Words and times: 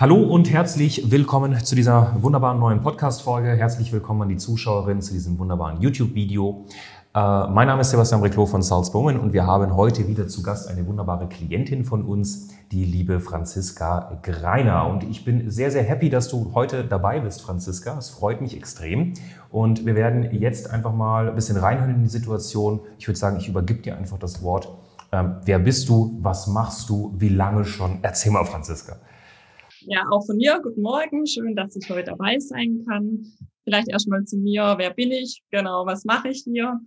Hallo 0.00 0.14
und 0.14 0.48
herzlich 0.48 1.10
willkommen 1.10 1.58
zu 1.64 1.74
dieser 1.74 2.14
wunderbaren 2.22 2.60
neuen 2.60 2.80
Podcast-Folge. 2.82 3.48
Herzlich 3.48 3.92
willkommen 3.92 4.22
an 4.22 4.28
die 4.28 4.36
Zuschauerinnen 4.36 5.02
zu 5.02 5.12
diesem 5.12 5.40
wunderbaren 5.40 5.80
YouTube-Video. 5.80 6.66
Äh, 7.16 7.18
mein 7.48 7.66
Name 7.66 7.80
ist 7.80 7.90
Sebastian 7.90 8.20
Reclo 8.20 8.46
von 8.46 8.62
Salzburgen 8.62 9.18
und 9.18 9.32
wir 9.32 9.44
haben 9.44 9.74
heute 9.74 10.06
wieder 10.06 10.28
zu 10.28 10.40
Gast 10.44 10.68
eine 10.68 10.86
wunderbare 10.86 11.28
Klientin 11.28 11.84
von 11.84 12.04
uns, 12.04 12.50
die 12.70 12.84
liebe 12.84 13.18
Franziska 13.18 14.20
Greiner. 14.22 14.86
Und 14.86 15.02
ich 15.02 15.24
bin 15.24 15.50
sehr, 15.50 15.72
sehr 15.72 15.82
happy, 15.82 16.10
dass 16.10 16.28
du 16.28 16.52
heute 16.54 16.84
dabei 16.84 17.18
bist, 17.18 17.42
Franziska. 17.42 17.98
Es 17.98 18.08
freut 18.08 18.40
mich 18.40 18.56
extrem. 18.56 19.14
Und 19.50 19.84
wir 19.84 19.96
werden 19.96 20.28
jetzt 20.30 20.70
einfach 20.70 20.94
mal 20.94 21.28
ein 21.28 21.34
bisschen 21.34 21.56
reinhören 21.56 21.96
in 21.96 22.02
die 22.04 22.08
Situation. 22.08 22.78
Ich 23.00 23.08
würde 23.08 23.18
sagen, 23.18 23.38
ich 23.38 23.48
übergib 23.48 23.82
dir 23.82 23.98
einfach 23.98 24.18
das 24.18 24.44
Wort. 24.44 24.72
Ähm, 25.10 25.38
wer 25.44 25.58
bist 25.58 25.88
du? 25.88 26.16
Was 26.20 26.46
machst 26.46 26.88
du? 26.88 27.12
Wie 27.18 27.30
lange 27.30 27.64
schon? 27.64 27.98
Erzähl 28.02 28.30
mal, 28.30 28.44
Franziska. 28.44 28.94
Ja, 29.90 30.06
auch 30.10 30.26
von 30.26 30.36
mir, 30.36 30.60
guten 30.62 30.82
Morgen. 30.82 31.26
Schön, 31.26 31.56
dass 31.56 31.74
ich 31.74 31.88
heute 31.88 32.10
dabei 32.10 32.38
sein 32.38 32.84
kann. 32.86 33.24
Vielleicht 33.64 33.88
erstmal 33.88 34.22
zu 34.24 34.36
mir. 34.36 34.74
Wer 34.76 34.92
bin 34.92 35.10
ich? 35.10 35.42
Genau, 35.50 35.86
was 35.86 36.04
mache 36.04 36.28
ich 36.28 36.42
hier? 36.44 36.78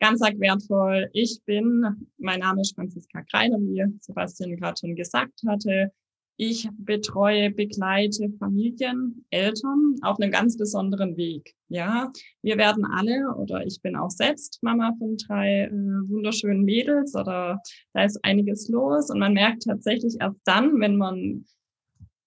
Ganz 0.00 0.22
arg 0.22 0.40
wertvoll. 0.40 1.10
Ich 1.12 1.38
bin, 1.44 1.84
mein 2.16 2.40
Name 2.40 2.62
ist 2.62 2.74
Franziska 2.74 3.22
Kreiner, 3.30 3.58
wie 3.58 3.84
Sebastian 4.00 4.56
gerade 4.56 4.74
schon 4.80 4.96
gesagt 4.96 5.38
hatte. 5.46 5.92
Ich 6.38 6.66
betreue, 6.78 7.50
begleite 7.50 8.30
Familien, 8.38 9.26
Eltern 9.28 9.96
auf 10.00 10.18
einem 10.18 10.32
ganz 10.32 10.56
besonderen 10.56 11.18
Weg. 11.18 11.54
Ja, 11.68 12.10
wir 12.40 12.56
werden 12.56 12.86
alle 12.86 13.34
oder 13.36 13.66
ich 13.66 13.82
bin 13.82 13.96
auch 13.96 14.10
selbst 14.10 14.62
Mama 14.62 14.94
von 14.98 15.18
drei 15.18 15.64
äh, 15.64 15.70
wunderschönen 15.70 16.62
Mädels 16.62 17.14
oder 17.14 17.60
da 17.92 18.04
ist 18.04 18.18
einiges 18.22 18.70
los 18.70 19.10
und 19.10 19.18
man 19.18 19.34
merkt 19.34 19.64
tatsächlich 19.64 20.16
erst 20.20 20.40
dann, 20.44 20.80
wenn 20.80 20.96
man 20.96 21.44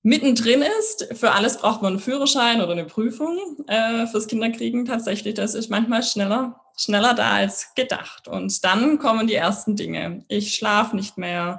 mittendrin 0.02 0.64
ist. 0.80 1.08
Für 1.14 1.32
alles 1.32 1.58
braucht 1.58 1.82
man 1.82 1.94
einen 1.94 2.02
Führerschein 2.02 2.62
oder 2.62 2.72
eine 2.72 2.86
Prüfung 2.86 3.38
äh, 3.68 4.08
fürs 4.08 4.28
Kinderkriegen 4.28 4.86
tatsächlich. 4.86 5.34
Das 5.34 5.56
ist 5.56 5.70
manchmal 5.70 6.04
schneller, 6.04 6.62
schneller 6.78 7.14
da 7.14 7.32
als 7.32 7.74
gedacht. 7.76 8.28
Und 8.28 8.64
dann 8.64 9.00
kommen 9.00 9.28
die 9.28 9.36
ersten 9.36 9.76
Dinge. 9.76 10.24
Ich 10.28 10.56
schlafe 10.56 10.96
nicht 10.96 11.18
mehr. 11.18 11.58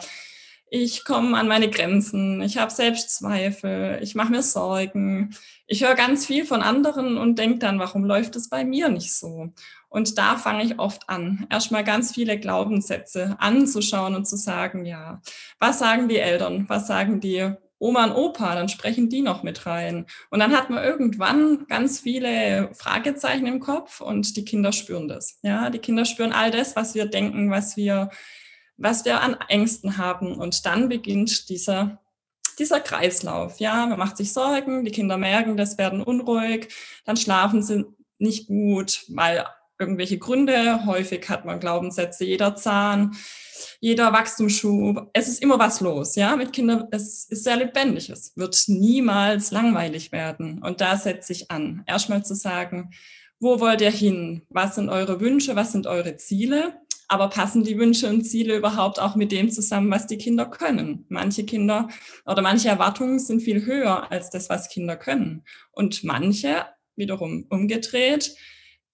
Ich 0.72 1.04
komme 1.04 1.36
an 1.36 1.48
meine 1.48 1.68
Grenzen. 1.68 2.40
Ich 2.42 2.56
habe 2.56 2.70
Selbstzweifel. 2.70 3.98
Ich 4.02 4.14
mache 4.14 4.30
mir 4.30 4.42
Sorgen. 4.42 5.34
Ich 5.66 5.84
höre 5.84 5.94
ganz 5.94 6.26
viel 6.26 6.44
von 6.46 6.62
anderen 6.62 7.18
und 7.18 7.38
denke 7.38 7.58
dann, 7.58 7.78
warum 7.78 8.04
läuft 8.04 8.36
es 8.36 8.48
bei 8.48 8.64
mir 8.64 8.88
nicht 8.88 9.12
so? 9.14 9.52
Und 9.88 10.16
da 10.18 10.36
fange 10.36 10.64
ich 10.64 10.78
oft 10.78 11.08
an, 11.08 11.46
erstmal 11.50 11.82
ganz 11.82 12.14
viele 12.14 12.38
Glaubenssätze 12.38 13.36
anzuschauen 13.40 14.14
und 14.14 14.24
zu 14.24 14.36
sagen, 14.36 14.84
ja, 14.86 15.20
was 15.58 15.80
sagen 15.80 16.08
die 16.08 16.18
Eltern? 16.18 16.66
Was 16.68 16.86
sagen 16.86 17.20
die 17.20 17.54
Oma 17.80 18.04
und 18.04 18.12
Opa, 18.12 18.54
dann 18.54 18.68
sprechen 18.68 19.08
die 19.08 19.22
noch 19.22 19.42
mit 19.42 19.64
rein. 19.64 20.06
Und 20.28 20.38
dann 20.38 20.54
hat 20.54 20.68
man 20.68 20.84
irgendwann 20.84 21.66
ganz 21.66 22.00
viele 22.00 22.70
Fragezeichen 22.74 23.46
im 23.46 23.58
Kopf 23.58 24.02
und 24.02 24.36
die 24.36 24.44
Kinder 24.44 24.70
spüren 24.70 25.08
das. 25.08 25.38
Ja, 25.42 25.70
die 25.70 25.78
Kinder 25.78 26.04
spüren 26.04 26.32
all 26.32 26.50
das, 26.50 26.76
was 26.76 26.94
wir 26.94 27.06
denken, 27.06 27.50
was 27.50 27.78
wir, 27.78 28.10
was 28.76 29.06
wir 29.06 29.22
an 29.22 29.36
Ängsten 29.48 29.96
haben. 29.96 30.36
Und 30.36 30.66
dann 30.66 30.90
beginnt 30.90 31.48
dieser, 31.48 32.02
dieser 32.58 32.80
Kreislauf. 32.80 33.60
Ja, 33.60 33.86
man 33.86 33.98
macht 33.98 34.18
sich 34.18 34.34
Sorgen, 34.34 34.84
die 34.84 34.92
Kinder 34.92 35.16
merken, 35.16 35.56
das 35.56 35.78
werden 35.78 36.02
unruhig, 36.02 36.68
dann 37.06 37.16
schlafen 37.16 37.62
sie 37.62 37.86
nicht 38.18 38.46
gut, 38.46 39.04
weil 39.08 39.46
irgendwelche 39.78 40.18
Gründe, 40.18 40.84
häufig 40.84 41.30
hat 41.30 41.46
man 41.46 41.58
Glaubenssätze, 41.58 42.26
jeder 42.26 42.54
Zahn, 42.56 43.16
jeder 43.80 44.12
Wachstumsschub. 44.12 45.10
Es 45.12 45.28
ist 45.28 45.42
immer 45.42 45.58
was 45.58 45.80
los, 45.80 46.16
ja, 46.16 46.36
mit 46.36 46.52
Kindern. 46.52 46.88
Es 46.90 47.26
ist 47.26 47.44
sehr 47.44 47.56
lebendig. 47.56 48.10
Es 48.10 48.32
wird 48.36 48.64
niemals 48.68 49.50
langweilig 49.50 50.12
werden. 50.12 50.62
Und 50.62 50.80
da 50.80 50.96
setze 50.96 51.32
ich 51.32 51.50
an. 51.50 51.82
Erstmal 51.86 52.24
zu 52.24 52.34
sagen, 52.34 52.90
wo 53.38 53.60
wollt 53.60 53.80
ihr 53.80 53.90
hin? 53.90 54.42
Was 54.50 54.74
sind 54.74 54.90
eure 54.90 55.20
Wünsche? 55.20 55.56
Was 55.56 55.72
sind 55.72 55.86
eure 55.86 56.16
Ziele? 56.16 56.74
Aber 57.08 57.28
passen 57.28 57.64
die 57.64 57.76
Wünsche 57.76 58.08
und 58.08 58.22
Ziele 58.22 58.56
überhaupt 58.56 59.00
auch 59.00 59.16
mit 59.16 59.32
dem 59.32 59.50
zusammen, 59.50 59.90
was 59.90 60.06
die 60.06 60.18
Kinder 60.18 60.46
können? 60.46 61.06
Manche 61.08 61.44
Kinder 61.44 61.88
oder 62.24 62.40
manche 62.40 62.68
Erwartungen 62.68 63.18
sind 63.18 63.40
viel 63.40 63.66
höher 63.66 64.12
als 64.12 64.30
das, 64.30 64.48
was 64.48 64.68
Kinder 64.68 64.96
können. 64.96 65.42
Und 65.72 66.04
manche 66.04 66.66
wiederum 66.94 67.46
umgedreht, 67.48 68.36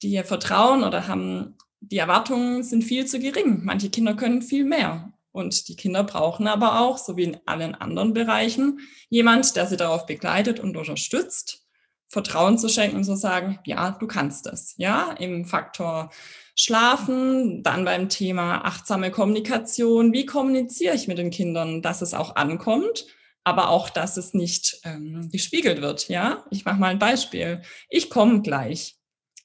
die 0.03 0.23
vertrauen 0.23 0.83
oder 0.83 1.09
haben 1.09 1.57
die 1.91 1.99
Erwartungen 1.99 2.63
sind 2.63 2.83
viel 2.83 3.07
zu 3.07 3.19
gering. 3.19 3.61
Manche 3.65 3.91
Kinder 3.91 4.15
können 4.15 4.43
viel 4.43 4.65
mehr. 4.65 5.13
Und 5.33 5.69
die 5.69 5.77
Kinder 5.77 6.03
brauchen 6.03 6.49
aber 6.49 6.81
auch, 6.81 6.97
so 6.97 7.17
wie 7.17 7.25
in 7.25 7.39
allen 7.45 7.75
anderen 7.75 8.15
Bereichen, 8.15 8.81
jemand, 9.11 9.55
der 9.55 9.67
sie 9.67 9.77
darauf 9.77 10.07
begleitet 10.07 10.61
und 10.61 10.77
unterstützt, 10.77 11.67
Vertrauen 12.09 12.57
zu 12.57 12.69
schenken 12.69 12.97
und 12.97 13.05
zu 13.05 13.17
sagen, 13.17 13.59
ja, 13.65 13.91
du 13.91 14.07
kannst 14.07 14.47
es. 14.47 14.75
Ja, 14.79 15.13
im 15.19 15.45
Faktor 15.45 16.11
Schlafen, 16.55 17.63
dann 17.63 17.85
beim 17.85 18.09
Thema 18.09 18.65
achtsame 18.65 19.11
Kommunikation. 19.11 20.15
Wie 20.15 20.25
kommuniziere 20.25 20.95
ich 20.95 21.07
mit 21.07 21.19
den 21.19 21.31
Kindern, 21.31 21.83
dass 21.83 22.01
es 22.01 22.15
auch 22.15 22.37
ankommt, 22.37 23.07
aber 23.45 23.69
auch, 23.69 23.91
dass 23.91 24.17
es 24.17 24.33
nicht 24.33 24.81
ähm, 24.85 25.29
gespiegelt 25.31 25.83
wird. 25.83 26.09
Ja, 26.09 26.45
ich 26.51 26.65
mache 26.65 26.81
mal 26.81 26.89
ein 26.89 26.99
Beispiel. 26.99 27.61
Ich 27.91 28.09
komme 28.09 28.41
gleich. 28.41 28.97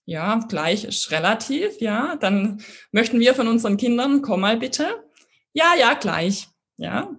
Ja, 0.05 0.39
gleich 0.49 0.83
ist 0.83 1.11
relativ, 1.11 1.79
ja. 1.79 2.15
Dann 2.17 2.61
möchten 2.91 3.19
wir 3.19 3.35
von 3.35 3.47
unseren 3.47 3.77
Kindern, 3.77 4.21
komm 4.21 4.41
mal 4.41 4.57
bitte. 4.57 5.03
Ja, 5.53 5.73
ja, 5.77 5.93
gleich, 5.93 6.47
ja. 6.77 7.15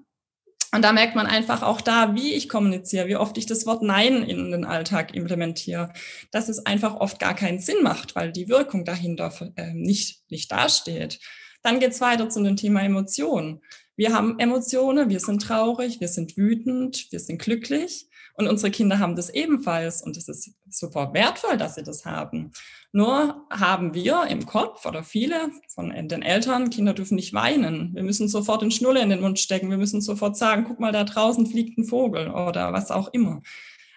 Und 0.74 0.82
da 0.82 0.92
merkt 0.92 1.14
man 1.14 1.26
einfach 1.26 1.62
auch 1.62 1.82
da, 1.82 2.14
wie 2.14 2.32
ich 2.32 2.48
kommuniziere, 2.48 3.06
wie 3.06 3.16
oft 3.16 3.36
ich 3.36 3.44
das 3.44 3.66
Wort 3.66 3.82
Nein 3.82 4.22
in 4.22 4.50
den 4.50 4.64
Alltag 4.64 5.14
implementiere, 5.14 5.92
dass 6.30 6.48
es 6.48 6.64
einfach 6.64 6.96
oft 6.96 7.18
gar 7.18 7.34
keinen 7.34 7.58
Sinn 7.58 7.82
macht, 7.82 8.16
weil 8.16 8.32
die 8.32 8.48
Wirkung 8.48 8.86
dahinter 8.86 9.32
äh, 9.56 9.74
nicht, 9.74 10.22
nicht 10.30 10.50
dasteht. 10.50 11.20
Dann 11.62 11.78
geht's 11.78 12.00
weiter 12.00 12.30
zu 12.30 12.42
dem 12.42 12.56
Thema 12.56 12.80
Emotionen. 12.80 13.60
Wir 13.96 14.14
haben 14.14 14.38
Emotionen, 14.38 15.10
wir 15.10 15.20
sind 15.20 15.42
traurig, 15.42 16.00
wir 16.00 16.08
sind 16.08 16.38
wütend, 16.38 17.06
wir 17.10 17.20
sind 17.20 17.40
glücklich. 17.40 18.08
Und 18.34 18.48
unsere 18.48 18.70
Kinder 18.70 18.98
haben 18.98 19.14
das 19.14 19.28
ebenfalls 19.30 20.02
und 20.02 20.16
es 20.16 20.28
ist 20.28 20.52
super 20.70 21.12
wertvoll, 21.12 21.58
dass 21.58 21.74
sie 21.74 21.82
das 21.82 22.06
haben. 22.06 22.52
Nur 22.92 23.46
haben 23.50 23.94
wir 23.94 24.26
im 24.28 24.46
Kopf 24.46 24.86
oder 24.86 25.02
viele 25.04 25.50
von 25.68 25.90
den 25.90 26.22
Eltern, 26.22 26.70
Kinder 26.70 26.94
dürfen 26.94 27.16
nicht 27.16 27.34
weinen. 27.34 27.94
Wir 27.94 28.02
müssen 28.02 28.28
sofort 28.28 28.62
den 28.62 28.70
Schnulle 28.70 29.02
in 29.02 29.10
den 29.10 29.20
Mund 29.20 29.38
stecken. 29.38 29.70
Wir 29.70 29.78
müssen 29.78 30.00
sofort 30.00 30.36
sagen, 30.36 30.64
guck 30.66 30.80
mal, 30.80 30.92
da 30.92 31.04
draußen 31.04 31.46
fliegt 31.46 31.78
ein 31.78 31.84
Vogel 31.84 32.28
oder 32.28 32.72
was 32.72 32.90
auch 32.90 33.08
immer. 33.12 33.42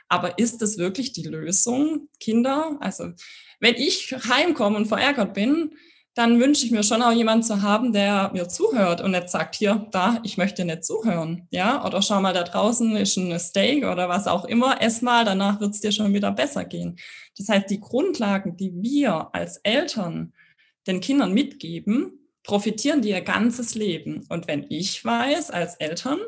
Aber 0.08 0.38
ist 0.38 0.62
das 0.62 0.78
wirklich 0.78 1.14
die 1.14 1.24
Lösung, 1.24 2.10
Kinder? 2.20 2.78
Also 2.80 3.12
wenn 3.60 3.76
ich 3.76 4.16
heimkomme 4.30 4.78
und 4.78 4.86
verärgert 4.86 5.34
bin, 5.34 5.76
dann 6.16 6.40
wünsche 6.40 6.66
ich 6.66 6.72
mir 6.72 6.84
schon 6.84 7.02
auch 7.02 7.12
jemanden 7.12 7.44
zu 7.44 7.62
haben, 7.62 7.92
der 7.92 8.32
mir 8.34 8.48
zuhört 8.48 9.02
und 9.02 9.12
nicht 9.12 9.30
sagt, 9.30 9.56
hier, 9.56 9.86
da, 9.92 10.20
ich 10.24 10.38
möchte 10.38 10.64
nicht 10.64 10.86
zuhören. 10.86 11.46
Ja, 11.52 11.86
oder 11.86 12.02
schau 12.02 12.22
mal, 12.22 12.34
da 12.34 12.44
draußen 12.44 12.96
ist 12.96 13.18
ein 13.18 13.38
Steak 13.38 13.84
oder 13.84 14.08
was 14.08 14.26
auch 14.26 14.46
immer, 14.46 14.82
ess 14.82 15.02
mal, 15.02 15.26
danach 15.26 15.60
wird 15.60 15.74
es 15.74 15.82
dir 15.82 15.92
schon 15.92 16.14
wieder 16.14 16.32
besser 16.32 16.64
gehen. 16.64 16.96
Das 17.38 17.50
heißt, 17.50 17.70
die 17.70 17.82
Grundlagen, 17.82 18.56
die 18.56 18.72
wir 18.82 19.30
als 19.34 19.58
Eltern 19.58 20.32
den 20.88 21.02
Kindern 21.02 21.34
mitgeben, 21.34 22.30
profitieren 22.44 23.02
die 23.02 23.10
ihr 23.10 23.22
ganzes 23.22 23.76
Leben. 23.76 24.26
Und 24.30 24.48
wenn 24.48 24.66
ich 24.70 25.04
weiß, 25.04 25.52
als 25.52 25.76
Eltern, 25.76 26.20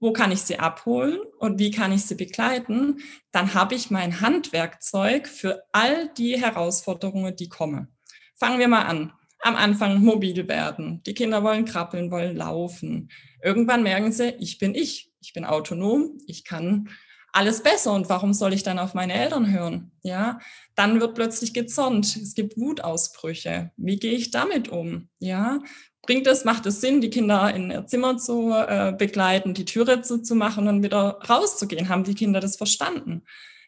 wo 0.00 0.14
kann 0.14 0.32
ich 0.32 0.40
sie 0.40 0.58
abholen 0.58 1.18
und 1.38 1.58
wie 1.58 1.70
kann 1.70 1.92
ich 1.92 2.06
sie 2.06 2.14
begleiten, 2.14 3.00
dann 3.30 3.52
habe 3.52 3.74
ich 3.74 3.90
mein 3.90 4.22
Handwerkzeug 4.22 5.28
für 5.28 5.64
all 5.72 6.08
die 6.16 6.40
Herausforderungen, 6.40 7.36
die 7.36 7.50
kommen. 7.50 7.88
Fangen 8.36 8.58
wir 8.58 8.68
mal 8.68 8.84
an 8.84 9.12
am 9.44 9.56
Anfang 9.56 10.02
mobil 10.02 10.48
werden. 10.48 11.02
Die 11.04 11.12
Kinder 11.12 11.42
wollen 11.42 11.66
krabbeln, 11.66 12.10
wollen 12.10 12.34
laufen. 12.34 13.10
Irgendwann 13.42 13.82
merken 13.82 14.10
sie, 14.10 14.30
ich 14.40 14.58
bin 14.58 14.74
ich. 14.74 15.12
Ich 15.20 15.34
bin 15.34 15.44
autonom. 15.44 16.18
Ich 16.26 16.44
kann 16.44 16.88
alles 17.30 17.62
besser. 17.62 17.92
Und 17.92 18.08
warum 18.08 18.32
soll 18.32 18.54
ich 18.54 18.62
dann 18.62 18.78
auf 18.78 18.94
meine 18.94 19.12
Eltern 19.12 19.52
hören? 19.52 19.92
Ja, 20.02 20.38
dann 20.74 20.98
wird 21.00 21.14
plötzlich 21.14 21.52
gezornt. 21.52 22.16
Es 22.16 22.34
gibt 22.34 22.56
Wutausbrüche. 22.56 23.70
Wie 23.76 23.98
gehe 23.98 24.14
ich 24.14 24.30
damit 24.30 24.70
um? 24.70 25.08
Ja, 25.18 25.60
bringt 26.00 26.26
es, 26.26 26.46
macht 26.46 26.64
es 26.64 26.80
Sinn, 26.80 27.02
die 27.02 27.10
Kinder 27.10 27.54
in 27.54 27.70
ihr 27.70 27.86
Zimmer 27.86 28.16
zu 28.16 28.50
äh, 28.50 28.94
begleiten, 28.96 29.52
die 29.52 29.66
Türe 29.66 30.00
zu, 30.00 30.34
machen 30.34 30.68
und 30.68 30.82
wieder 30.82 31.18
rauszugehen? 31.28 31.90
Haben 31.90 32.04
die 32.04 32.14
Kinder 32.14 32.40
das 32.40 32.56
verstanden? 32.56 33.24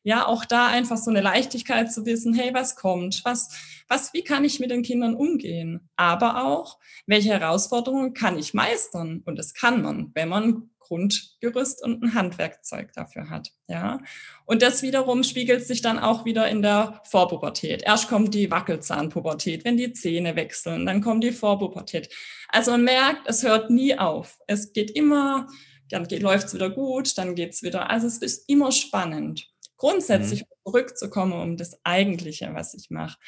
Ja, 0.06 0.28
auch 0.28 0.44
da 0.44 0.68
einfach 0.68 0.98
so 0.98 1.10
eine 1.10 1.20
Leichtigkeit 1.20 1.92
zu 1.92 2.06
wissen, 2.06 2.32
hey, 2.32 2.54
was 2.54 2.76
kommt? 2.76 3.22
Was, 3.24 3.48
was, 3.88 4.12
wie 4.12 4.22
kann 4.22 4.44
ich 4.44 4.60
mit 4.60 4.70
den 4.70 4.84
Kindern 4.84 5.16
umgehen? 5.16 5.88
Aber 5.96 6.44
auch, 6.44 6.78
welche 7.08 7.30
Herausforderungen 7.30 8.14
kann 8.14 8.38
ich 8.38 8.54
meistern? 8.54 9.22
Und 9.24 9.36
das 9.36 9.52
kann 9.52 9.82
man, 9.82 10.12
wenn 10.14 10.28
man 10.28 10.70
Grundgerüst 10.78 11.82
und 11.82 12.04
ein 12.04 12.14
Handwerkzeug 12.14 12.92
dafür 12.92 13.30
hat. 13.30 13.50
Ja, 13.66 13.98
und 14.44 14.62
das 14.62 14.82
wiederum 14.82 15.24
spiegelt 15.24 15.66
sich 15.66 15.82
dann 15.82 15.98
auch 15.98 16.24
wieder 16.24 16.48
in 16.48 16.62
der 16.62 17.00
Vorpubertät. 17.02 17.82
Erst 17.82 18.08
kommt 18.08 18.32
die 18.32 18.48
Wackelzahnpubertät, 18.48 19.64
wenn 19.64 19.76
die 19.76 19.92
Zähne 19.92 20.36
wechseln, 20.36 20.86
dann 20.86 21.00
kommt 21.00 21.24
die 21.24 21.32
Vorpubertät. 21.32 22.14
Also 22.48 22.70
man 22.70 22.84
merkt, 22.84 23.28
es 23.28 23.42
hört 23.42 23.70
nie 23.70 23.98
auf. 23.98 24.38
Es 24.46 24.72
geht 24.72 24.92
immer, 24.92 25.48
dann 25.88 26.08
läuft 26.20 26.46
es 26.46 26.54
wieder 26.54 26.70
gut, 26.70 27.18
dann 27.18 27.34
geht 27.34 27.54
es 27.54 27.64
wieder. 27.64 27.90
Also 27.90 28.06
es 28.06 28.18
ist 28.18 28.48
immer 28.48 28.70
spannend. 28.70 29.48
Grundsätzlich 29.76 30.42
mhm. 30.42 30.46
zurückzukommen 30.64 31.32
um 31.32 31.56
das 31.56 31.78
Eigentliche, 31.84 32.50
was 32.54 32.74
ich 32.74 32.90
mache. 32.90 33.18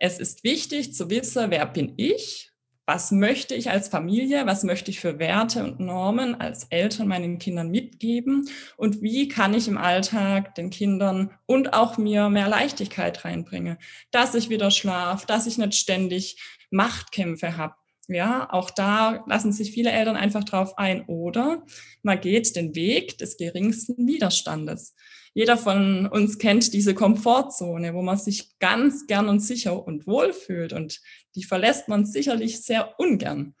Es 0.00 0.18
ist 0.18 0.44
wichtig 0.44 0.94
zu 0.94 1.08
wissen, 1.10 1.50
wer 1.50 1.66
bin 1.66 1.94
ich 1.96 2.54
was 2.86 3.10
möchte 3.10 3.54
ich 3.54 3.70
als 3.70 3.88
Familie, 3.88 4.46
was 4.46 4.62
möchte 4.62 4.90
ich 4.90 5.00
für 5.00 5.18
Werte 5.18 5.64
und 5.64 5.80
Normen 5.80 6.34
als 6.34 6.64
Eltern 6.64 7.08
meinen 7.08 7.38
Kindern 7.38 7.70
mitgeben 7.70 8.48
und 8.76 9.00
wie 9.00 9.28
kann 9.28 9.54
ich 9.54 9.68
im 9.68 9.78
Alltag 9.78 10.54
den 10.54 10.70
Kindern 10.70 11.30
und 11.46 11.72
auch 11.72 11.96
mir 11.96 12.28
mehr 12.28 12.48
Leichtigkeit 12.48 13.24
reinbringen, 13.24 13.78
dass 14.10 14.34
ich 14.34 14.50
wieder 14.50 14.70
schlaf, 14.70 15.24
dass 15.24 15.46
ich 15.46 15.56
nicht 15.56 15.74
ständig 15.74 16.36
Machtkämpfe 16.70 17.56
habe. 17.56 17.74
Ja, 18.06 18.52
auch 18.52 18.68
da 18.68 19.24
lassen 19.26 19.50
sich 19.50 19.72
viele 19.72 19.90
Eltern 19.90 20.16
einfach 20.16 20.44
drauf 20.44 20.76
ein 20.76 21.06
oder 21.06 21.64
man 22.02 22.20
geht 22.20 22.54
den 22.54 22.74
Weg 22.74 23.16
des 23.16 23.38
geringsten 23.38 24.06
Widerstandes 24.06 24.94
jeder 25.34 25.56
von 25.56 26.06
uns 26.06 26.38
kennt 26.38 26.72
diese 26.72 26.94
Komfortzone, 26.94 27.92
wo 27.92 28.02
man 28.02 28.16
sich 28.16 28.56
ganz 28.60 29.06
gern 29.06 29.28
und 29.28 29.40
sicher 29.40 29.86
und 29.86 30.06
wohl 30.06 30.32
fühlt 30.32 30.72
und 30.72 31.00
die 31.34 31.42
verlässt 31.42 31.88
man 31.88 32.06
sicherlich 32.06 32.62
sehr 32.62 32.98
ungern. 32.98 33.54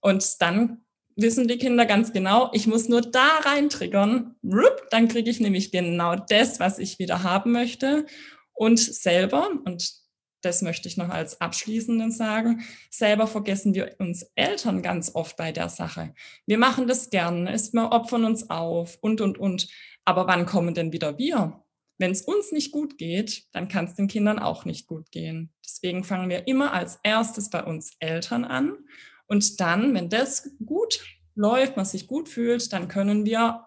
Und 0.00 0.40
dann 0.40 0.84
wissen 1.16 1.48
die 1.48 1.58
Kinder 1.58 1.84
ganz 1.84 2.12
genau, 2.12 2.50
ich 2.52 2.68
muss 2.68 2.88
nur 2.88 3.00
da 3.00 3.26
rein 3.44 3.68
triggern, 3.68 4.36
dann 4.90 5.08
kriege 5.08 5.30
ich 5.30 5.40
nämlich 5.40 5.72
genau 5.72 6.14
das, 6.14 6.60
was 6.60 6.78
ich 6.78 6.98
wieder 6.98 7.24
haben 7.24 7.52
möchte 7.52 8.06
und 8.52 8.78
selber 8.78 9.48
und 9.64 10.05
das 10.46 10.62
möchte 10.62 10.88
ich 10.88 10.96
noch 10.96 11.08
als 11.08 11.40
abschließenden 11.40 12.12
sagen, 12.12 12.62
selber 12.88 13.26
vergessen 13.26 13.74
wir 13.74 13.96
uns 13.98 14.30
Eltern 14.36 14.80
ganz 14.80 15.14
oft 15.14 15.36
bei 15.36 15.50
der 15.50 15.68
Sache. 15.68 16.14
Wir 16.46 16.56
machen 16.56 16.86
das 16.86 17.10
gern, 17.10 17.48
es 17.48 17.72
wir 17.72 17.90
opfern 17.90 18.24
uns 18.24 18.48
auf 18.48 18.96
und, 19.00 19.20
und, 19.20 19.38
und. 19.38 19.68
Aber 20.04 20.28
wann 20.28 20.46
kommen 20.46 20.72
denn 20.72 20.92
wieder 20.92 21.18
wir? 21.18 21.64
Wenn 21.98 22.12
es 22.12 22.22
uns 22.22 22.52
nicht 22.52 22.70
gut 22.70 22.96
geht, 22.96 23.46
dann 23.52 23.68
kann 23.68 23.86
es 23.86 23.94
den 23.94 24.06
Kindern 24.06 24.38
auch 24.38 24.64
nicht 24.64 24.86
gut 24.86 25.10
gehen. 25.10 25.52
Deswegen 25.64 26.04
fangen 26.04 26.28
wir 26.28 26.46
immer 26.46 26.72
als 26.72 27.00
erstes 27.02 27.50
bei 27.50 27.64
uns 27.64 27.96
Eltern 27.98 28.44
an. 28.44 28.76
Und 29.26 29.60
dann, 29.60 29.94
wenn 29.94 30.08
das 30.08 30.50
gut 30.64 31.00
läuft, 31.34 31.76
man 31.76 31.86
sich 31.86 32.06
gut 32.06 32.28
fühlt, 32.28 32.72
dann 32.72 32.86
können 32.86 33.26
wir 33.26 33.66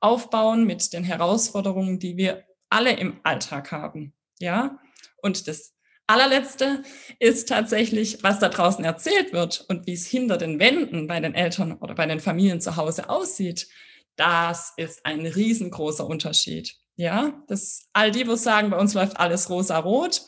aufbauen 0.00 0.66
mit 0.66 0.92
den 0.92 1.04
Herausforderungen, 1.04 1.98
die 1.98 2.16
wir 2.16 2.44
alle 2.68 2.92
im 2.92 3.18
Alltag 3.22 3.72
haben. 3.72 4.12
Ja? 4.38 4.78
Und 5.22 5.48
das 5.48 5.77
allerletzte 6.08 6.82
ist 7.18 7.48
tatsächlich, 7.48 8.22
was 8.22 8.38
da 8.40 8.48
draußen 8.48 8.84
erzählt 8.84 9.32
wird 9.32 9.64
und 9.68 9.86
wie 9.86 9.92
es 9.92 10.06
hinter 10.06 10.36
den 10.36 10.58
Wänden 10.58 11.06
bei 11.06 11.20
den 11.20 11.34
Eltern 11.34 11.74
oder 11.74 11.94
bei 11.94 12.06
den 12.06 12.20
Familien 12.20 12.60
zu 12.60 12.76
Hause 12.76 13.08
aussieht. 13.08 13.68
Das 14.16 14.72
ist 14.76 15.06
ein 15.06 15.24
riesengroßer 15.26 16.06
Unterschied. 16.06 16.74
Ja, 16.96 17.44
das, 17.46 17.88
all 17.92 18.10
die, 18.10 18.26
wo 18.26 18.34
sagen, 18.34 18.70
bei 18.70 18.78
uns 18.78 18.94
läuft 18.94 19.20
alles 19.20 19.48
rosa-rot. 19.50 20.22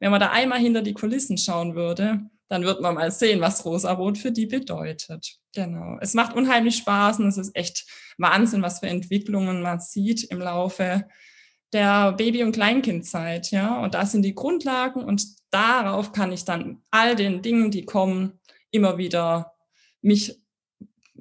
Wenn 0.00 0.10
man 0.10 0.20
da 0.20 0.30
einmal 0.30 0.58
hinter 0.58 0.82
die 0.82 0.94
Kulissen 0.94 1.38
schauen 1.38 1.76
würde, 1.76 2.20
dann 2.48 2.64
wird 2.64 2.80
man 2.80 2.94
mal 2.94 3.10
sehen, 3.10 3.40
was 3.40 3.64
rosa-rot 3.64 4.18
für 4.18 4.32
die 4.32 4.46
bedeutet. 4.46 5.38
Genau. 5.54 5.98
Es 6.00 6.14
macht 6.14 6.34
unheimlich 6.34 6.76
Spaß 6.78 7.20
und 7.20 7.28
es 7.28 7.38
ist 7.38 7.54
echt 7.54 7.86
Wahnsinn, 8.18 8.62
was 8.62 8.80
für 8.80 8.88
Entwicklungen 8.88 9.62
man 9.62 9.80
sieht 9.80 10.24
im 10.24 10.38
Laufe 10.38 11.06
der 11.72 12.12
Baby- 12.12 12.42
und 12.42 12.52
Kleinkindzeit. 12.52 13.50
Ja, 13.50 13.82
und 13.82 13.94
da 13.94 14.06
sind 14.06 14.22
die 14.22 14.34
Grundlagen 14.34 15.04
und 15.04 15.24
darauf 15.50 16.12
kann 16.12 16.32
ich 16.32 16.44
dann 16.44 16.82
all 16.90 17.16
den 17.16 17.42
Dingen, 17.42 17.70
die 17.70 17.84
kommen, 17.84 18.40
immer 18.70 18.98
wieder 18.98 19.54
mich 20.02 20.40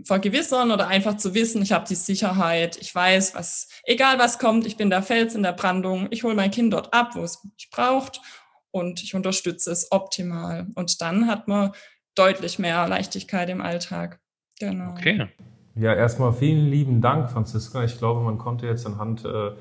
vergewissern 0.03 0.71
oder 0.71 0.87
einfach 0.87 1.17
zu 1.17 1.33
wissen, 1.33 1.61
ich 1.61 1.71
habe 1.71 1.87
die 1.87 1.95
Sicherheit, 1.95 2.77
ich 2.77 2.93
weiß, 2.93 3.33
was, 3.35 3.69
egal 3.83 4.19
was 4.19 4.39
kommt, 4.39 4.67
ich 4.67 4.77
bin 4.77 4.89
der 4.89 5.01
Fels 5.01 5.35
in 5.35 5.43
der 5.43 5.53
Brandung, 5.53 6.07
ich 6.11 6.23
hole 6.23 6.35
mein 6.35 6.51
Kind 6.51 6.73
dort 6.73 6.93
ab, 6.93 7.11
wo 7.15 7.21
es 7.21 7.43
mich 7.43 7.69
braucht 7.71 8.19
und 8.71 9.01
ich 9.03 9.15
unterstütze 9.15 9.71
es 9.71 9.91
optimal. 9.91 10.67
Und 10.75 11.01
dann 11.01 11.27
hat 11.27 11.47
man 11.47 11.71
deutlich 12.13 12.59
mehr 12.59 12.87
Leichtigkeit 12.87 13.49
im 13.49 13.61
Alltag. 13.61 14.19
Genau. 14.59 14.91
Okay. 14.91 15.29
Ja, 15.75 15.93
erstmal 15.93 16.33
vielen 16.33 16.67
lieben 16.67 17.01
Dank, 17.01 17.29
Franziska. 17.29 17.83
Ich 17.83 17.97
glaube, 17.97 18.21
man 18.21 18.37
konnte 18.37 18.65
jetzt 18.65 18.85
anhand 18.85 19.25
äh, 19.25 19.51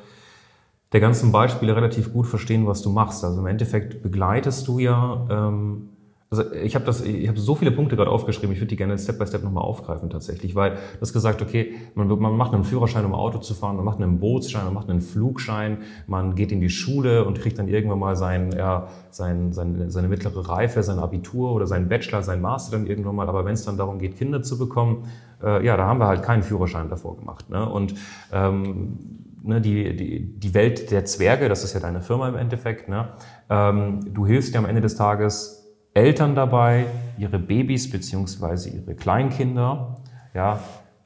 der 0.94 1.00
ganzen 1.00 1.32
Beispiele 1.32 1.76
relativ 1.76 2.12
gut 2.12 2.26
verstehen, 2.26 2.66
was 2.66 2.80
du 2.80 2.88
machst. 2.88 3.24
Also 3.24 3.40
im 3.40 3.46
Endeffekt 3.46 4.02
begleitest 4.02 4.66
du 4.66 4.78
ja 4.78 5.26
ähm, 5.28 5.90
also 6.30 6.52
ich 6.52 6.74
habe 6.74 6.84
das, 6.84 7.00
ich 7.02 7.28
habe 7.28 7.38
so 7.38 7.54
viele 7.54 7.70
Punkte 7.70 7.94
gerade 7.94 8.10
aufgeschrieben. 8.10 8.52
Ich 8.52 8.58
würde 8.58 8.70
die 8.70 8.76
gerne 8.76 8.98
Step 8.98 9.18
by 9.18 9.26
Step 9.26 9.44
nochmal 9.44 9.62
aufgreifen 9.62 10.10
tatsächlich, 10.10 10.56
weil 10.56 10.72
du 10.72 11.00
hast 11.00 11.12
gesagt, 11.12 11.40
okay, 11.42 11.74
man, 11.94 12.08
man 12.08 12.36
macht 12.36 12.52
einen 12.54 12.64
Führerschein, 12.64 13.04
um 13.04 13.14
Auto 13.14 13.38
zu 13.38 13.54
fahren, 13.54 13.76
man 13.76 13.84
macht 13.84 14.00
einen 14.00 14.18
Bootsschein, 14.18 14.64
man 14.64 14.74
macht 14.74 14.90
einen 14.90 15.00
Flugschein, 15.00 15.78
man 16.08 16.34
geht 16.34 16.50
in 16.50 16.60
die 16.60 16.70
Schule 16.70 17.24
und 17.24 17.38
kriegt 17.38 17.58
dann 17.58 17.68
irgendwann 17.68 18.00
mal 18.00 18.16
sein, 18.16 18.50
ja, 18.56 18.88
sein, 19.10 19.52
sein, 19.52 19.90
seine 19.90 20.08
mittlere 20.08 20.48
Reife, 20.48 20.82
sein 20.82 20.98
Abitur 20.98 21.52
oder 21.52 21.68
seinen 21.68 21.88
Bachelor, 21.88 22.22
sein 22.22 22.40
Master 22.40 22.78
dann 22.78 22.88
irgendwann 22.88 23.14
mal. 23.14 23.28
Aber 23.28 23.44
wenn 23.44 23.54
es 23.54 23.64
dann 23.64 23.76
darum 23.76 24.00
geht, 24.00 24.16
Kinder 24.16 24.42
zu 24.42 24.58
bekommen, 24.58 25.04
äh, 25.40 25.64
ja, 25.64 25.76
da 25.76 25.86
haben 25.86 26.00
wir 26.00 26.08
halt 26.08 26.24
keinen 26.24 26.42
Führerschein 26.42 26.88
davor 26.88 27.16
gemacht. 27.16 27.48
Ne? 27.48 27.68
Und 27.68 27.94
ähm, 28.32 29.23
ne, 29.44 29.60
die, 29.60 29.94
die, 29.94 30.40
die 30.40 30.54
Welt 30.54 30.90
der 30.90 31.04
Zwerge, 31.04 31.48
das 31.48 31.62
ist 31.64 31.74
ja 31.74 31.80
deine 31.80 32.00
Firma 32.00 32.28
im 32.28 32.36
Endeffekt. 32.36 32.88
Ne? 32.88 33.08
Ähm, 33.50 34.00
du 34.12 34.26
hilfst 34.26 34.54
ja 34.54 34.60
am 34.60 34.66
Ende 34.66 34.80
des 34.80 34.96
Tages 34.96 35.72
Eltern 35.92 36.34
dabei, 36.34 36.86
ihre 37.18 37.38
Babys 37.38 37.90
beziehungsweise 37.90 38.70
ihre 38.70 38.94
Kleinkinder 38.96 40.02
ja, 40.34 40.58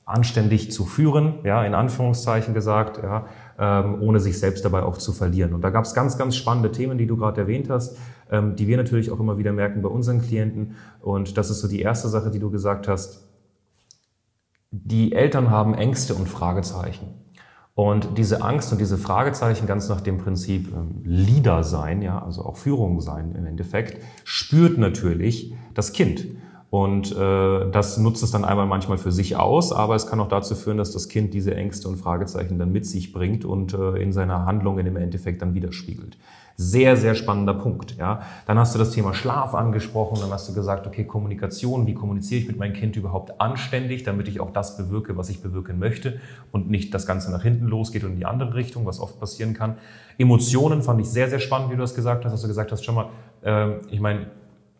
anständig 0.06 0.72
zu 0.72 0.86
führen, 0.86 1.34
ja, 1.44 1.62
in 1.64 1.74
Anführungszeichen 1.74 2.54
gesagt, 2.54 3.02
ja, 3.02 3.26
ähm, 3.58 4.00
ohne 4.00 4.20
sich 4.20 4.38
selbst 4.38 4.64
dabei 4.64 4.82
auch 4.82 4.96
zu 4.96 5.12
verlieren. 5.12 5.52
Und 5.52 5.60
da 5.60 5.68
gab 5.68 5.84
es 5.84 5.92
ganz, 5.92 6.16
ganz 6.16 6.34
spannende 6.36 6.72
Themen, 6.72 6.96
die 6.96 7.06
du 7.06 7.18
gerade 7.18 7.42
erwähnt 7.42 7.68
hast, 7.68 7.98
ähm, 8.30 8.56
die 8.56 8.66
wir 8.66 8.78
natürlich 8.78 9.10
auch 9.10 9.20
immer 9.20 9.36
wieder 9.36 9.52
merken 9.52 9.82
bei 9.82 9.90
unseren 9.90 10.22
Klienten. 10.22 10.76
Und 11.02 11.36
das 11.36 11.50
ist 11.50 11.60
so 11.60 11.68
die 11.68 11.82
erste 11.82 12.08
Sache, 12.08 12.30
die 12.30 12.38
du 12.38 12.50
gesagt 12.50 12.88
hast. 12.88 13.28
Die 14.70 15.12
Eltern 15.12 15.50
haben 15.50 15.74
Ängste 15.74 16.14
und 16.14 16.28
Fragezeichen. 16.28 17.27
Und 17.78 18.18
diese 18.18 18.42
Angst 18.42 18.72
und 18.72 18.80
diese 18.80 18.98
Fragezeichen 18.98 19.68
ganz 19.68 19.88
nach 19.88 20.00
dem 20.00 20.18
Prinzip 20.18 20.72
ähm, 20.74 21.00
Leader 21.04 21.62
sein, 21.62 22.02
ja, 22.02 22.20
also 22.20 22.44
auch 22.44 22.56
Führung 22.56 23.00
sein 23.00 23.36
im 23.36 23.46
Endeffekt, 23.46 24.02
spürt 24.24 24.78
natürlich 24.78 25.54
das 25.74 25.92
Kind. 25.92 26.26
Und 26.70 27.16
äh, 27.16 27.70
das 27.70 27.96
nutzt 27.96 28.22
es 28.22 28.30
dann 28.30 28.44
einmal 28.44 28.66
manchmal 28.66 28.98
für 28.98 29.10
sich 29.10 29.36
aus, 29.36 29.72
aber 29.72 29.94
es 29.94 30.06
kann 30.06 30.20
auch 30.20 30.28
dazu 30.28 30.54
führen, 30.54 30.76
dass 30.76 30.92
das 30.92 31.08
Kind 31.08 31.32
diese 31.32 31.54
Ängste 31.54 31.88
und 31.88 31.96
Fragezeichen 31.96 32.58
dann 32.58 32.72
mit 32.72 32.84
sich 32.84 33.12
bringt 33.12 33.46
und 33.46 33.72
äh, 33.72 33.96
in 34.02 34.12
seiner 34.12 34.44
Handlungen 34.44 34.86
im 34.86 34.96
Endeffekt 34.96 35.40
dann 35.40 35.54
widerspiegelt. 35.54 36.18
Sehr, 36.60 36.96
sehr 36.96 37.14
spannender 37.14 37.54
Punkt. 37.54 37.96
Ja. 37.98 38.22
Dann 38.46 38.58
hast 38.58 38.74
du 38.74 38.80
das 38.80 38.90
Thema 38.90 39.14
Schlaf 39.14 39.54
angesprochen, 39.54 40.18
dann 40.20 40.30
hast 40.30 40.48
du 40.48 40.52
gesagt, 40.52 40.86
okay, 40.88 41.04
Kommunikation, 41.04 41.86
wie 41.86 41.94
kommuniziere 41.94 42.40
ich 42.40 42.48
mit 42.48 42.58
meinem 42.58 42.72
Kind 42.72 42.96
überhaupt 42.96 43.40
anständig, 43.40 44.02
damit 44.02 44.26
ich 44.26 44.40
auch 44.40 44.50
das 44.50 44.76
bewirke, 44.76 45.16
was 45.16 45.30
ich 45.30 45.40
bewirken 45.40 45.78
möchte 45.78 46.20
und 46.50 46.68
nicht 46.68 46.92
das 46.92 47.06
Ganze 47.06 47.30
nach 47.30 47.44
hinten 47.44 47.66
losgeht 47.66 48.02
und 48.02 48.10
in 48.10 48.16
die 48.16 48.26
andere 48.26 48.54
Richtung, 48.54 48.84
was 48.86 48.98
oft 48.98 49.20
passieren 49.20 49.54
kann. 49.54 49.76
Emotionen 50.18 50.82
fand 50.82 51.00
ich 51.00 51.08
sehr, 51.08 51.30
sehr 51.30 51.38
spannend, 51.38 51.70
wie 51.70 51.76
du 51.76 51.80
das 51.80 51.94
gesagt 51.94 52.24
hast, 52.24 52.32
dass 52.32 52.42
du 52.42 52.48
gesagt 52.48 52.72
hast, 52.72 52.84
schon 52.84 52.96
mal, 52.96 53.08
äh, 53.42 53.78
ich 53.90 54.00
meine, 54.00 54.26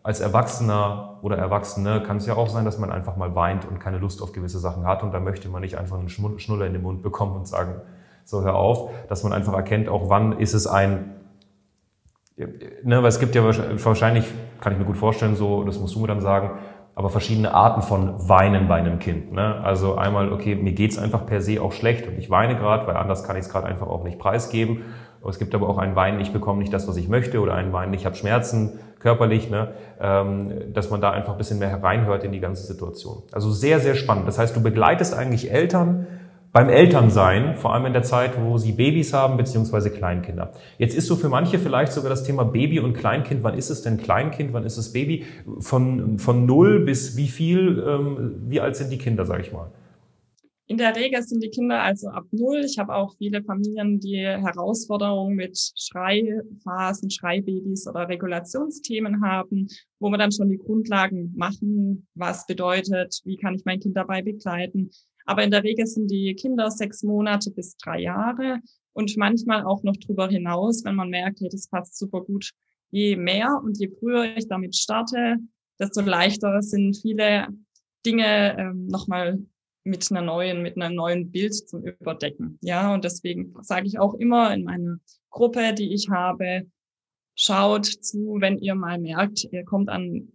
als 0.09 0.21
Erwachsener 0.21 1.19
oder 1.21 1.37
Erwachsene 1.37 2.03
kann 2.03 2.17
es 2.17 2.25
ja 2.25 2.35
auch 2.35 2.49
sein, 2.49 2.65
dass 2.65 2.79
man 2.79 2.91
einfach 2.91 3.17
mal 3.17 3.35
weint 3.35 3.67
und 3.67 3.79
keine 3.79 3.99
Lust 3.99 4.23
auf 4.23 4.33
gewisse 4.33 4.59
Sachen 4.59 4.87
hat 4.87 5.03
und 5.03 5.12
da 5.12 5.21
möchte 5.21 5.50
man 5.50 5.61
nicht 5.61 5.77
einfach 5.77 5.99
einen 5.99 6.09
Schnuller 6.09 6.65
in 6.65 6.73
den 6.73 6.81
Mund 6.81 7.03
bekommen 7.03 7.37
und 7.37 7.47
sagen, 7.47 7.83
so 8.25 8.43
hör 8.43 8.55
auf, 8.55 8.91
dass 9.11 9.23
man 9.23 9.35
einfach 9.35 9.53
erkennt, 9.53 9.91
auch 9.91 10.09
wann 10.09 10.38
ist 10.38 10.55
es 10.55 10.67
ein 10.67 11.12
ne, 12.38 13.03
weil 13.03 13.09
es 13.09 13.21
gibt 13.21 13.35
ja 13.35 13.45
wahrscheinlich, 13.45 14.25
kann 14.62 14.73
ich 14.73 14.79
mir 14.79 14.87
gut 14.87 14.97
vorstellen, 14.97 15.37
so, 15.37 15.62
das 15.65 15.79
musst 15.79 15.95
du 15.95 16.00
mir 16.00 16.07
dann 16.07 16.23
sagen, 16.23 16.53
aber 16.95 17.11
verschiedene 17.11 17.53
Arten 17.53 17.83
von 17.83 18.29
Weinen 18.31 18.67
bei 18.67 18.77
einem 18.77 19.00
Kind. 19.00 19.31
Ne? 19.33 19.61
Also 19.62 19.97
einmal, 19.97 20.33
okay, 20.33 20.55
mir 20.55 20.73
geht's 20.73 20.97
einfach 20.97 21.27
per 21.27 21.43
se 21.43 21.61
auch 21.61 21.73
schlecht 21.73 22.09
und 22.09 22.17
ich 22.17 22.31
weine 22.31 22.57
gerade, 22.57 22.87
weil 22.87 22.97
anders 22.97 23.25
kann 23.25 23.37
ich 23.37 23.43
es 23.43 23.50
gerade 23.50 23.67
einfach 23.67 23.88
auch 23.88 24.05
nicht 24.05 24.19
preisgeben. 24.19 24.87
Es 25.29 25.39
gibt 25.39 25.55
aber 25.55 25.69
auch 25.69 25.79
ein 25.79 25.97
Weinen, 25.97 26.21
ich 26.21 26.33
bekomme 26.33 26.61
nicht 26.61 26.73
das, 26.73 26.89
was 26.89 26.97
ich 26.97 27.09
möchte, 27.09 27.41
oder 27.41 27.55
ein 27.55 27.73
Weinen, 27.73 27.95
ich 27.95 28.07
habe 28.07 28.17
Schmerzen 28.17 28.79
körperlich, 28.99 29.51
ne? 29.51 29.69
ähm, 30.01 30.73
dass 30.73 30.91
man 30.91 31.01
da 31.01 31.11
einfach 31.11 31.33
ein 31.33 31.39
bisschen 31.39 31.59
mehr 31.59 31.69
hereinhört 31.69 32.25
in 32.25 32.33
die 32.33 32.41
ganze 32.41 32.65
Situation. 32.65 33.23
Also 33.33 33.51
sehr, 33.51 33.81
sehr 33.81 33.95
spannend. 33.95 34.27
Das 34.27 34.39
heißt, 34.39 34.57
du 34.57 34.63
begleitest 34.63 35.15
eigentlich 35.15 35.51
Eltern 35.51 36.07
beim 36.53 36.71
Elternsein, 36.71 37.57
vor 37.57 37.75
allem 37.75 37.87
in 37.87 37.93
der 37.93 38.03
Zeit, 38.03 38.33
wo 38.43 38.57
sie 38.57 38.73
Babys 38.73 39.13
haben, 39.13 39.37
beziehungsweise 39.37 39.91
Kleinkinder. 39.91 40.53
Jetzt 40.79 40.97
ist 40.97 41.07
so 41.07 41.15
für 41.15 41.29
manche 41.29 41.59
vielleicht 41.59 41.93
sogar 41.93 42.09
das 42.09 42.25
Thema 42.25 42.45
Baby 42.45 42.81
und 42.81 42.95
Kleinkind. 42.95 43.45
Wann 43.45 43.55
ist 43.55 43.69
es 43.71 43.83
denn 43.83 43.99
Kleinkind? 43.99 44.53
Wann 44.55 44.65
ist 44.65 44.79
es 44.79 44.93
Baby? 44.93 45.27
Von, 45.61 46.19
von 46.19 46.47
null 46.47 46.81
bis 46.81 47.17
wie 47.17 47.29
viel, 47.29 47.85
ähm, 47.87 48.35
wie 48.47 48.61
alt 48.61 48.77
sind 48.77 48.91
die 48.91 48.99
Kinder, 48.99 49.27
sage 49.27 49.43
ich 49.43 49.53
mal? 49.53 49.67
In 50.71 50.77
der 50.77 50.95
Regel 50.95 51.23
sind 51.23 51.43
die 51.43 51.49
Kinder 51.49 51.81
also 51.81 52.09
ab 52.09 52.27
null. 52.31 52.63
Ich 52.63 52.79
habe 52.79 52.95
auch 52.95 53.17
viele 53.17 53.43
Familien, 53.43 54.01
die 54.01 54.19
Herausforderungen 54.19 55.35
mit 55.35 55.59
Schreiphasen, 55.75 57.11
Schreibabys 57.11 57.89
oder 57.89 58.07
Regulationsthemen 58.07 59.23
haben, 59.25 59.67
wo 59.99 60.11
wir 60.11 60.19
dann 60.19 60.31
schon 60.31 60.51
die 60.51 60.59
Grundlagen 60.59 61.33
machen, 61.35 62.07
was 62.15 62.47
bedeutet, 62.47 63.19
wie 63.25 63.39
kann 63.39 63.55
ich 63.55 63.65
mein 63.65 63.81
Kind 63.81 63.97
dabei 63.97 64.21
begleiten. 64.21 64.91
Aber 65.25 65.43
in 65.43 65.51
der 65.51 65.65
Regel 65.65 65.87
sind 65.87 66.11
die 66.11 66.35
Kinder 66.35 66.71
sechs 66.71 67.03
Monate 67.03 67.51
bis 67.51 67.75
drei 67.79 68.01
Jahre 68.01 68.61
und 68.93 69.17
manchmal 69.17 69.65
auch 69.65 69.83
noch 69.85 69.97
drüber 69.97 70.29
hinaus, 70.29 70.85
wenn 70.85 70.97
man 70.97 71.09
merkt, 71.09 71.41
hey, 71.41 71.49
das 71.49 71.69
passt 71.69 71.97
super 71.97 72.21
gut. 72.21 72.51
Je 72.91 73.17
mehr 73.17 73.59
und 73.65 73.79
je 73.79 73.89
früher 73.89 74.37
ich 74.37 74.49
damit 74.49 74.77
starte, 74.77 75.37
desto 75.79 76.03
leichter 76.03 76.61
sind 76.61 76.95
viele 76.95 77.49
Dinge 78.05 78.59
ähm, 78.59 78.87
nochmal 78.87 79.39
mit 79.85 80.11
einer 80.11 80.23
neuen, 80.23 80.63
mit 80.63 80.77
einem 80.77 80.95
neuen 80.95 81.31
Bild 81.31 81.55
zum 81.55 81.83
Überdecken. 81.83 82.59
Ja, 82.63 82.93
und 82.93 83.05
deswegen 83.05 83.55
sage 83.63 83.87
ich 83.87 83.99
auch 83.99 84.15
immer 84.15 84.53
in 84.53 84.65
meiner 84.65 84.99
Gruppe, 85.31 85.73
die 85.73 85.95
ich 85.95 86.09
habe, 86.11 86.67
schaut 87.35 87.87
zu, 87.87 88.37
wenn 88.41 88.59
ihr 88.59 88.75
mal 88.75 88.99
merkt, 88.99 89.45
ihr 89.51 89.65
kommt 89.65 89.89
an, 89.89 90.29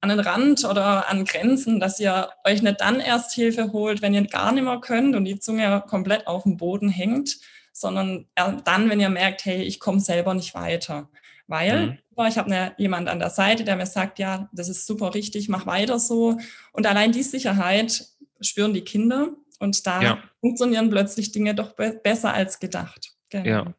an 0.00 0.08
den 0.08 0.20
Rand 0.20 0.64
oder 0.64 1.08
an 1.08 1.24
Grenzen, 1.24 1.78
dass 1.78 2.00
ihr 2.00 2.30
euch 2.44 2.62
nicht 2.62 2.80
dann 2.80 3.00
erst 3.00 3.34
Hilfe 3.34 3.72
holt, 3.72 4.02
wenn 4.02 4.14
ihr 4.14 4.26
gar 4.26 4.52
nicht 4.52 4.64
mehr 4.64 4.80
könnt 4.80 5.14
und 5.14 5.24
die 5.24 5.38
Zunge 5.38 5.84
komplett 5.86 6.26
auf 6.26 6.44
dem 6.44 6.56
Boden 6.56 6.88
hängt, 6.88 7.38
sondern 7.72 8.26
dann, 8.34 8.90
wenn 8.90 9.00
ihr 9.00 9.10
merkt, 9.10 9.44
hey, 9.44 9.62
ich 9.62 9.78
komme 9.78 10.00
selber 10.00 10.34
nicht 10.34 10.54
weiter. 10.54 11.08
Weil 11.46 11.98
mhm. 12.16 12.26
ich 12.26 12.38
habe 12.38 12.72
jemand 12.78 13.08
an 13.08 13.18
der 13.18 13.30
Seite, 13.30 13.64
der 13.64 13.76
mir 13.76 13.86
sagt, 13.86 14.18
ja, 14.18 14.48
das 14.52 14.68
ist 14.68 14.86
super 14.86 15.14
richtig, 15.14 15.48
mach 15.48 15.66
weiter 15.66 15.98
so. 15.98 16.38
Und 16.72 16.86
allein 16.86 17.12
die 17.12 17.22
Sicherheit 17.22 18.06
spüren 18.46 18.74
die 18.74 18.82
Kinder 18.82 19.28
und 19.58 19.86
da 19.86 20.02
ja. 20.02 20.18
funktionieren 20.40 20.90
plötzlich 20.90 21.32
Dinge 21.32 21.54
doch 21.54 21.72
be 21.72 22.00
besser 22.02 22.34
als 22.34 22.60
gedacht. 22.60 23.12
Genau. 23.30 23.48
Ja. 23.48 23.74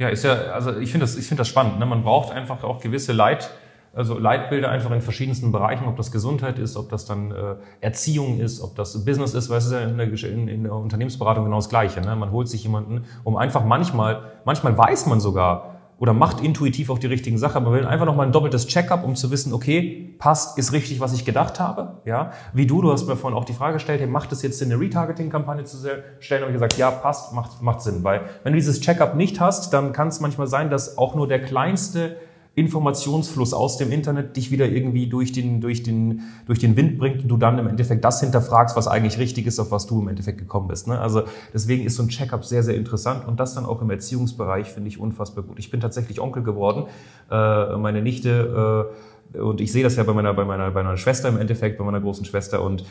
Ja, 0.00 0.08
ist 0.10 0.22
ja, 0.22 0.34
also 0.52 0.78
ich 0.78 0.92
finde 0.92 1.04
das, 1.04 1.16
ich 1.16 1.26
finde 1.26 1.40
das 1.40 1.48
spannend. 1.48 1.80
Ne? 1.80 1.86
Man 1.86 2.04
braucht 2.04 2.32
einfach 2.32 2.62
auch 2.62 2.80
gewisse 2.80 3.12
Leit, 3.12 3.50
also 3.92 4.16
Leitbilder 4.16 4.70
einfach 4.70 4.92
in 4.92 5.00
verschiedensten 5.00 5.50
Bereichen, 5.50 5.86
ob 5.86 5.96
das 5.96 6.12
Gesundheit 6.12 6.60
ist, 6.60 6.76
ob 6.76 6.88
das 6.88 7.04
dann 7.04 7.32
äh, 7.32 7.56
Erziehung 7.80 8.38
ist, 8.38 8.60
ob 8.60 8.76
das 8.76 9.04
Business 9.04 9.34
ist, 9.34 9.50
weil 9.50 9.58
es 9.58 9.66
ist 9.66 9.72
ja 9.72 9.80
in 9.80 9.98
der, 9.98 10.06
in, 10.06 10.46
in 10.46 10.62
der 10.62 10.72
Unternehmensberatung 10.72 11.44
genau 11.44 11.56
das 11.56 11.68
Gleiche. 11.68 12.00
Ne? 12.00 12.14
Man 12.14 12.30
holt 12.30 12.48
sich 12.48 12.62
jemanden, 12.62 13.06
um 13.24 13.36
einfach 13.36 13.64
manchmal, 13.64 14.40
manchmal 14.44 14.78
weiß 14.78 15.06
man 15.06 15.18
sogar, 15.18 15.77
oder 15.98 16.12
macht 16.12 16.40
intuitiv 16.40 16.90
auch 16.90 16.98
die 16.98 17.08
richtigen 17.08 17.38
Sachen, 17.38 17.56
aber 17.56 17.72
will 17.72 17.84
einfach 17.84 18.06
nochmal 18.06 18.26
ein 18.26 18.32
doppeltes 18.32 18.68
Check-up, 18.68 19.04
um 19.04 19.16
zu 19.16 19.30
wissen, 19.30 19.52
okay, 19.52 20.14
passt, 20.18 20.56
ist 20.56 20.72
richtig, 20.72 21.00
was 21.00 21.12
ich 21.12 21.24
gedacht 21.24 21.58
habe. 21.58 22.00
Ja, 22.04 22.32
wie 22.52 22.66
du, 22.66 22.80
du 22.82 22.92
hast 22.92 23.08
mir 23.08 23.16
vorhin 23.16 23.36
auch 23.36 23.44
die 23.44 23.52
Frage 23.52 23.74
gestellt, 23.74 24.00
hey, 24.00 24.06
macht 24.06 24.30
es 24.30 24.42
jetzt 24.42 24.58
Sinn, 24.58 24.70
eine 24.72 24.80
Retargeting-Kampagne 24.80 25.64
zu 25.64 25.76
stellen? 26.20 26.44
Und 26.44 26.50
ich 26.50 26.54
gesagt, 26.54 26.78
ja, 26.78 26.90
passt, 26.90 27.32
macht, 27.32 27.62
macht 27.62 27.82
Sinn, 27.82 28.04
weil 28.04 28.22
wenn 28.44 28.52
du 28.52 28.58
dieses 28.58 28.80
Check-up 28.80 29.16
nicht 29.16 29.40
hast, 29.40 29.72
dann 29.72 29.92
kann 29.92 30.08
es 30.08 30.20
manchmal 30.20 30.46
sein, 30.46 30.70
dass 30.70 30.98
auch 30.98 31.16
nur 31.16 31.26
der 31.26 31.42
kleinste 31.42 32.16
Informationsfluss 32.58 33.54
aus 33.54 33.78
dem 33.78 33.92
Internet 33.92 34.36
dich 34.36 34.50
wieder 34.50 34.66
irgendwie 34.66 35.06
durch 35.06 35.32
den, 35.32 35.60
durch 35.60 35.82
den, 35.82 36.22
durch 36.46 36.58
den 36.58 36.76
Wind 36.76 36.98
bringt 36.98 37.22
und 37.22 37.28
du 37.28 37.36
dann 37.36 37.58
im 37.58 37.68
Endeffekt 37.68 38.04
das 38.04 38.20
hinterfragst, 38.20 38.76
was 38.76 38.88
eigentlich 38.88 39.18
richtig 39.18 39.46
ist, 39.46 39.60
auf 39.60 39.70
was 39.70 39.86
du 39.86 40.00
im 40.00 40.08
Endeffekt 40.08 40.38
gekommen 40.38 40.68
bist. 40.68 40.88
Ne? 40.88 40.98
Also 40.98 41.22
deswegen 41.54 41.84
ist 41.84 41.96
so 41.96 42.02
ein 42.02 42.08
Checkup 42.08 42.44
sehr, 42.44 42.62
sehr 42.62 42.74
interessant 42.74 43.26
und 43.26 43.38
das 43.38 43.54
dann 43.54 43.64
auch 43.64 43.80
im 43.80 43.90
Erziehungsbereich 43.90 44.68
finde 44.68 44.88
ich 44.88 44.98
unfassbar 44.98 45.44
gut. 45.44 45.58
Ich 45.58 45.70
bin 45.70 45.80
tatsächlich 45.80 46.20
Onkel 46.20 46.42
geworden. 46.42 46.86
Äh, 47.30 47.76
meine 47.76 48.02
Nichte 48.02 48.90
äh, 49.34 49.38
und 49.38 49.60
ich 49.60 49.70
sehe 49.70 49.84
das 49.84 49.96
ja 49.96 50.02
bei 50.02 50.12
meiner, 50.12 50.34
bei 50.34 50.44
meiner, 50.44 50.70
bei 50.70 50.82
meiner 50.82 50.96
Schwester 50.96 51.28
im 51.28 51.38
Endeffekt, 51.38 51.78
bei 51.78 51.84
meiner 51.84 52.00
großen 52.00 52.24
Schwester 52.24 52.62
und 52.62 52.84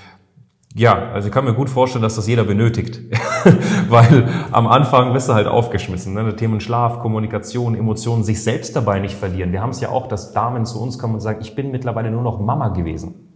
ja, 0.76 1.12
also 1.12 1.28
ich 1.28 1.34
kann 1.34 1.44
mir 1.44 1.54
gut 1.54 1.70
vorstellen, 1.70 2.04
dass 2.04 2.16
das 2.16 2.28
jeder 2.28 2.44
benötigt. 2.44 3.02
Weil 3.90 4.28
am 4.52 4.68
Anfang 4.68 5.14
bist 5.14 5.30
du 5.30 5.34
halt 5.34 5.48
aufgeschmissen. 5.48 6.14
Ne? 6.14 6.36
Themen 6.36 6.60
Schlaf, 6.60 7.00
Kommunikation, 7.00 7.76
Emotionen, 7.76 8.24
sich 8.24 8.44
selbst 8.44 8.76
dabei 8.76 9.00
nicht 9.00 9.16
verlieren. 9.16 9.52
Wir 9.52 9.62
haben 9.62 9.72
es 9.72 9.82
ja 9.82 9.90
auch, 9.90 10.08
dass 10.08 10.34
Damen 10.34 10.66
zu 10.66 10.82
uns 10.82 11.00
kommen 11.00 11.16
und 11.16 11.20
sagen, 11.22 11.40
ich 11.42 11.56
bin 11.56 11.72
mittlerweile 11.72 12.12
nur 12.12 12.24
noch 12.24 12.40
Mama 12.40 12.70
gewesen. 12.70 13.28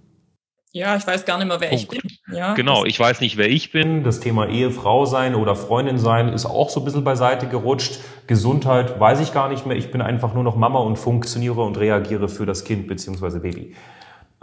Ja, 0.74 0.96
ich 0.96 1.06
weiß 1.06 1.26
gar 1.26 1.38
nicht 1.38 1.48
mehr, 1.48 1.60
wer 1.60 1.70
Punkt. 1.70 1.84
ich 1.84 1.90
bin. 1.90 2.12
Ja, 2.34 2.54
genau, 2.54 2.86
ich 2.86 2.98
weiß 2.98 3.20
nicht, 3.20 3.36
wer 3.36 3.50
ich 3.50 3.74
bin. 3.74 4.06
Das 4.06 4.22
Thema 4.22 4.48
Ehefrau 4.48 5.06
sein 5.06 5.36
oder 5.36 5.54
Freundin 5.58 5.98
sein 5.98 6.30
ist 6.30 6.46
auch 6.46 6.70
so 6.70 6.80
ein 6.80 6.86
bisschen 6.86 7.04
beiseite 7.04 7.48
gerutscht. 7.48 8.00
Gesundheit 8.28 8.98
weiß 8.98 9.20
ich 9.20 9.34
gar 9.34 9.50
nicht 9.50 9.66
mehr. 9.66 9.76
Ich 9.76 9.92
bin 9.92 10.02
einfach 10.02 10.34
nur 10.34 10.46
noch 10.46 10.56
Mama 10.56 10.80
und 10.80 10.98
funktioniere 10.98 11.62
und 11.62 11.78
reagiere 11.78 12.30
für 12.30 12.46
das 12.46 12.64
Kind 12.64 12.88
beziehungsweise 12.88 13.42
Baby. 13.42 13.76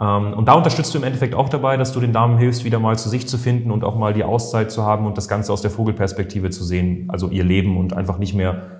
Ähm, 0.01 0.33
und 0.33 0.45
da 0.47 0.53
unterstützt 0.53 0.93
du 0.93 0.97
im 0.97 1.03
Endeffekt 1.03 1.35
auch 1.35 1.49
dabei, 1.49 1.77
dass 1.77 1.91
du 1.91 1.99
den 1.99 2.13
Damen 2.13 2.37
hilfst, 2.37 2.63
wieder 2.63 2.79
mal 2.79 2.97
zu 2.97 3.09
sich 3.09 3.27
zu 3.27 3.37
finden 3.37 3.71
und 3.71 3.83
auch 3.83 3.95
mal 3.95 4.13
die 4.13 4.23
Auszeit 4.23 4.71
zu 4.71 4.83
haben 4.83 5.05
und 5.05 5.17
das 5.17 5.27
Ganze 5.27 5.51
aus 5.51 5.61
der 5.61 5.71
Vogelperspektive 5.71 6.49
zu 6.49 6.63
sehen, 6.63 7.09
also 7.09 7.29
ihr 7.29 7.43
Leben 7.43 7.77
und 7.77 7.93
einfach 7.93 8.17
nicht 8.17 8.33
mehr 8.33 8.79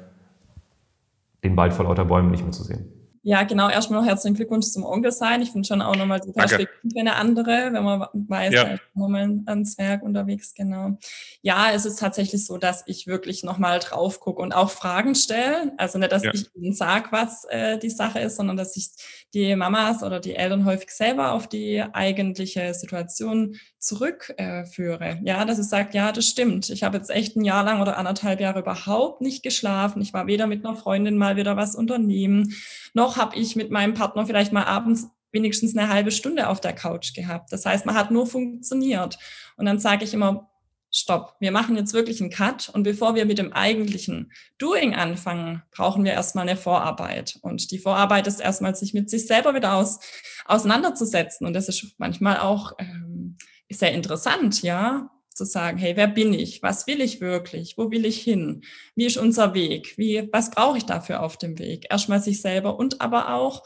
den 1.43 1.55
Wald 1.57 1.73
vor 1.73 1.85
lauter 1.85 2.05
Bäumen 2.05 2.31
nicht 2.31 2.43
mehr 2.43 2.51
zu 2.51 2.63
sehen. 2.63 2.93
Ja, 3.21 3.43
genau. 3.43 3.69
Erstmal 3.69 3.99
noch 3.99 4.07
herzlichen 4.07 4.35
Glückwunsch 4.35 4.67
zum 4.67 4.83
Onkel 4.85 5.11
sein. 5.11 5.41
Ich 5.41 5.51
finde 5.51 5.67
schon 5.67 5.81
auch 5.81 5.95
nochmal 5.95 6.21
die 6.21 6.31
Perspektive 6.31 6.99
eine 6.99 7.15
andere, 7.15 7.69
wenn 7.73 7.83
man 7.83 8.07
weiß, 8.13 8.53
ja. 8.53 8.63
ist 8.63 8.81
nochmal 8.93 9.41
ans 9.45 9.77
Werk 9.77 10.03
unterwegs, 10.03 10.53
genau. 10.53 10.97
Ja, 11.41 11.67
es 11.73 11.85
ist 11.85 11.99
tatsächlich 11.99 12.45
so, 12.45 12.57
dass 12.57 12.83
ich 12.87 13.07
wirklich 13.07 13.43
nochmal 13.43 13.79
drauf 13.79 14.21
gucke 14.21 14.41
und 14.41 14.53
auch 14.53 14.69
Fragen 14.69 15.15
stelle. 15.15 15.73
Also 15.77 15.99
nicht, 15.99 16.13
dass 16.13 16.23
ja. 16.23 16.31
ich 16.33 16.49
ihnen 16.55 16.73
sage, 16.73 17.09
was 17.11 17.43
äh, 17.49 17.77
die 17.77 17.89
Sache 17.89 18.19
ist, 18.19 18.37
sondern 18.37 18.55
dass 18.55 18.77
ich 18.77 18.89
die 19.33 19.55
Mamas 19.55 20.03
oder 20.03 20.19
die 20.19 20.35
Eltern 20.35 20.65
häufig 20.65 20.89
selber 20.91 21.33
auf 21.33 21.47
die 21.47 21.83
eigentliche 21.93 22.73
Situation 22.73 23.55
zurückführe. 23.77 25.09
Äh, 25.09 25.17
ja, 25.23 25.45
dass 25.45 25.59
es 25.59 25.69
sagt, 25.69 25.93
ja, 25.93 26.11
das 26.11 26.25
stimmt. 26.25 26.69
Ich 26.69 26.83
habe 26.83 26.97
jetzt 26.97 27.09
echt 27.09 27.35
ein 27.35 27.45
Jahr 27.45 27.63
lang 27.63 27.81
oder 27.81 27.97
anderthalb 27.97 28.39
Jahre 28.39 28.59
überhaupt 28.59 29.21
nicht 29.21 29.43
geschlafen. 29.43 30.01
Ich 30.01 30.13
war 30.13 30.27
weder 30.27 30.47
mit 30.47 30.65
einer 30.65 30.75
Freundin 30.75 31.17
mal 31.17 31.35
wieder 31.35 31.57
was 31.57 31.75
unternehmen, 31.75 32.53
noch 32.93 33.17
habe 33.17 33.35
ich 33.35 33.55
mit 33.55 33.71
meinem 33.71 33.93
Partner 33.93 34.25
vielleicht 34.25 34.51
mal 34.51 34.63
abends 34.63 35.09
wenigstens 35.31 35.77
eine 35.77 35.89
halbe 35.89 36.11
Stunde 36.11 36.47
auf 36.47 36.59
der 36.59 36.73
Couch 36.73 37.13
gehabt. 37.13 37.51
Das 37.51 37.65
heißt, 37.65 37.85
man 37.85 37.95
hat 37.95 38.11
nur 38.11 38.25
funktioniert. 38.25 39.19
Und 39.57 39.65
dann 39.65 39.79
sage 39.79 40.03
ich 40.03 40.13
immer, 40.13 40.48
stopp, 40.91 41.35
wir 41.39 41.51
machen 41.51 41.75
jetzt 41.75 41.93
wirklich 41.93 42.21
einen 42.21 42.29
Cut 42.29 42.69
und 42.69 42.83
bevor 42.83 43.15
wir 43.15 43.25
mit 43.25 43.37
dem 43.37 43.53
eigentlichen 43.53 44.31
Doing 44.57 44.95
anfangen, 44.95 45.61
brauchen 45.71 46.03
wir 46.03 46.13
erstmal 46.13 46.47
eine 46.47 46.57
Vorarbeit. 46.57 47.37
Und 47.41 47.71
die 47.71 47.79
Vorarbeit 47.79 48.27
ist 48.27 48.39
erstmal, 48.39 48.75
sich 48.75 48.93
mit 48.93 49.09
sich 49.09 49.27
selber 49.27 49.53
wieder 49.53 49.75
aus, 49.75 49.99
auseinanderzusetzen. 50.45 51.45
Und 51.45 51.53
das 51.53 51.69
ist 51.69 51.95
manchmal 51.97 52.39
auch 52.39 52.73
ähm, 52.79 53.37
sehr 53.69 53.93
interessant, 53.93 54.63
ja, 54.63 55.11
zu 55.39 55.45
sagen, 55.45 55.77
hey, 55.77 55.95
wer 55.95 56.07
bin 56.07 56.33
ich? 56.33 56.61
Was 56.63 56.85
will 56.85 57.01
ich 57.01 57.21
wirklich? 57.21 57.77
Wo 57.77 57.91
will 57.91 58.05
ich 58.05 58.21
hin? 58.21 58.63
Wie 58.95 59.05
ist 59.05 59.17
unser 59.17 59.53
Weg? 59.53 59.97
Wie, 59.97 60.27
was 60.33 60.51
brauche 60.51 60.77
ich 60.77 60.85
dafür 60.85 61.23
auf 61.23 61.37
dem 61.37 61.57
Weg? 61.59 61.85
Erstmal 61.89 62.21
sich 62.21 62.41
selber 62.41 62.77
und 62.77 62.99
aber 62.99 63.33
auch, 63.33 63.63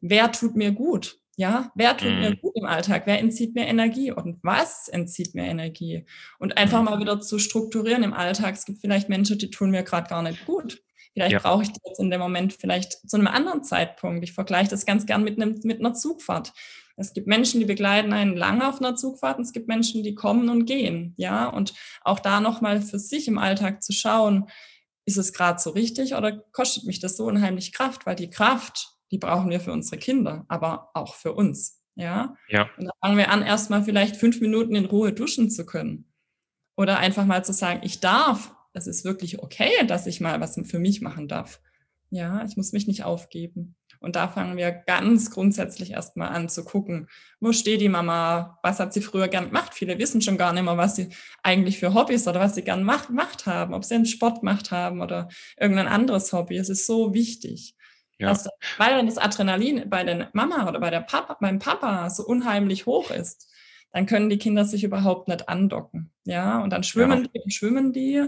wer 0.00 0.30
tut 0.30 0.56
mir 0.56 0.72
gut? 0.72 1.18
Ja, 1.38 1.70
wer 1.74 1.96
tut 1.96 2.10
mhm. 2.10 2.20
mir 2.20 2.36
gut 2.36 2.56
im 2.56 2.64
Alltag? 2.64 3.02
Wer 3.04 3.20
entzieht 3.20 3.54
mir 3.54 3.66
Energie? 3.66 4.10
Und 4.10 4.38
was 4.42 4.88
entzieht 4.88 5.34
mir 5.34 5.44
Energie? 5.44 6.06
Und 6.38 6.56
einfach 6.56 6.82
mal 6.82 6.98
wieder 6.98 7.20
zu 7.20 7.38
strukturieren 7.38 8.02
im 8.02 8.14
Alltag. 8.14 8.54
Es 8.54 8.64
gibt 8.64 8.80
vielleicht 8.80 9.10
Menschen, 9.10 9.38
die 9.38 9.50
tun 9.50 9.70
mir 9.70 9.82
gerade 9.82 10.08
gar 10.08 10.22
nicht 10.22 10.46
gut. 10.46 10.82
Vielleicht 11.12 11.32
ja. 11.32 11.38
brauche 11.38 11.62
ich 11.62 11.72
die 11.72 11.80
jetzt 11.86 12.00
in 12.00 12.10
dem 12.10 12.20
Moment 12.20 12.52
vielleicht 12.52 13.08
zu 13.08 13.16
einem 13.16 13.26
anderen 13.26 13.62
Zeitpunkt. 13.62 14.24
Ich 14.24 14.32
vergleiche 14.32 14.70
das 14.70 14.86
ganz 14.86 15.06
gern 15.06 15.24
mit, 15.24 15.40
einem, 15.40 15.60
mit 15.62 15.80
einer 15.80 15.94
Zugfahrt. 15.94 16.52
Es 16.96 17.12
gibt 17.12 17.26
Menschen, 17.26 17.60
die 17.60 17.66
begleiten 17.66 18.12
einen 18.12 18.36
lange 18.36 18.66
auf 18.68 18.80
einer 18.80 18.96
Zugfahrt 18.96 19.36
und 19.38 19.44
es 19.44 19.52
gibt 19.52 19.68
Menschen, 19.68 20.02
die 20.02 20.14
kommen 20.14 20.48
und 20.48 20.64
gehen. 20.64 21.14
Ja, 21.16 21.48
und 21.48 21.74
auch 22.02 22.18
da 22.18 22.40
nochmal 22.40 22.80
für 22.80 22.98
sich 22.98 23.28
im 23.28 23.38
Alltag 23.38 23.82
zu 23.82 23.92
schauen, 23.92 24.48
ist 25.04 25.18
es 25.18 25.32
gerade 25.32 25.58
so 25.58 25.70
richtig 25.70 26.14
oder 26.14 26.32
kostet 26.52 26.84
mich 26.84 27.00
das 27.00 27.16
so 27.16 27.24
unheimlich 27.24 27.72
Kraft? 27.72 28.06
Weil 28.06 28.16
die 28.16 28.30
Kraft, 28.30 28.95
die 29.10 29.18
brauchen 29.18 29.50
wir 29.50 29.60
für 29.60 29.72
unsere 29.72 29.98
Kinder, 29.98 30.44
aber 30.48 30.90
auch 30.94 31.14
für 31.14 31.32
uns. 31.34 31.82
Ja. 31.94 32.36
ja. 32.48 32.68
Und 32.76 32.86
da 32.86 32.92
fangen 33.00 33.16
wir 33.16 33.30
an, 33.30 33.42
erstmal 33.42 33.82
vielleicht 33.82 34.16
fünf 34.16 34.40
Minuten 34.40 34.74
in 34.74 34.84
Ruhe 34.84 35.12
duschen 35.12 35.50
zu 35.50 35.64
können. 35.64 36.12
Oder 36.76 36.98
einfach 36.98 37.24
mal 37.24 37.44
zu 37.44 37.52
sagen, 37.52 37.80
ich 37.82 38.00
darf, 38.00 38.54
es 38.74 38.86
ist 38.86 39.04
wirklich 39.04 39.42
okay, 39.42 39.86
dass 39.86 40.06
ich 40.06 40.20
mal 40.20 40.40
was 40.40 40.60
für 40.64 40.78
mich 40.78 41.00
machen 41.00 41.26
darf. 41.26 41.60
Ja, 42.10 42.44
ich 42.44 42.56
muss 42.56 42.72
mich 42.72 42.86
nicht 42.86 43.04
aufgeben. 43.04 43.74
Und 43.98 44.14
da 44.14 44.28
fangen 44.28 44.56
wir 44.56 44.70
ganz 44.70 45.30
grundsätzlich 45.30 45.92
erstmal 45.92 46.28
an 46.28 46.48
zu 46.48 46.64
gucken, 46.64 47.08
wo 47.40 47.52
steht 47.52 47.80
die 47.80 47.88
Mama, 47.88 48.58
was 48.62 48.78
hat 48.78 48.92
sie 48.92 49.00
früher 49.00 49.28
gern 49.28 49.46
gemacht. 49.46 49.72
Viele 49.74 49.98
wissen 49.98 50.20
schon 50.20 50.36
gar 50.36 50.52
nicht 50.52 50.64
mehr, 50.64 50.76
was 50.76 50.96
sie 50.96 51.08
eigentlich 51.42 51.78
für 51.78 51.94
Hobbys 51.94 52.28
oder 52.28 52.40
was 52.40 52.54
sie 52.54 52.62
gern 52.62 52.82
macht, 52.82 53.08
gemacht 53.08 53.46
haben, 53.46 53.74
ob 53.74 53.84
sie 53.84 53.94
einen 53.94 54.06
Sport 54.06 54.40
gemacht 54.40 54.70
haben 54.70 55.00
oder 55.00 55.28
irgendein 55.58 55.88
anderes 55.88 56.32
Hobby. 56.32 56.58
Es 56.58 56.68
ist 56.68 56.86
so 56.86 57.14
wichtig. 57.14 57.74
Ja. 58.18 58.28
Dass, 58.28 58.48
weil 58.78 58.96
wenn 58.96 59.06
das 59.06 59.18
Adrenalin 59.18 59.88
bei 59.88 60.04
der 60.04 60.30
Mama 60.32 60.68
oder 60.68 60.80
bei 60.80 60.90
der 60.90 61.00
Papa, 61.00 61.36
beim 61.40 61.58
Papa 61.58 62.08
so 62.10 62.24
unheimlich 62.24 62.86
hoch 62.86 63.10
ist, 63.10 63.48
dann 63.92 64.06
können 64.06 64.28
die 64.28 64.38
Kinder 64.38 64.64
sich 64.64 64.84
überhaupt 64.84 65.28
nicht 65.28 65.48
andocken. 65.48 66.12
Ja, 66.24 66.62
und 66.62 66.70
dann 66.70 66.82
schwimmen 66.82 67.24
ja. 67.24 67.30
die 67.32 67.40
und 67.40 67.52
schwimmen 67.52 67.92
die. 67.92 68.26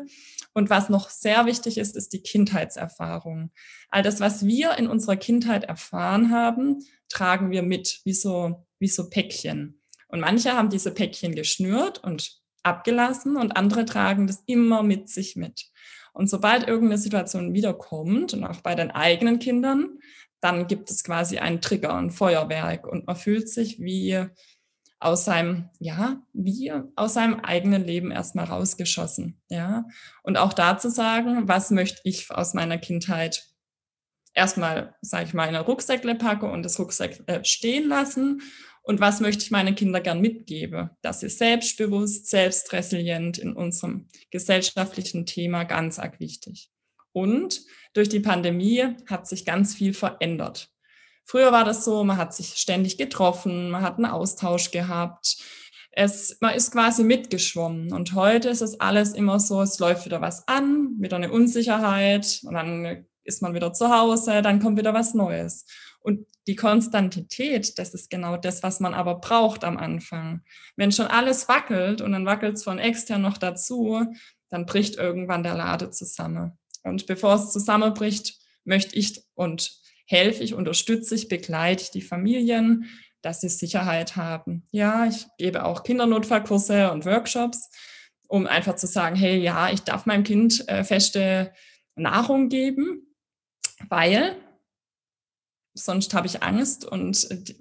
Und 0.55 0.71
was 0.71 0.89
noch 0.89 1.11
sehr 1.11 1.47
wichtig 1.47 1.79
ist, 1.79 1.97
ist 1.97 2.13
die 2.13 2.23
Kindheitserfahrung. 2.23 3.51
All 3.91 4.03
das, 4.03 4.21
was 4.21 4.47
wir 4.47 4.79
in 4.79 4.89
unserer 4.89 5.17
Kindheit 5.17 5.65
erfahren 5.65 6.31
haben, 6.31 6.79
tragen 7.09 7.51
wir 7.51 7.63
mit, 7.63 8.01
wie 8.05 8.15
so, 8.15 8.67
wie 8.79 8.89
so 8.89 9.11
Päckchen. 9.11 9.81
Und 10.09 10.21
manche 10.21 10.55
haben 10.55 10.71
diese 10.71 10.93
Päckchen 10.93 11.35
geschnürt 11.35 12.03
und 12.03 12.39
abgelassen 12.63 13.37
und 13.37 13.57
andere 13.57 13.85
tragen 13.85 14.27
das 14.27 14.43
immer 14.47 14.83
mit 14.83 15.09
sich 15.09 15.37
mit. 15.37 15.67
Und 16.19 16.29
sobald 16.29 16.67
irgendeine 16.67 16.99
Situation 16.99 17.55
wiederkommt 17.55 18.35
und 18.35 18.43
auch 18.43 18.61
bei 18.61 18.75
den 18.75 18.91
eigenen 18.91 19.39
Kindern, 19.39 20.01
dann 20.41 20.67
gibt 20.67 20.91
es 20.91 21.05
quasi 21.05 21.39
einen 21.39 21.61
Trigger, 21.61 21.95
ein 21.95 22.11
Feuerwerk 22.11 22.89
und 22.89 23.07
man 23.07 23.15
fühlt 23.15 23.49
sich 23.49 23.79
wie 23.79 24.27
aus 24.99 25.25
seinem, 25.25 25.71
ja, 25.79 26.21
wie 26.33 26.73
aus 26.97 27.15
seinem 27.15 27.39
eigenen 27.39 27.85
Leben 27.85 28.11
erstmal 28.11 28.47
rausgeschossen, 28.47 29.41
ja. 29.49 29.85
Und 30.25 30.39
auch 30.39 30.53
da 30.55 30.77
zu 30.77 30.91
sagen, 30.91 31.47
was 31.47 31.71
möchte 31.71 32.01
ich 32.03 32.29
aus 32.33 32.53
meiner 32.53 32.79
Kindheit 32.79 33.47
erstmal, 34.35 34.97
sage 35.01 35.27
ich 35.27 35.35
mal, 35.35 35.49
in 35.49 35.55
ein 35.55 35.63
Rucksäckle 35.63 36.17
packe 36.17 36.47
und 36.47 36.65
das 36.65 36.81
Rucksack 36.81 37.21
äh, 37.29 37.45
stehen 37.45 37.87
lassen 37.87 38.43
und 38.89 39.01
was 39.01 39.21
möchte 39.21 39.45
ich 39.45 39.51
meinen 39.51 39.75
Kindern 39.75 40.03
gern 40.03 40.23
mitgeben, 40.23 40.89
dass 41.03 41.21
sie 41.21 41.29
selbstbewusst, 41.29 42.31
selbstresilient 42.31 43.37
in 43.37 43.53
unserem 43.53 44.09
gesellschaftlichen 44.31 45.27
Thema 45.27 45.65
ganz 45.65 45.99
arg 45.99 46.19
wichtig. 46.21 46.71
Und 47.13 47.61
durch 47.93 48.09
die 48.09 48.21
Pandemie 48.21 48.97
hat 49.07 49.29
sich 49.29 49.45
ganz 49.45 49.75
viel 49.75 49.93
verändert. 49.93 50.71
Früher 51.27 51.53
war 51.53 51.65
das 51.65 51.85
so, 51.85 52.03
man 52.03 52.17
hat 52.17 52.33
sich 52.35 52.55
ständig 52.55 52.97
getroffen, 52.97 53.69
man 53.69 53.83
hat 53.83 53.97
einen 53.97 54.07
Austausch 54.07 54.71
gehabt. 54.71 55.37
Es, 55.91 56.39
man 56.41 56.55
ist 56.55 56.73
quasi 56.73 57.05
mitgeschwommen. 57.05 57.93
Und 57.93 58.15
heute 58.15 58.49
ist 58.49 58.63
es 58.63 58.81
alles 58.81 59.13
immer 59.13 59.39
so, 59.39 59.61
es 59.61 59.79
läuft 59.79 60.07
wieder 60.07 60.23
was 60.23 60.49
an, 60.49 60.95
wieder 60.99 61.17
eine 61.17 61.31
Unsicherheit 61.31 62.41
und 62.43 62.55
dann 62.55 63.05
ist 63.23 63.43
man 63.43 63.55
wieder 63.55 63.75
zu 63.75 63.91
Hause, 63.91 64.41
dann 64.41 64.61
kommt 64.61 64.79
wieder 64.79 64.95
was 64.95 65.13
Neues. 65.13 65.67
Und 66.09 66.27
die 66.47 66.57
Konstantität, 66.57 67.79
das 67.79 67.93
ist 67.93 68.09
genau 68.09 68.39
das, 68.39 68.63
was 68.63 68.81
man 68.81 68.95
aber 68.95 69.17
braucht 69.17 69.63
am 69.63 69.77
Anfang. 69.77 70.41
Wenn 70.75 70.91
schon 70.91 71.07
alles 71.07 71.49
wackelt 71.49 72.01
und 72.01 72.13
dann 72.13 72.25
wackelt 72.25 72.55
es 72.57 72.65
von 72.65 72.79
extern 72.79 73.21
noch 73.21 73.37
dazu, 73.37 74.07
dann 74.49 74.65
bricht 74.65 74.97
irgendwann 74.97 75.43
der 75.43 75.55
Lade 75.55 75.91
zusammen. 75.91 76.59
Und 76.83 77.07
bevor 77.07 77.35
es 77.35 77.53
zusammenbricht, 77.53 78.39
möchte 78.65 78.97
ich 78.97 79.23
und 79.35 79.71
helfe 80.07 80.43
ich, 80.43 80.55
unterstütze 80.55 81.15
ich, 81.15 81.29
begleite 81.29 81.83
ich 81.83 81.91
die 81.91 82.01
Familien, 82.01 82.87
dass 83.21 83.43
sie 83.43 83.51
Sicherheit 83.51 84.17
haben. 84.17 84.65
Ja, 84.71 85.05
ich 85.05 85.27
gebe 85.37 85.67
auch 85.67 85.83
Kindernotfallkurse 85.83 86.91
und 86.91 87.05
Workshops, 87.05 87.69
um 88.29 88.47
einfach 88.47 88.77
zu 88.77 88.87
sagen, 88.87 89.15
hey, 89.15 89.37
ja, 89.37 89.71
ich 89.71 89.83
darf 89.83 90.07
meinem 90.07 90.25
Kind 90.25 90.67
äh, 90.71 90.85
feste 90.85 91.53
Nahrung 91.97 92.49
geben, 92.49 93.15
weil 93.91 94.35
sonst 95.79 96.15
habe 96.15 96.27
ich 96.27 96.43
Angst 96.43 96.85
und 96.85 97.29
die, 97.49 97.57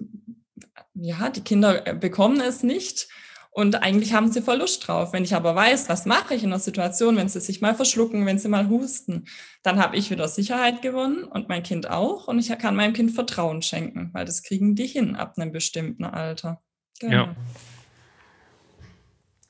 ja, 0.94 1.30
die 1.30 1.42
Kinder 1.42 1.86
äh, 1.86 1.94
bekommen 1.94 2.40
es 2.40 2.62
nicht 2.62 3.08
und 3.50 3.82
eigentlich 3.82 4.12
haben 4.12 4.30
sie 4.30 4.42
voll 4.42 4.58
Lust 4.58 4.86
drauf. 4.86 5.12
Wenn 5.12 5.24
ich 5.24 5.34
aber 5.34 5.54
weiß, 5.54 5.88
was 5.88 6.06
mache 6.06 6.34
ich 6.34 6.44
in 6.44 6.50
der 6.50 6.58
Situation, 6.58 7.16
wenn 7.16 7.28
sie 7.28 7.40
sich 7.40 7.60
mal 7.60 7.74
verschlucken, 7.74 8.24
wenn 8.26 8.38
sie 8.38 8.48
mal 8.48 8.68
husten, 8.68 9.24
dann 9.62 9.80
habe 9.80 9.96
ich 9.96 10.10
wieder 10.10 10.28
Sicherheit 10.28 10.80
gewonnen 10.82 11.24
und 11.24 11.48
mein 11.48 11.62
Kind 11.62 11.90
auch. 11.90 12.28
Und 12.28 12.38
ich 12.38 12.56
kann 12.58 12.76
meinem 12.76 12.92
Kind 12.92 13.10
Vertrauen 13.12 13.62
schenken, 13.62 14.10
weil 14.12 14.24
das 14.24 14.42
kriegen 14.42 14.74
die 14.76 14.86
hin 14.86 15.16
ab 15.16 15.34
einem 15.36 15.50
bestimmten 15.50 16.04
Alter. 16.04 16.62
Genau. 17.00 17.12
Ja. 17.12 17.36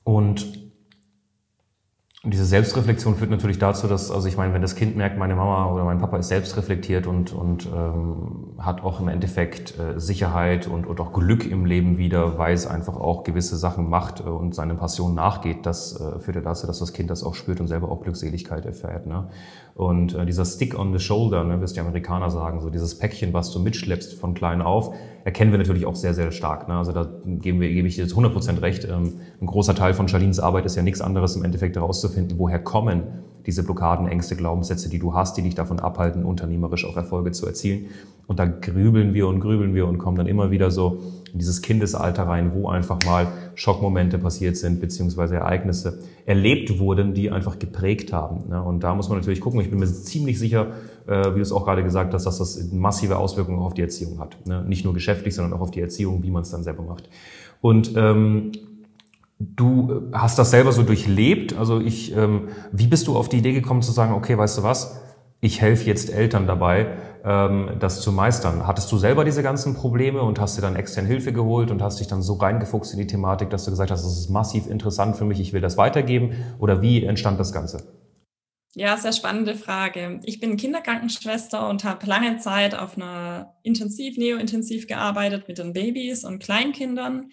Und 0.03 0.68
und 2.21 2.33
diese 2.33 2.43
Selbstreflexion 2.43 3.15
führt 3.15 3.31
natürlich 3.31 3.59
dazu, 3.59 3.87
dass, 3.87 4.11
also 4.11 4.27
ich 4.27 4.35
meine, 4.35 4.53
wenn 4.53 4.61
das 4.61 4.75
Kind 4.75 4.97
merkt, 4.97 5.17
meine 5.17 5.35
Mama 5.35 5.71
oder 5.71 5.85
mein 5.85 5.99
Papa 5.99 6.17
ist 6.17 6.27
selbstreflektiert 6.27 7.07
und, 7.07 7.31
und 7.31 7.65
ähm, 7.67 8.55
hat 8.57 8.83
auch 8.83 8.99
im 8.99 9.07
Endeffekt 9.07 9.79
äh, 9.79 9.97
Sicherheit 9.97 10.67
und, 10.67 10.85
und 10.85 10.99
auch 10.99 11.13
Glück 11.13 11.49
im 11.49 11.63
Leben 11.63 11.97
wieder, 11.97 12.37
weil 12.37 12.53
es 12.53 12.67
einfach 12.67 12.97
auch 12.97 13.23
gewisse 13.23 13.55
Sachen 13.55 13.89
macht 13.89 14.19
äh, 14.19 14.23
und 14.23 14.53
seine 14.53 14.75
Passion 14.75 15.15
nachgeht, 15.15 15.65
das 15.65 15.97
äh, 15.97 16.19
führt 16.19 16.35
ja 16.35 16.41
dazu, 16.41 16.67
dass 16.67 16.79
das 16.79 16.91
Kind 16.91 17.09
das 17.09 17.23
auch 17.23 17.35
spürt 17.35 17.61
und 17.61 17.67
selber 17.67 17.89
auch 17.89 18.01
Glückseligkeit 18.01 18.65
erfährt. 18.65 19.07
Ne? 19.07 19.29
Und 19.75 20.13
äh, 20.13 20.25
dieser 20.25 20.43
Stick 20.43 20.77
on 20.77 20.91
the 20.91 20.99
shoulder, 20.99 21.45
ne, 21.45 21.55
es 21.63 21.71
die 21.71 21.79
Amerikaner 21.79 22.29
sagen, 22.29 22.59
so 22.59 22.69
dieses 22.69 22.99
Päckchen, 22.99 23.31
was 23.31 23.53
du 23.53 23.59
mitschleppst 23.59 24.19
von 24.19 24.33
klein 24.33 24.61
auf, 24.61 24.93
erkennen 25.23 25.51
wir 25.51 25.57
natürlich 25.57 25.85
auch 25.85 25.95
sehr, 25.95 26.13
sehr 26.13 26.31
stark. 26.31 26.67
Ne? 26.67 26.75
Also 26.75 26.91
da 26.91 27.09
geben 27.25 27.59
wir, 27.61 27.69
gebe 27.69 27.87
ich 27.87 27.97
jetzt 27.97 28.13
100% 28.13 28.61
recht. 28.61 28.85
Ähm, 28.85 29.19
ein 29.41 29.45
großer 29.45 29.75
Teil 29.75 29.93
von 29.93 30.07
Charlines 30.07 30.39
Arbeit 30.39 30.65
ist 30.65 30.75
ja 30.75 30.83
nichts 30.83 31.01
anderes 31.01 31.35
im 31.35 31.43
Endeffekt 31.43 31.75
herauszufinden, 31.75 32.37
woher 32.37 32.59
kommen 32.59 33.03
diese 33.45 33.63
Blockaden, 33.63 34.07
Ängste, 34.07 34.35
Glaubenssätze, 34.35 34.89
die 34.89 34.99
du 34.99 35.13
hast, 35.13 35.37
die 35.37 35.41
dich 35.41 35.55
davon 35.55 35.79
abhalten, 35.79 36.23
unternehmerisch 36.23 36.85
auch 36.85 36.97
Erfolge 36.97 37.31
zu 37.31 37.45
erzielen. 37.45 37.87
Und 38.27 38.37
da 38.37 38.45
grübeln 38.45 39.13
wir 39.13 39.27
und 39.27 39.39
grübeln 39.39 39.73
wir 39.73 39.87
und 39.87 39.97
kommen 39.97 40.15
dann 40.15 40.27
immer 40.27 40.51
wieder 40.51 40.69
so 40.69 40.99
in 41.33 41.39
dieses 41.39 41.61
Kindesalter 41.61 42.23
rein, 42.23 42.51
wo 42.53 42.69
einfach 42.69 42.99
mal 43.05 43.27
Schockmomente 43.55 44.19
passiert 44.19 44.55
sind, 44.57 44.79
beziehungsweise 44.81 45.35
Ereignisse 45.35 45.99
erlebt 46.25 46.77
wurden, 46.79 47.13
die 47.13 47.31
einfach 47.31 47.57
geprägt 47.57 48.13
haben. 48.13 48.49
Ne? 48.49 48.61
Und 48.61 48.83
da 48.83 48.93
muss 48.93 49.09
man 49.09 49.17
natürlich 49.17 49.41
gucken. 49.41 49.59
Ich 49.61 49.69
bin 49.69 49.79
mir 49.79 49.87
ziemlich 49.87 50.37
sicher, 50.37 50.67
äh, 51.07 51.31
wie 51.31 51.37
du 51.37 51.41
es 51.41 51.51
auch 51.51 51.65
gerade 51.65 51.83
gesagt 51.83 52.13
hast, 52.13 52.25
dass 52.25 52.37
das 52.37 52.71
massive 52.71 53.17
Auswirkungen 53.17 53.59
auf 53.59 53.73
die 53.73 53.81
Erziehung 53.81 54.19
hat. 54.19 54.37
Ne? 54.45 54.63
Nicht 54.67 54.85
nur 54.85 54.93
geschäftlich, 54.93 55.33
sondern 55.33 55.53
auch 55.53 55.61
auf 55.61 55.71
die 55.71 55.81
Erziehung, 55.81 56.21
wie 56.23 56.29
man 56.29 56.43
es 56.43 56.51
dann 56.51 56.63
selber 56.63 56.83
macht. 56.83 57.09
Und 57.61 57.93
ähm, 57.95 58.51
Du 59.41 60.11
hast 60.11 60.37
das 60.37 60.51
selber 60.51 60.73
so 60.73 60.83
durchlebt. 60.83 61.57
Also 61.57 61.79
ich, 61.79 62.15
ähm, 62.15 62.49
wie 62.73 62.87
bist 62.87 63.07
du 63.07 63.17
auf 63.17 63.29
die 63.29 63.37
Idee 63.37 63.53
gekommen 63.53 63.81
zu 63.81 63.93
sagen, 63.93 64.13
okay, 64.13 64.37
weißt 64.37 64.57
du 64.57 64.63
was? 64.63 65.01
Ich 65.39 65.61
helfe 65.61 65.85
jetzt 65.85 66.13
Eltern 66.13 66.45
dabei, 66.45 66.97
ähm, 67.23 67.77
das 67.79 68.01
zu 68.01 68.11
meistern. 68.11 68.67
Hattest 68.67 68.91
du 68.91 68.97
selber 68.97 69.23
diese 69.23 69.41
ganzen 69.41 69.75
Probleme 69.75 70.21
und 70.21 70.41
hast 70.41 70.57
dir 70.57 70.61
dann 70.61 70.75
extern 70.75 71.05
Hilfe 71.05 71.31
geholt 71.31 71.71
und 71.71 71.81
hast 71.81 72.01
dich 72.01 72.07
dann 72.07 72.21
so 72.21 72.33
reingefuchst 72.33 72.91
in 72.91 72.99
die 72.99 73.07
Thematik, 73.07 73.49
dass 73.49 73.63
du 73.63 73.71
gesagt 73.71 73.91
hast, 73.91 74.03
das 74.03 74.17
ist 74.17 74.29
massiv 74.29 74.67
interessant 74.67 75.15
für 75.15 75.23
mich, 75.23 75.39
ich 75.39 75.53
will 75.53 75.61
das 75.61 75.77
weitergeben? 75.77 76.33
Oder 76.59 76.81
wie 76.81 77.05
entstand 77.05 77.39
das 77.39 77.53
Ganze? 77.53 77.93
Ja, 78.75 78.97
sehr 78.97 79.13
spannende 79.13 79.55
Frage. 79.55 80.19
Ich 80.23 80.41
bin 80.41 80.57
Kinderkrankenschwester 80.57 81.69
und 81.69 81.85
habe 81.85 82.05
lange 82.05 82.37
Zeit 82.39 82.75
auf 82.75 82.97
einer 82.97 83.55
Intensiv, 83.63 84.17
Neo-Intensiv 84.17 84.85
gearbeitet 84.87 85.47
mit 85.47 85.57
den 85.57 85.71
Babys 85.71 86.25
und 86.25 86.43
Kleinkindern. 86.43 87.29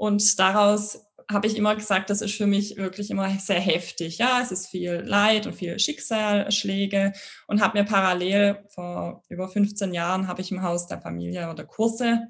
Und 0.00 0.38
daraus 0.38 1.09
habe 1.30 1.46
ich 1.46 1.56
immer 1.56 1.74
gesagt, 1.74 2.10
das 2.10 2.20
ist 2.20 2.34
für 2.34 2.46
mich 2.46 2.76
wirklich 2.76 3.10
immer 3.10 3.30
sehr 3.38 3.60
heftig. 3.60 4.18
Ja, 4.18 4.40
es 4.42 4.50
ist 4.50 4.68
viel 4.68 5.02
Leid 5.04 5.46
und 5.46 5.54
viel 5.54 5.78
Schicksalsschläge 5.78 7.12
und 7.46 7.60
habe 7.60 7.78
mir 7.78 7.84
parallel 7.84 8.64
vor 8.68 9.22
über 9.28 9.48
15 9.48 9.94
Jahren 9.94 10.26
habe 10.28 10.40
ich 10.40 10.50
im 10.50 10.62
Haus 10.62 10.86
der 10.86 11.00
Familie 11.00 11.50
oder 11.50 11.64
Kurse, 11.64 12.26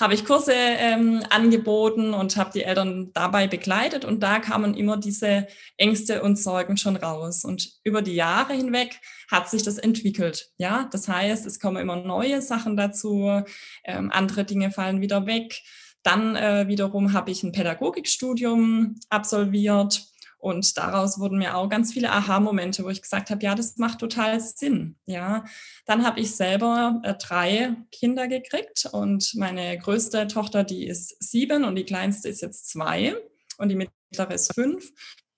habe 0.00 0.14
ich 0.14 0.24
Kurse 0.24 0.52
ähm, 0.52 1.22
angeboten 1.30 2.12
und 2.12 2.36
habe 2.36 2.50
die 2.52 2.62
Eltern 2.62 3.10
dabei 3.14 3.46
begleitet 3.46 4.04
und 4.04 4.22
da 4.22 4.38
kamen 4.38 4.74
immer 4.74 4.98
diese 4.98 5.46
Ängste 5.78 6.22
und 6.22 6.36
Sorgen 6.36 6.76
schon 6.76 6.96
raus 6.96 7.44
und 7.44 7.70
über 7.84 8.02
die 8.02 8.14
Jahre 8.14 8.52
hinweg 8.52 9.00
hat 9.30 9.48
sich 9.48 9.62
das 9.62 9.78
entwickelt. 9.78 10.50
Ja, 10.58 10.88
das 10.92 11.08
heißt, 11.08 11.46
es 11.46 11.58
kommen 11.58 11.78
immer 11.78 11.96
neue 11.96 12.42
Sachen 12.42 12.76
dazu, 12.76 13.42
ähm, 13.84 14.10
andere 14.12 14.44
Dinge 14.44 14.70
fallen 14.70 15.00
wieder 15.00 15.26
weg. 15.26 15.62
Dann 16.06 16.36
äh, 16.36 16.68
wiederum 16.68 17.12
habe 17.12 17.32
ich 17.32 17.42
ein 17.42 17.50
Pädagogikstudium 17.50 18.94
absolviert 19.10 20.06
und 20.38 20.78
daraus 20.78 21.18
wurden 21.18 21.38
mir 21.38 21.56
auch 21.56 21.68
ganz 21.68 21.92
viele 21.92 22.12
Aha-Momente, 22.12 22.84
wo 22.84 22.90
ich 22.90 23.02
gesagt 23.02 23.30
habe, 23.30 23.42
ja, 23.42 23.56
das 23.56 23.76
macht 23.78 23.98
total 23.98 24.38
Sinn. 24.38 24.94
Ja, 25.06 25.44
dann 25.84 26.06
habe 26.06 26.20
ich 26.20 26.36
selber 26.36 27.00
äh, 27.02 27.14
drei 27.14 27.74
Kinder 27.90 28.28
gekriegt 28.28 28.88
und 28.92 29.34
meine 29.34 29.76
größte 29.78 30.28
Tochter, 30.28 30.62
die 30.62 30.86
ist 30.86 31.16
sieben 31.18 31.64
und 31.64 31.74
die 31.74 31.84
kleinste 31.84 32.28
ist 32.28 32.40
jetzt 32.40 32.68
zwei 32.68 33.16
und 33.58 33.68
die 33.70 33.74
mittlere 33.74 34.32
ist 34.32 34.54
fünf. 34.54 34.92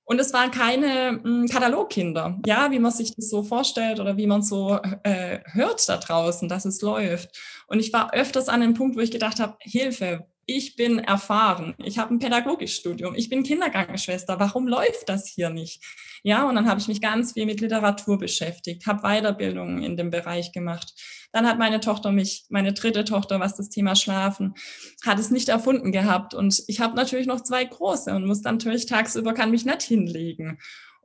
Und 0.04 0.20
es 0.20 0.35
waren 0.35 0.50
keine 0.50 1.12
mh, 1.12 1.22
hm, 1.22 1.46
Katalogkinder, 1.48 2.38
ja, 2.44 2.70
wie 2.70 2.78
man 2.78 2.92
sich 2.92 3.16
das 3.16 3.31
so 3.31 3.42
vorstellt 3.42 4.00
oder 4.00 4.18
wie 4.18 4.26
man 4.26 4.42
so 4.42 4.78
äh, 5.02 5.40
hört 5.44 5.88
da 5.88 5.96
draußen, 5.96 6.46
dass 6.46 6.66
es 6.66 6.83
läuft. 6.83 7.38
Und 7.68 7.81
ich 7.81 7.90
war 7.94 8.12
öfters 8.12 8.50
an 8.50 8.61
dem 8.61 8.74
Punkt, 8.74 8.98
wo 8.98 9.00
ich 9.00 9.11
gedacht 9.11 9.40
habe, 9.40 9.57
Hilfe, 9.61 10.26
ich 10.50 10.76
bin 10.76 10.98
erfahren, 10.98 11.74
ich 11.76 11.98
habe 11.98 12.14
ein 12.14 12.18
Pädagogikstudium, 12.18 13.14
ich 13.14 13.28
bin 13.28 13.42
Kinderkrankenschwester, 13.42 14.40
warum 14.40 14.66
läuft 14.66 15.06
das 15.06 15.28
hier 15.28 15.50
nicht? 15.50 15.84
Ja, 16.22 16.48
und 16.48 16.54
dann 16.54 16.66
habe 16.66 16.80
ich 16.80 16.88
mich 16.88 17.02
ganz 17.02 17.34
viel 17.34 17.44
mit 17.44 17.61
Literatur 17.61 18.16
beschäftigt, 18.16 18.87
habe 18.87 19.02
Weiterbildungen 19.02 19.82
in 19.82 19.98
dem 19.98 20.08
Bereich 20.08 20.50
gemacht. 20.52 20.94
Dann 21.32 21.46
hat 21.46 21.58
meine 21.58 21.80
Tochter 21.80 22.12
mich, 22.12 22.46
meine 22.48 22.72
dritte 22.72 23.04
Tochter, 23.04 23.40
was 23.40 23.56
das 23.56 23.68
Thema 23.68 23.94
Schlafen, 23.94 24.54
hat 25.04 25.18
es 25.18 25.30
nicht 25.30 25.50
erfunden 25.50 25.92
gehabt. 25.92 26.32
Und 26.32 26.64
ich 26.66 26.80
habe 26.80 26.96
natürlich 26.96 27.26
noch 27.26 27.42
zwei 27.42 27.66
große 27.66 28.11
und 28.14 28.26
muss 28.26 28.40
dann 28.40 28.54
natürlich 28.54 28.87
tagsüber, 28.87 29.34
kann 29.34 29.50
mich 29.50 29.66
nicht 29.66 29.82
hinlegen. 29.82 30.58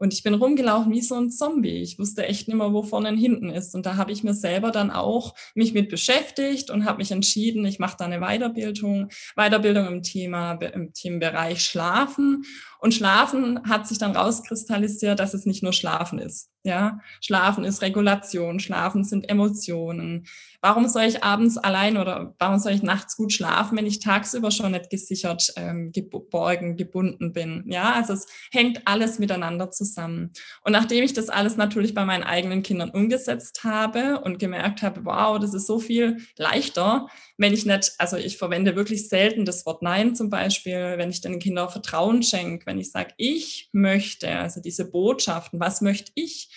Und 0.03 0.13
ich 0.13 0.21
bin 0.21 0.33
rumgelaufen 0.33 0.91
wie 0.91 0.99
so 0.99 1.15
ein 1.15 1.29
Zombie. 1.29 1.81
Ich 1.81 1.97
wusste 1.97 2.27
echt 2.27 2.49
nicht 2.49 2.57
mehr, 2.57 2.73
wo 2.73 2.83
vorne 2.83 3.07
und 3.07 3.17
hinten 3.17 3.49
ist. 3.49 3.73
Und 3.73 3.85
da 3.85 3.95
habe 3.95 4.11
ich 4.11 4.21
mir 4.21 4.33
selber 4.33 4.69
dann 4.69 4.91
auch 4.91 5.33
mich 5.55 5.73
mit 5.73 5.87
beschäftigt 5.87 6.69
und 6.69 6.83
habe 6.83 6.97
mich 6.97 7.11
entschieden, 7.11 7.65
ich 7.65 7.79
mache 7.79 7.95
da 7.97 8.03
eine 8.03 8.19
Weiterbildung, 8.19 9.07
Weiterbildung 9.37 9.87
im 9.87 10.03
Thema, 10.03 10.55
im 10.55 10.91
Themenbereich 10.91 11.63
Schlafen. 11.63 12.43
Und 12.83 12.93
Schlafen 12.93 13.61
hat 13.63 13.87
sich 13.87 13.97
dann 13.97 14.13
rauskristallisiert, 14.13 15.17
dass 15.17 15.33
es 15.33 15.45
nicht 15.45 15.63
nur 15.63 15.71
Schlafen 15.71 16.19
ist. 16.19 16.49
Ja, 16.65 16.99
Schlafen 17.21 17.63
ist 17.63 17.81
Regulation, 17.81 18.59
Schlafen 18.59 19.05
sind 19.05 19.29
Emotionen. 19.29 20.25
Warum 20.61 20.89
soll 20.89 21.03
ich 21.03 21.23
abends 21.23 21.57
allein 21.57 21.95
oder 21.95 22.35
warum 22.39 22.59
soll 22.59 22.73
ich 22.73 22.83
nachts 22.83 23.15
gut 23.15 23.31
schlafen, 23.33 23.77
wenn 23.77 23.85
ich 23.85 23.99
tagsüber 23.99 24.51
schon 24.51 24.71
nicht 24.71 24.89
gesichert, 24.89 25.53
ähm, 25.55 25.91
geborgen, 25.93 26.75
gebunden 26.75 27.31
bin? 27.31 27.63
Ja, 27.67 27.93
also 27.93 28.13
es 28.13 28.27
hängt 28.51 28.81
alles 28.85 29.19
miteinander 29.19 29.71
zusammen. 29.71 30.31
Und 30.63 30.73
nachdem 30.73 31.03
ich 31.05 31.13
das 31.13 31.29
alles 31.29 31.55
natürlich 31.55 31.93
bei 31.93 32.03
meinen 32.03 32.23
eigenen 32.23 32.63
Kindern 32.63 32.91
umgesetzt 32.91 33.63
habe 33.63 34.19
und 34.21 34.39
gemerkt 34.39 34.83
habe, 34.83 35.05
wow, 35.05 35.39
das 35.39 35.53
ist 35.53 35.67
so 35.67 35.79
viel 35.79 36.17
leichter, 36.37 37.07
wenn 37.37 37.53
ich 37.53 37.65
nicht, 37.65 37.93
also 37.97 38.17
ich 38.17 38.37
verwende 38.37 38.75
wirklich 38.75 39.09
selten 39.09 39.45
das 39.45 39.65
Wort 39.65 39.81
Nein 39.81 40.15
zum 40.15 40.29
Beispiel, 40.29 40.95
wenn 40.97 41.09
ich 41.09 41.21
den 41.21 41.39
Kindern 41.39 41.69
Vertrauen 41.69 42.21
schenke, 42.21 42.65
wenn 42.65 42.79
ich 42.79 42.91
sage, 42.91 43.13
ich 43.17 43.69
möchte, 43.71 44.29
also 44.29 44.61
diese 44.61 44.89
Botschaften, 44.89 45.59
was 45.59 45.81
möchte 45.81 46.11
ich? 46.15 46.49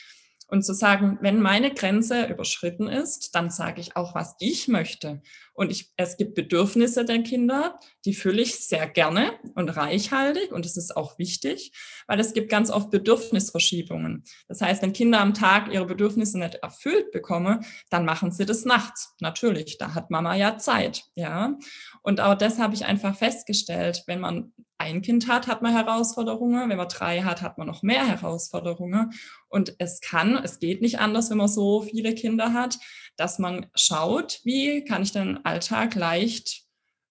Und 0.48 0.64
zu 0.64 0.74
sagen, 0.74 1.18
wenn 1.22 1.40
meine 1.40 1.74
Grenze 1.74 2.26
überschritten 2.26 2.86
ist, 2.88 3.34
dann 3.34 3.50
sage 3.50 3.80
ich 3.80 3.96
auch, 3.96 4.14
was 4.14 4.36
ich 4.38 4.68
möchte. 4.68 5.20
Und 5.56 5.70
ich, 5.70 5.90
es 5.96 6.16
gibt 6.16 6.34
Bedürfnisse 6.34 7.04
der 7.04 7.22
Kinder, 7.22 7.80
die 8.04 8.14
fülle 8.14 8.42
ich 8.42 8.56
sehr 8.56 8.86
gerne 8.86 9.32
und 9.54 9.70
reichhaltig. 9.70 10.52
Und 10.52 10.66
das 10.66 10.76
ist 10.76 10.96
auch 10.96 11.18
wichtig, 11.18 11.72
weil 12.06 12.20
es 12.20 12.34
gibt 12.34 12.50
ganz 12.50 12.70
oft 12.70 12.90
Bedürfnisverschiebungen. 12.90 14.22
Das 14.48 14.60
heißt, 14.60 14.82
wenn 14.82 14.92
Kinder 14.92 15.20
am 15.20 15.32
Tag 15.34 15.72
ihre 15.72 15.86
Bedürfnisse 15.86 16.38
nicht 16.38 16.56
erfüllt 16.56 17.10
bekommen, 17.10 17.64
dann 17.90 18.04
machen 18.04 18.30
sie 18.32 18.44
das 18.44 18.66
nachts. 18.66 19.14
Natürlich, 19.20 19.78
da 19.78 19.94
hat 19.94 20.10
Mama 20.10 20.36
ja 20.36 20.58
Zeit. 20.58 21.04
Ja. 21.14 21.56
Und 22.02 22.20
auch 22.20 22.34
das 22.34 22.58
habe 22.58 22.74
ich 22.74 22.84
einfach 22.84 23.16
festgestellt, 23.16 24.04
wenn 24.06 24.20
man 24.20 24.52
ein 24.78 25.00
Kind 25.00 25.26
hat, 25.26 25.46
hat 25.46 25.62
man 25.62 25.72
Herausforderungen. 25.72 26.68
Wenn 26.68 26.76
man 26.76 26.88
drei 26.88 27.22
hat, 27.22 27.40
hat 27.40 27.56
man 27.58 27.66
noch 27.66 27.82
mehr 27.82 28.06
Herausforderungen. 28.06 29.12
Und 29.48 29.74
es 29.78 30.00
kann, 30.00 30.36
es 30.36 30.58
geht 30.58 30.82
nicht 30.82 30.98
anders, 30.98 31.30
wenn 31.30 31.38
man 31.38 31.48
so 31.48 31.82
viele 31.82 32.14
Kinder 32.14 32.52
hat, 32.52 32.78
dass 33.16 33.38
man 33.38 33.66
schaut, 33.74 34.40
wie 34.44 34.84
kann 34.84 35.02
ich 35.02 35.12
den 35.12 35.44
Alltag 35.44 35.94
leicht 35.94 36.66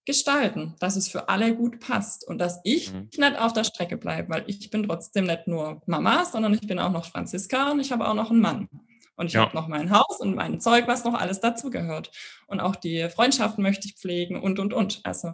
gestalten, 0.06 0.74
dass 0.78 0.96
es 0.96 1.08
für 1.08 1.28
alle 1.28 1.54
gut 1.54 1.80
passt 1.80 2.26
und 2.26 2.38
dass 2.38 2.60
ich 2.62 2.92
mhm. 2.92 3.10
nicht 3.16 3.38
auf 3.38 3.52
der 3.52 3.64
Strecke 3.64 3.96
bleibe, 3.96 4.28
weil 4.32 4.44
ich 4.46 4.70
bin 4.70 4.84
trotzdem 4.84 5.26
nicht 5.26 5.48
nur 5.48 5.82
Mama, 5.86 6.24
sondern 6.24 6.54
ich 6.54 6.66
bin 6.66 6.78
auch 6.78 6.92
noch 6.92 7.06
Franziska 7.06 7.72
und 7.72 7.80
ich 7.80 7.90
habe 7.90 8.08
auch 8.08 8.14
noch 8.14 8.30
einen 8.30 8.40
Mann. 8.40 8.68
Und 9.16 9.26
ich 9.26 9.32
ja. 9.32 9.40
habe 9.40 9.56
noch 9.56 9.66
mein 9.66 9.90
Haus 9.90 10.20
und 10.20 10.34
mein 10.34 10.60
Zeug, 10.60 10.86
was 10.86 11.04
noch 11.04 11.14
alles 11.14 11.40
dazugehört. 11.40 12.10
Und 12.46 12.60
auch 12.60 12.76
die 12.76 13.08
Freundschaften 13.08 13.62
möchte 13.62 13.88
ich 13.88 13.96
pflegen 13.96 14.40
und, 14.40 14.58
und, 14.58 14.74
und. 14.74 15.00
Also 15.04 15.32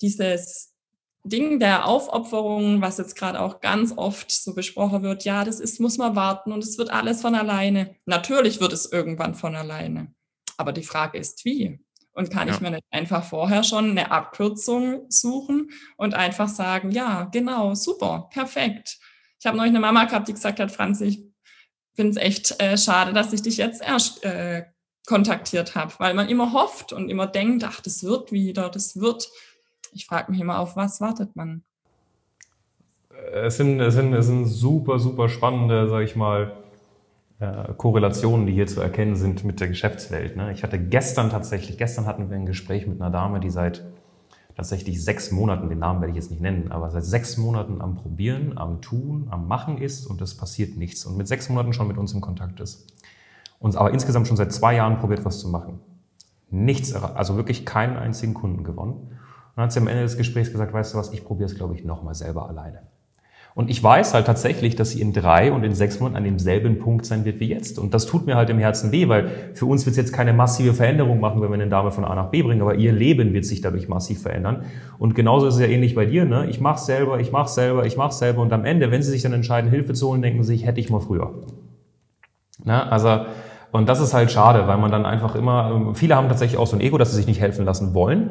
dieses 0.00 0.73
Ding 1.24 1.58
der 1.58 1.86
Aufopferung, 1.86 2.82
was 2.82 2.98
jetzt 2.98 3.16
gerade 3.16 3.40
auch 3.40 3.60
ganz 3.60 3.94
oft 3.96 4.30
so 4.30 4.54
besprochen 4.54 5.02
wird, 5.02 5.24
ja, 5.24 5.42
das 5.44 5.58
ist, 5.58 5.80
muss 5.80 5.96
man 5.96 6.14
warten 6.14 6.52
und 6.52 6.62
es 6.62 6.76
wird 6.76 6.90
alles 6.90 7.22
von 7.22 7.34
alleine. 7.34 7.96
Natürlich 8.04 8.60
wird 8.60 8.74
es 8.74 8.92
irgendwann 8.92 9.34
von 9.34 9.56
alleine. 9.56 10.12
Aber 10.58 10.72
die 10.72 10.82
Frage 10.82 11.18
ist, 11.18 11.44
wie? 11.46 11.80
Und 12.12 12.30
kann 12.30 12.46
ja. 12.46 12.54
ich 12.54 12.60
mir 12.60 12.70
nicht 12.70 12.84
einfach 12.90 13.24
vorher 13.24 13.64
schon 13.64 13.90
eine 13.90 14.10
Abkürzung 14.10 15.06
suchen 15.08 15.70
und 15.96 16.14
einfach 16.14 16.48
sagen, 16.48 16.90
ja, 16.90 17.24
genau, 17.24 17.74
super, 17.74 18.28
perfekt. 18.30 18.98
Ich 19.40 19.46
habe 19.46 19.56
neulich 19.56 19.72
eine 19.72 19.80
Mama 19.80 20.04
gehabt, 20.04 20.28
die 20.28 20.34
gesagt 20.34 20.60
hat, 20.60 20.70
Franz, 20.70 21.00
ich 21.00 21.24
finde 21.94 22.12
es 22.12 22.16
echt 22.18 22.60
äh, 22.62 22.76
schade, 22.76 23.14
dass 23.14 23.32
ich 23.32 23.42
dich 23.42 23.56
jetzt 23.56 23.82
erst 23.82 24.24
äh, 24.24 24.64
kontaktiert 25.06 25.74
habe, 25.74 25.92
weil 25.98 26.14
man 26.14 26.28
immer 26.28 26.52
hofft 26.52 26.92
und 26.92 27.08
immer 27.08 27.26
denkt, 27.26 27.64
ach, 27.64 27.80
das 27.80 28.04
wird 28.04 28.30
wieder, 28.30 28.68
das 28.68 29.00
wird 29.00 29.28
ich 29.94 30.06
frage 30.06 30.30
mich 30.30 30.40
immer, 30.40 30.58
auf 30.58 30.76
was 30.76 31.00
wartet 31.00 31.36
man? 31.36 31.62
Es 33.32 33.56
sind, 33.56 33.80
es 33.80 33.94
sind, 33.94 34.12
es 34.12 34.26
sind 34.26 34.46
super, 34.46 34.98
super 34.98 35.28
spannende, 35.28 35.88
sage 35.88 36.04
ich 36.04 36.16
mal, 36.16 36.52
äh, 37.38 37.72
Korrelationen, 37.76 38.46
die 38.46 38.52
hier 38.52 38.66
zu 38.66 38.80
erkennen 38.80 39.16
sind 39.16 39.44
mit 39.44 39.60
der 39.60 39.68
Geschäftswelt. 39.68 40.36
Ne? 40.36 40.52
Ich 40.52 40.62
hatte 40.62 40.78
gestern 40.78 41.30
tatsächlich, 41.30 41.78
gestern 41.78 42.06
hatten 42.06 42.28
wir 42.28 42.36
ein 42.36 42.46
Gespräch 42.46 42.86
mit 42.86 43.00
einer 43.00 43.10
Dame, 43.10 43.40
die 43.40 43.50
seit 43.50 43.84
tatsächlich 44.56 45.02
sechs 45.02 45.32
Monaten, 45.32 45.68
den 45.68 45.78
Namen 45.78 46.00
werde 46.00 46.10
ich 46.10 46.16
jetzt 46.16 46.30
nicht 46.30 46.42
nennen, 46.42 46.70
aber 46.70 46.90
seit 46.90 47.04
sechs 47.04 47.36
Monaten 47.36 47.80
am 47.80 47.96
Probieren, 47.96 48.56
am 48.56 48.80
Tun, 48.82 49.26
am 49.30 49.48
Machen 49.48 49.78
ist 49.78 50.06
und 50.06 50.20
es 50.20 50.36
passiert 50.36 50.76
nichts 50.76 51.04
und 51.06 51.16
mit 51.16 51.26
sechs 51.26 51.48
Monaten 51.48 51.72
schon 51.72 51.88
mit 51.88 51.98
uns 51.98 52.12
im 52.12 52.20
Kontakt 52.20 52.60
ist. 52.60 52.92
Und 53.58 53.76
aber 53.76 53.92
insgesamt 53.92 54.28
schon 54.28 54.36
seit 54.36 54.52
zwei 54.52 54.76
Jahren 54.76 54.98
probiert, 54.98 55.24
was 55.24 55.40
zu 55.40 55.48
machen. 55.48 55.80
Nichts, 56.50 56.92
also 56.94 57.36
wirklich 57.36 57.64
keinen 57.64 57.96
einzigen 57.96 58.34
Kunden 58.34 58.62
gewonnen 58.62 59.10
dann 59.56 59.64
hat 59.64 59.72
sie 59.72 59.80
am 59.80 59.88
Ende 59.88 60.02
des 60.02 60.16
Gesprächs 60.16 60.50
gesagt, 60.50 60.72
weißt 60.72 60.94
du 60.94 60.98
was, 60.98 61.12
ich 61.12 61.24
probiere 61.24 61.48
es, 61.48 61.56
glaube 61.56 61.74
ich, 61.74 61.84
nochmal 61.84 62.14
selber 62.14 62.48
alleine. 62.48 62.80
Und 63.56 63.70
ich 63.70 63.80
weiß 63.80 64.14
halt 64.14 64.26
tatsächlich, 64.26 64.74
dass 64.74 64.90
sie 64.90 65.00
in 65.00 65.12
drei 65.12 65.52
und 65.52 65.62
in 65.62 65.74
sechs 65.74 66.00
Monaten 66.00 66.16
an 66.16 66.24
demselben 66.24 66.80
Punkt 66.80 67.06
sein 67.06 67.24
wird 67.24 67.38
wie 67.38 67.48
jetzt. 67.48 67.78
Und 67.78 67.94
das 67.94 68.04
tut 68.04 68.26
mir 68.26 68.34
halt 68.34 68.50
im 68.50 68.58
Herzen 68.58 68.90
weh, 68.90 69.08
weil 69.08 69.30
für 69.54 69.66
uns 69.66 69.86
wird 69.86 69.92
es 69.92 69.96
jetzt 69.96 70.12
keine 70.12 70.32
massive 70.32 70.74
Veränderung 70.74 71.20
machen, 71.20 71.40
wenn 71.40 71.50
wir 71.50 71.54
eine 71.54 71.68
Dame 71.68 71.92
von 71.92 72.04
A 72.04 72.16
nach 72.16 72.30
B 72.30 72.42
bringen, 72.42 72.62
aber 72.62 72.74
ihr 72.74 72.92
Leben 72.92 73.32
wird 73.32 73.44
sich 73.44 73.60
dadurch 73.60 73.88
massiv 73.88 74.22
verändern. 74.22 74.64
Und 74.98 75.14
genauso 75.14 75.46
ist 75.46 75.54
es 75.54 75.60
ja 75.60 75.68
ähnlich 75.68 75.94
bei 75.94 76.04
dir, 76.04 76.24
ne? 76.24 76.46
Ich 76.50 76.60
mach's 76.60 76.84
selber, 76.86 77.20
ich 77.20 77.30
mach's 77.30 77.54
selber, 77.54 77.86
ich 77.86 77.96
mach's 77.96 78.18
selber 78.18 78.42
und 78.42 78.52
am 78.52 78.64
Ende, 78.64 78.90
wenn 78.90 79.02
sie 79.02 79.12
sich 79.12 79.22
dann 79.22 79.32
entscheiden, 79.32 79.70
Hilfe 79.70 79.92
zu 79.92 80.08
holen, 80.08 80.20
denken 80.20 80.42
sie 80.42 80.56
sich, 80.56 80.66
hätte 80.66 80.80
ich 80.80 80.90
mal 80.90 81.00
früher. 81.00 81.32
Na, 82.64 82.88
also, 82.88 83.26
und 83.70 83.88
das 83.88 84.00
ist 84.00 84.14
halt 84.14 84.32
schade, 84.32 84.66
weil 84.66 84.78
man 84.78 84.90
dann 84.90 85.06
einfach 85.06 85.36
immer, 85.36 85.92
viele 85.94 86.16
haben 86.16 86.28
tatsächlich 86.28 86.58
auch 86.58 86.66
so 86.66 86.76
ein 86.76 86.80
Ego, 86.80 86.98
dass 86.98 87.10
sie 87.10 87.16
sich 87.16 87.28
nicht 87.28 87.40
helfen 87.40 87.64
lassen 87.64 87.94
wollen. 87.94 88.30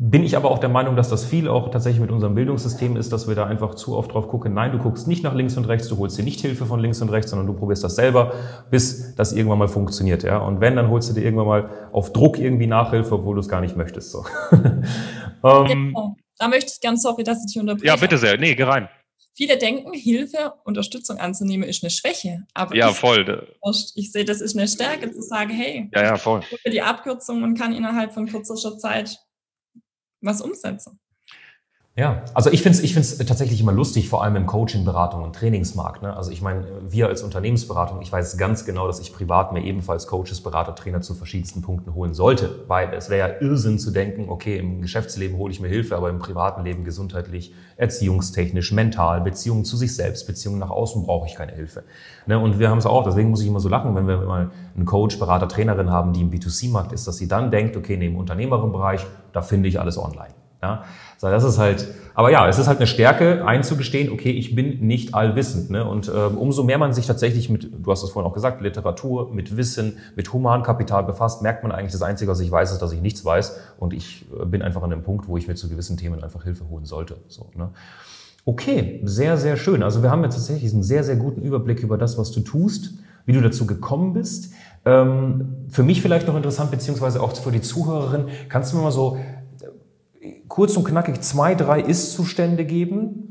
Bin 0.00 0.22
ich 0.22 0.36
aber 0.36 0.52
auch 0.52 0.60
der 0.60 0.68
Meinung, 0.68 0.94
dass 0.94 1.08
das 1.08 1.24
viel 1.24 1.48
auch 1.48 1.72
tatsächlich 1.72 2.00
mit 2.00 2.12
unserem 2.12 2.36
Bildungssystem 2.36 2.96
ist, 2.96 3.12
dass 3.12 3.26
wir 3.26 3.34
da 3.34 3.46
einfach 3.46 3.74
zu 3.74 3.96
oft 3.96 4.14
drauf 4.14 4.28
gucken. 4.28 4.54
Nein, 4.54 4.70
du 4.70 4.78
guckst 4.78 5.08
nicht 5.08 5.24
nach 5.24 5.34
links 5.34 5.56
und 5.56 5.64
rechts, 5.64 5.88
du 5.88 5.98
holst 5.98 6.16
dir 6.16 6.22
nicht 6.22 6.40
Hilfe 6.40 6.66
von 6.66 6.78
links 6.78 7.02
und 7.02 7.08
rechts, 7.08 7.30
sondern 7.30 7.48
du 7.48 7.52
probierst 7.52 7.82
das 7.82 7.96
selber, 7.96 8.32
bis 8.70 9.16
das 9.16 9.32
irgendwann 9.32 9.58
mal 9.58 9.66
funktioniert. 9.66 10.22
Ja? 10.22 10.38
Und 10.38 10.60
wenn, 10.60 10.76
dann 10.76 10.88
holst 10.88 11.10
du 11.10 11.14
dir 11.14 11.22
irgendwann 11.22 11.48
mal 11.48 11.88
auf 11.90 12.12
Druck 12.12 12.38
irgendwie 12.38 12.68
Nachhilfe, 12.68 13.16
obwohl 13.16 13.34
du 13.34 13.40
es 13.40 13.48
gar 13.48 13.60
nicht 13.60 13.76
möchtest. 13.76 14.12
So. 14.12 14.24
ähm, 14.52 15.64
genau. 15.66 16.16
Da 16.38 16.46
möchte 16.46 16.70
ich 16.72 16.80
ganz 16.80 17.02
sorry, 17.02 17.24
dass 17.24 17.40
ich 17.40 17.54
dich 17.54 17.60
unterbreche. 17.60 17.88
Ja, 17.88 17.96
bitte 17.96 18.18
sehr. 18.18 18.38
Nee, 18.38 18.54
geh 18.54 18.62
rein. 18.62 18.88
Viele 19.34 19.58
denken, 19.58 19.92
Hilfe, 19.94 20.54
Unterstützung 20.64 21.18
anzunehmen, 21.18 21.68
ist 21.68 21.82
eine 21.82 21.90
Schwäche. 21.90 22.44
Aber 22.54 22.74
ja, 22.76 22.90
voll. 22.90 23.48
Ich, 23.68 23.92
ich 23.96 24.12
sehe, 24.12 24.24
das 24.24 24.40
ist 24.40 24.56
eine 24.56 24.68
Stärke, 24.68 25.10
zu 25.10 25.22
sagen, 25.22 25.50
hey, 25.50 25.90
ja, 25.92 26.02
ja, 26.04 26.16
voll. 26.16 26.42
ich 26.50 26.72
die 26.72 26.82
Abkürzung 26.82 27.42
und 27.42 27.58
kann 27.58 27.72
innerhalb 27.72 28.12
von 28.12 28.26
kürzester 28.26 28.78
Zeit 28.78 29.18
was 30.20 30.40
umsetzen. 30.40 30.98
Ja, 31.98 32.22
also 32.32 32.52
ich 32.52 32.62
finde 32.62 32.78
es 32.78 32.84
ich 32.84 32.94
find's 32.94 33.18
tatsächlich 33.18 33.60
immer 33.60 33.72
lustig, 33.72 34.08
vor 34.08 34.22
allem 34.22 34.36
im 34.36 34.46
Coaching, 34.46 34.84
Beratung 34.84 35.24
und 35.24 35.34
Trainingsmarkt. 35.34 36.00
Ne? 36.00 36.16
Also 36.16 36.30
ich 36.30 36.40
meine, 36.40 36.64
wir 36.88 37.08
als 37.08 37.24
Unternehmensberatung, 37.24 38.00
ich 38.02 38.12
weiß 38.12 38.38
ganz 38.38 38.64
genau, 38.64 38.86
dass 38.86 39.00
ich 39.00 39.12
privat 39.12 39.52
mir 39.52 39.64
ebenfalls 39.64 40.06
Coaches, 40.06 40.40
Berater, 40.40 40.76
Trainer 40.76 41.00
zu 41.00 41.14
verschiedensten 41.14 41.60
Punkten 41.60 41.96
holen 41.96 42.14
sollte. 42.14 42.50
Weil 42.68 42.94
es 42.94 43.10
wäre 43.10 43.28
ja 43.28 43.40
Irrsinn 43.40 43.80
zu 43.80 43.90
denken, 43.90 44.26
okay, 44.28 44.58
im 44.58 44.80
Geschäftsleben 44.80 45.36
hole 45.38 45.50
ich 45.50 45.58
mir 45.58 45.66
Hilfe, 45.66 45.96
aber 45.96 46.08
im 46.08 46.20
privaten 46.20 46.62
Leben 46.62 46.84
gesundheitlich, 46.84 47.52
erziehungstechnisch, 47.76 48.70
mental, 48.70 49.20
Beziehungen 49.20 49.64
zu 49.64 49.76
sich 49.76 49.96
selbst, 49.96 50.24
Beziehungen 50.28 50.60
nach 50.60 50.70
außen 50.70 51.02
brauche 51.02 51.26
ich 51.26 51.34
keine 51.34 51.50
Hilfe. 51.50 51.82
Ne? 52.26 52.38
Und 52.38 52.60
wir 52.60 52.70
haben 52.70 52.78
es 52.78 52.86
auch, 52.86 53.02
deswegen 53.02 53.30
muss 53.30 53.42
ich 53.42 53.48
immer 53.48 53.58
so 53.58 53.68
lachen, 53.68 53.96
wenn 53.96 54.06
wir 54.06 54.18
mal 54.18 54.52
einen 54.76 54.84
Coach, 54.84 55.18
Berater, 55.18 55.48
Trainerin 55.48 55.90
haben, 55.90 56.12
die 56.12 56.20
im 56.20 56.30
B2C-Markt 56.30 56.92
ist, 56.92 57.08
dass 57.08 57.16
sie 57.16 57.26
dann 57.26 57.50
denkt, 57.50 57.76
okay, 57.76 57.96
neben 57.96 58.14
unternehmerischen 58.14 58.70
Bereich, 58.70 59.04
da 59.32 59.42
finde 59.42 59.68
ich 59.68 59.80
alles 59.80 59.98
online. 59.98 60.38
Ja, 60.60 60.84
das 61.20 61.44
ist 61.44 61.58
halt, 61.58 61.86
aber 62.14 62.32
ja, 62.32 62.48
es 62.48 62.58
ist 62.58 62.66
halt 62.66 62.78
eine 62.78 62.88
Stärke, 62.88 63.46
einzugestehen, 63.46 64.12
okay, 64.12 64.30
ich 64.30 64.56
bin 64.56 64.80
nicht 64.84 65.14
allwissend. 65.14 65.70
Ne? 65.70 65.88
Und 65.88 66.08
äh, 66.08 66.10
umso 66.10 66.64
mehr 66.64 66.78
man 66.78 66.92
sich 66.92 67.06
tatsächlich 67.06 67.48
mit, 67.48 67.70
du 67.72 67.90
hast 67.92 68.02
es 68.02 68.10
vorhin 68.10 68.28
auch 68.28 68.34
gesagt, 68.34 68.60
Literatur, 68.60 69.32
mit 69.32 69.56
Wissen, 69.56 69.98
mit 70.16 70.32
Humankapital 70.32 71.04
befasst, 71.04 71.42
merkt 71.42 71.62
man 71.62 71.70
eigentlich, 71.70 71.92
das 71.92 72.02
Einzige, 72.02 72.28
was 72.28 72.40
ich 72.40 72.50
weiß, 72.50 72.72
ist, 72.72 72.82
dass 72.82 72.90
ich 72.90 73.00
nichts 73.00 73.24
weiß. 73.24 73.60
Und 73.78 73.94
ich 73.94 74.26
äh, 74.32 74.46
bin 74.46 74.62
einfach 74.62 74.82
an 74.82 74.90
dem 74.90 75.04
Punkt, 75.04 75.28
wo 75.28 75.36
ich 75.36 75.46
mir 75.46 75.54
zu 75.54 75.68
gewissen 75.68 75.96
Themen 75.96 76.24
einfach 76.24 76.42
Hilfe 76.42 76.68
holen 76.68 76.86
sollte. 76.86 77.18
So, 77.28 77.50
ne? 77.54 77.70
Okay, 78.44 79.00
sehr, 79.04 79.36
sehr 79.36 79.56
schön. 79.56 79.84
Also 79.84 80.02
wir 80.02 80.10
haben 80.10 80.24
jetzt 80.24 80.34
tatsächlich 80.34 80.72
einen 80.72 80.82
sehr, 80.82 81.04
sehr 81.04 81.16
guten 81.16 81.42
Überblick 81.42 81.80
über 81.80 81.98
das, 81.98 82.18
was 82.18 82.32
du 82.32 82.40
tust, 82.40 82.94
wie 83.26 83.32
du 83.32 83.42
dazu 83.42 83.66
gekommen 83.66 84.14
bist. 84.14 84.54
Ähm, 84.84 85.66
für 85.68 85.82
mich 85.82 86.00
vielleicht 86.00 86.26
noch 86.26 86.34
interessant, 86.34 86.70
beziehungsweise 86.70 87.22
auch 87.22 87.36
für 87.36 87.52
die 87.52 87.60
Zuhörerin, 87.60 88.28
kannst 88.48 88.72
du 88.72 88.78
mir 88.78 88.84
mal 88.84 88.90
so 88.90 89.18
kurz 90.48 90.76
und 90.76 90.84
knackig 90.84 91.20
zwei, 91.20 91.54
drei 91.54 91.80
Ist-Zustände 91.80 92.64
geben, 92.64 93.28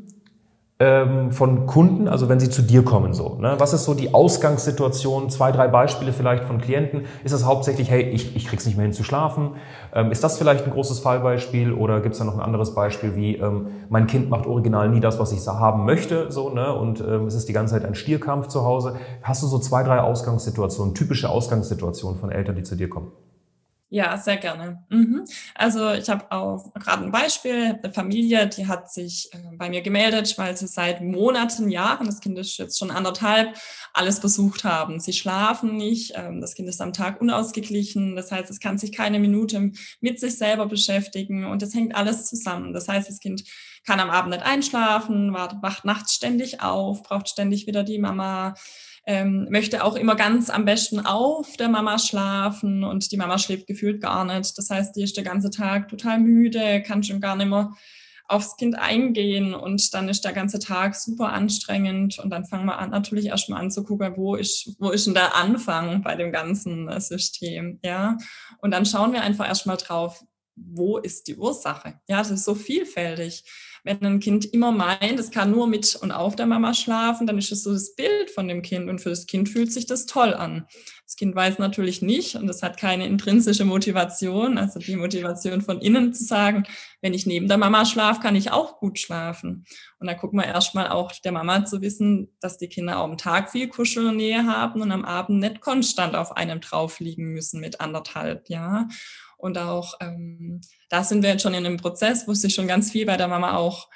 ähm, 0.79 1.31
von 1.31 1.65
Kunden, 1.65 2.07
also 2.07 2.29
wenn 2.29 2.39
sie 2.39 2.49
zu 2.49 2.61
dir 2.61 2.83
kommen 2.83 3.13
so? 3.13 3.35
Ne? 3.39 3.55
Was 3.57 3.73
ist 3.73 3.85
so 3.85 3.95
die 3.95 4.13
Ausgangssituation? 4.13 5.29
Zwei, 5.31 5.51
drei 5.51 5.67
Beispiele 5.67 6.13
vielleicht 6.13 6.43
von 6.43 6.59
Klienten. 6.59 7.05
Ist 7.23 7.31
es 7.31 7.45
hauptsächlich, 7.45 7.89
hey, 7.89 8.03
ich, 8.03 8.35
ich 8.35 8.45
krieg's 8.45 8.65
nicht 8.65 8.77
mehr 8.77 8.83
hin 8.83 8.93
zu 8.93 9.03
schlafen? 9.03 9.55
Ähm, 9.93 10.11
ist 10.11 10.23
das 10.23 10.37
vielleicht 10.37 10.65
ein 10.65 10.71
großes 10.71 10.99
Fallbeispiel 10.99 11.73
oder 11.73 11.99
gibt's 12.01 12.19
da 12.19 12.25
noch 12.25 12.35
ein 12.35 12.41
anderes 12.41 12.75
Beispiel 12.75 13.15
wie 13.15 13.37
ähm, 13.37 13.67
mein 13.89 14.05
Kind 14.05 14.29
macht 14.29 14.45
original 14.45 14.89
nie 14.89 14.99
das, 14.99 15.17
was 15.17 15.31
ich 15.31 15.47
haben 15.47 15.85
möchte, 15.85 16.31
so 16.31 16.49
ne? 16.49 16.73
Und 16.73 16.99
ähm, 16.99 17.25
es 17.25 17.33
ist 17.33 17.47
die 17.47 17.53
ganze 17.53 17.73
Zeit 17.73 17.85
ein 17.85 17.95
Stierkampf 17.95 18.47
zu 18.47 18.63
Hause. 18.63 18.97
Hast 19.23 19.41
du 19.41 19.47
so 19.47 19.57
zwei, 19.59 19.81
drei 19.81 20.01
Ausgangssituationen, 20.01 20.93
typische 20.93 21.29
Ausgangssituationen 21.29 22.19
von 22.19 22.31
Eltern, 22.31 22.55
die 22.55 22.63
zu 22.63 22.75
dir 22.75 22.89
kommen? 22.89 23.11
Ja, 23.89 24.17
sehr 24.17 24.35
gerne. 24.35 24.83
Mhm. 24.89 25.23
Also 25.55 25.91
ich 25.93 26.09
habe 26.09 26.29
auch 26.29 26.73
gerade 26.73 27.05
ein 27.05 27.11
Beispiel, 27.11 27.79
eine 27.81 27.93
Familie, 27.93 28.45
die 28.47 28.67
hat 28.67 28.91
sich 28.91 29.29
äh, 29.31 29.37
bei 29.55 29.69
mir 29.69 29.81
gemeldet, 29.81 30.37
weil 30.37 30.57
sie 30.57 30.67
seit 30.67 31.01
Monaten, 31.01 31.69
Jahren, 31.69 32.05
das 32.05 32.19
Kind 32.19 32.37
ist 32.37 32.57
jetzt 32.57 32.77
schon 32.77 32.91
anderthalb, 32.91 33.57
alles 33.93 34.19
versucht 34.19 34.65
haben. 34.65 34.99
Sie 34.99 35.13
schlafen 35.13 35.77
nicht, 35.77 36.11
ähm, 36.15 36.41
das 36.41 36.53
Kind 36.53 36.67
ist 36.67 36.81
am 36.81 36.91
Tag 36.91 37.21
unausgeglichen, 37.21 38.17
das 38.17 38.29
heißt, 38.29 38.49
es 38.49 38.59
kann 38.59 38.77
sich 38.77 38.91
keine 38.91 39.19
Minute 39.19 39.71
mit 40.01 40.19
sich 40.19 40.37
selber 40.37 40.65
beschäftigen 40.65 41.45
und 41.45 41.61
das 41.61 41.73
hängt 41.73 41.95
alles 41.95 42.25
zusammen. 42.25 42.73
Das 42.73 42.89
heißt, 42.89 43.07
das 43.07 43.21
Kind 43.21 43.45
kann 43.85 44.01
am 44.01 44.09
Abend 44.09 44.31
nicht 44.31 44.43
einschlafen, 44.43 45.33
wacht 45.33 45.85
nachts 45.85 46.13
ständig 46.13 46.61
auf, 46.61 47.03
braucht 47.03 47.29
ständig 47.29 47.67
wieder 47.67 47.85
die 47.85 47.99
Mama 47.99 48.53
ähm, 49.07 49.47
möchte 49.49 49.85
auch 49.85 49.95
immer 49.95 50.15
ganz 50.15 50.49
am 50.49 50.65
besten 50.65 50.99
auf 50.99 51.55
der 51.55 51.69
Mama 51.69 51.97
schlafen 51.97 52.83
und 52.83 53.09
die 53.11 53.17
Mama 53.17 53.39
schläft 53.39 53.65
gefühlt 53.65 54.01
gar 54.01 54.25
nicht. 54.25 54.57
Das 54.57 54.69
heißt, 54.69 54.95
die 54.97 55.03
ist 55.03 55.15
der 55.15 55.23
ganze 55.23 55.49
Tag 55.49 55.87
total 55.87 56.19
müde, 56.19 56.83
kann 56.85 57.01
schon 57.03 57.21
gar 57.21 57.37
nicht 57.37 57.47
mehr 57.47 57.71
aufs 58.27 58.57
Kind 58.57 58.77
eingehen 58.77 59.53
und 59.53 59.93
dann 59.93 60.09
ist 60.09 60.25
der 60.25 60.33
ganze 60.33 60.59
Tag 60.59 60.95
super 60.95 61.31
anstrengend 61.31 62.19
und 62.19 62.29
dann 62.29 62.43
fangen 62.43 62.65
wir 62.65 62.77
an, 62.77 62.89
natürlich 62.89 63.27
erstmal 63.27 63.61
an 63.61 63.71
zu 63.71 63.85
gucken, 63.85 64.17
wo 64.17 64.35
ist, 64.35 64.75
wo 64.79 64.89
ist 64.89 65.07
denn 65.07 65.13
der 65.13 65.35
Anfang 65.35 66.03
bei 66.03 66.15
dem 66.15 66.33
ganzen 66.33 66.89
äh, 66.89 66.99
System, 66.99 67.79
ja. 67.85 68.17
Und 68.59 68.71
dann 68.71 68.85
schauen 68.85 69.13
wir 69.13 69.21
einfach 69.21 69.47
erstmal 69.47 69.77
drauf, 69.77 70.25
wo 70.57 70.97
ist 70.97 71.27
die 71.27 71.37
Ursache? 71.37 72.01
Ja, 72.09 72.17
das 72.17 72.31
ist 72.31 72.43
so 72.43 72.55
vielfältig 72.55 73.45
wenn 73.87 74.05
ein 74.05 74.19
Kind 74.19 74.45
immer 74.53 74.71
meint, 74.71 75.19
es 75.19 75.31
kann 75.31 75.51
nur 75.51 75.65
mit 75.65 75.95
und 75.95 76.11
auf 76.11 76.35
der 76.35 76.45
Mama 76.45 76.73
schlafen, 76.73 77.25
dann 77.25 77.37
ist 77.37 77.51
es 77.51 77.63
so 77.63 77.73
das 77.73 77.95
Bild 77.95 78.29
von 78.29 78.47
dem 78.47 78.61
Kind 78.61 78.89
und 78.89 78.99
für 78.99 79.09
das 79.09 79.25
Kind 79.25 79.49
fühlt 79.49 79.71
sich 79.71 79.85
das 79.85 80.05
toll 80.05 80.33
an. 80.33 80.67
Das 81.05 81.15
Kind 81.15 81.33
weiß 81.33 81.57
natürlich 81.57 82.01
nicht 82.01 82.35
und 82.35 82.49
es 82.49 82.61
hat 82.61 82.77
keine 82.77 83.07
intrinsische 83.07 83.63
Motivation, 83.63 84.57
also 84.57 84.77
die 84.79 84.97
Motivation 84.97 85.61
von 85.61 85.79
innen 85.79 86.13
zu 86.13 86.25
sagen, 86.25 86.65
wenn 87.01 87.13
ich 87.13 87.25
neben 87.25 87.47
der 87.47 87.57
Mama 87.57 87.85
schlafe, 87.85 88.19
kann 88.19 88.35
ich 88.35 88.51
auch 88.51 88.77
gut 88.79 88.99
schlafen. 88.99 89.63
Und 89.99 90.07
da 90.07 90.13
gucken 90.13 90.37
wir 90.37 90.45
erstmal 90.45 90.89
auch 90.89 91.13
der 91.13 91.31
Mama 91.31 91.63
zu 91.63 91.81
wissen, 91.81 92.35
dass 92.41 92.57
die 92.57 92.67
Kinder 92.67 92.99
auch 92.99 93.05
am 93.05 93.17
Tag 93.17 93.51
viel 93.51 93.69
Kuschel 93.69 94.07
und 94.07 94.17
Nähe 94.17 94.45
haben 94.45 94.81
und 94.81 94.91
am 94.91 95.05
Abend 95.05 95.39
nicht 95.39 95.61
konstant 95.61 96.15
auf 96.15 96.35
einem 96.35 96.59
drauf 96.59 96.99
liegen 96.99 97.31
müssen 97.31 97.61
mit 97.61 97.79
anderthalb, 97.79 98.49
ja. 98.49 98.89
Und 99.37 99.57
auch 99.57 99.93
ähm, 100.01 100.61
da 100.89 101.03
sind 101.03 101.23
wir 101.23 101.29
jetzt 101.29 101.43
schon 101.43 101.53
in 101.53 101.65
einem 101.65 101.77
Prozess, 101.77 102.27
wo 102.27 102.33
sich 102.33 102.53
schon 102.53 102.67
ganz 102.67 102.91
viel 102.91 103.05
bei 103.05 103.17
der 103.17 103.27
Mama 103.27 103.55
auch 103.55 103.87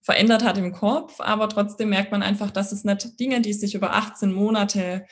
verändert 0.00 0.44
hat 0.44 0.56
im 0.56 0.72
Kopf, 0.72 1.20
aber 1.20 1.48
trotzdem 1.48 1.88
merkt 1.88 2.12
man 2.12 2.22
einfach, 2.22 2.52
dass 2.52 2.70
es 2.70 2.84
nicht 2.84 3.18
Dinge, 3.18 3.40
die 3.40 3.52
sich 3.52 3.74
über 3.74 3.94
18 3.94 4.32
Monate 4.32 5.04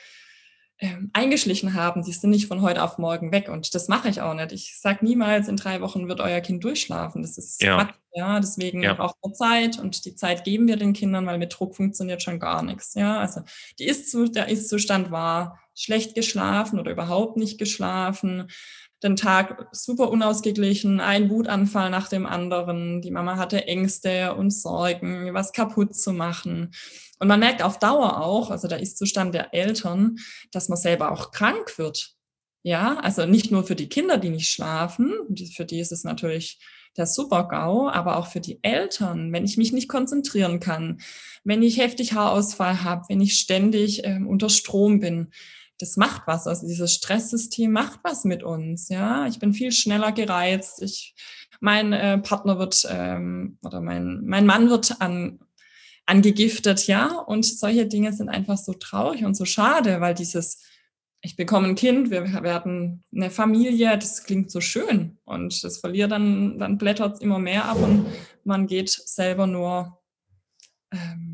ähm, 0.79 1.09
eingeschlichen 1.13 1.73
haben, 1.73 2.03
die 2.03 2.11
sind 2.11 2.31
nicht 2.31 2.47
von 2.47 2.61
heute 2.61 2.83
auf 2.83 2.97
morgen 2.97 3.31
weg. 3.31 3.49
Und 3.49 3.75
das 3.75 3.87
mache 3.87 4.09
ich 4.09 4.21
auch 4.21 4.33
nicht. 4.33 4.51
Ich 4.51 4.79
sage 4.79 5.05
niemals, 5.05 5.47
in 5.47 5.57
drei 5.57 5.81
Wochen 5.81 6.07
wird 6.07 6.19
euer 6.19 6.41
Kind 6.41 6.63
durchschlafen. 6.63 7.21
Das 7.21 7.37
ist 7.37 7.61
ja. 7.61 7.77
Quatsch, 7.77 7.95
ja. 8.13 8.39
Deswegen 8.39 8.83
ja. 8.83 8.93
braucht 8.93 9.15
man 9.23 9.33
Zeit 9.33 9.79
und 9.79 10.05
die 10.05 10.15
Zeit 10.15 10.43
geben 10.43 10.67
wir 10.67 10.75
den 10.75 10.93
Kindern, 10.93 11.25
weil 11.27 11.37
mit 11.37 11.57
Druck 11.57 11.75
funktioniert 11.75 12.21
schon 12.21 12.39
gar 12.39 12.61
nichts. 12.61 12.93
Ja, 12.93 13.19
also 13.19 13.41
die 13.79 13.85
ist 13.85 14.13
der 14.33 14.49
Ist-Zustand 14.49 15.11
war 15.11 15.59
schlecht 15.75 16.15
geschlafen 16.15 16.79
oder 16.79 16.91
überhaupt 16.91 17.37
nicht 17.37 17.59
geschlafen 17.59 18.47
den 19.03 19.15
Tag 19.15 19.67
super 19.71 20.09
unausgeglichen, 20.09 20.99
ein 20.99 21.29
Wutanfall 21.29 21.89
nach 21.89 22.07
dem 22.07 22.25
anderen. 22.25 23.01
Die 23.01 23.11
Mama 23.11 23.37
hatte 23.37 23.67
Ängste 23.67 24.35
und 24.35 24.51
Sorgen, 24.51 25.33
was 25.33 25.53
kaputt 25.53 25.95
zu 25.95 26.11
machen. 26.11 26.71
Und 27.19 27.27
man 27.27 27.39
merkt 27.39 27.61
auf 27.61 27.79
Dauer 27.79 28.21
auch, 28.21 28.51
also 28.51 28.67
der 28.67 28.79
Ist-Zustand 28.79 29.33
der 29.33 29.53
Eltern, 29.53 30.17
dass 30.51 30.69
man 30.69 30.77
selber 30.77 31.11
auch 31.11 31.31
krank 31.31 31.77
wird. 31.77 32.13
Ja, 32.63 32.97
also 32.97 33.25
nicht 33.25 33.51
nur 33.51 33.63
für 33.63 33.75
die 33.75 33.89
Kinder, 33.89 34.17
die 34.17 34.29
nicht 34.29 34.49
schlafen, 34.49 35.13
für 35.53 35.65
die 35.65 35.79
ist 35.79 35.91
es 35.91 36.03
natürlich 36.03 36.59
der 36.97 37.05
Super-GAU, 37.05 37.89
aber 37.89 38.17
auch 38.17 38.27
für 38.27 38.39
die 38.39 38.59
Eltern, 38.63 39.31
wenn 39.33 39.45
ich 39.45 39.57
mich 39.57 39.71
nicht 39.71 39.87
konzentrieren 39.87 40.59
kann, 40.59 40.99
wenn 41.43 41.61
ich 41.61 41.77
heftig 41.77 42.13
Haarausfall 42.13 42.83
habe, 42.83 43.03
wenn 43.09 43.21
ich 43.21 43.37
ständig 43.37 44.03
äh, 44.03 44.19
unter 44.25 44.49
Strom 44.49 44.99
bin, 44.99 45.27
das 45.79 45.97
macht 45.97 46.23
was. 46.27 46.47
Also 46.47 46.67
dieses 46.67 46.93
Stresssystem 46.93 47.71
macht 47.71 47.99
was 48.03 48.23
mit 48.23 48.43
uns. 48.43 48.89
Ja, 48.89 49.27
ich 49.27 49.39
bin 49.39 49.53
viel 49.53 49.71
schneller 49.71 50.11
gereizt. 50.11 50.81
Ich, 50.81 51.15
mein 51.59 51.93
äh, 51.93 52.17
Partner 52.17 52.59
wird 52.59 52.87
ähm, 52.89 53.57
oder 53.63 53.81
mein 53.81 54.25
mein 54.25 54.45
Mann 54.45 54.69
wird 54.69 55.01
an 55.01 55.39
angegiftet, 56.05 56.87
ja. 56.87 57.07
Und 57.19 57.45
solche 57.45 57.87
Dinge 57.87 58.13
sind 58.13 58.29
einfach 58.29 58.57
so 58.57 58.73
traurig 58.73 59.25
und 59.25 59.35
so 59.35 59.45
schade, 59.45 60.01
weil 60.01 60.13
dieses 60.13 60.61
ich 61.25 61.35
bekomme 61.35 61.69
ein 61.69 61.75
Kind, 61.75 62.11
wir 62.11 62.43
werden 62.43 63.03
eine 63.13 63.31
Familie, 63.31 63.97
das 63.97 64.23
klingt 64.23 64.51
so 64.51 64.61
schön 64.61 65.17
und 65.25 65.63
das 65.63 65.79
verliert 65.79 66.11
dann, 66.11 66.59
dann 66.59 66.77
blättert 66.77 67.15
es 67.15 67.19
immer 67.19 67.39
mehr 67.39 67.65
ab 67.65 67.81
und 67.81 68.05
man 68.43 68.67
geht 68.67 68.91
selber 68.91 69.47
nur 69.47 69.99
ähm, 70.91 71.24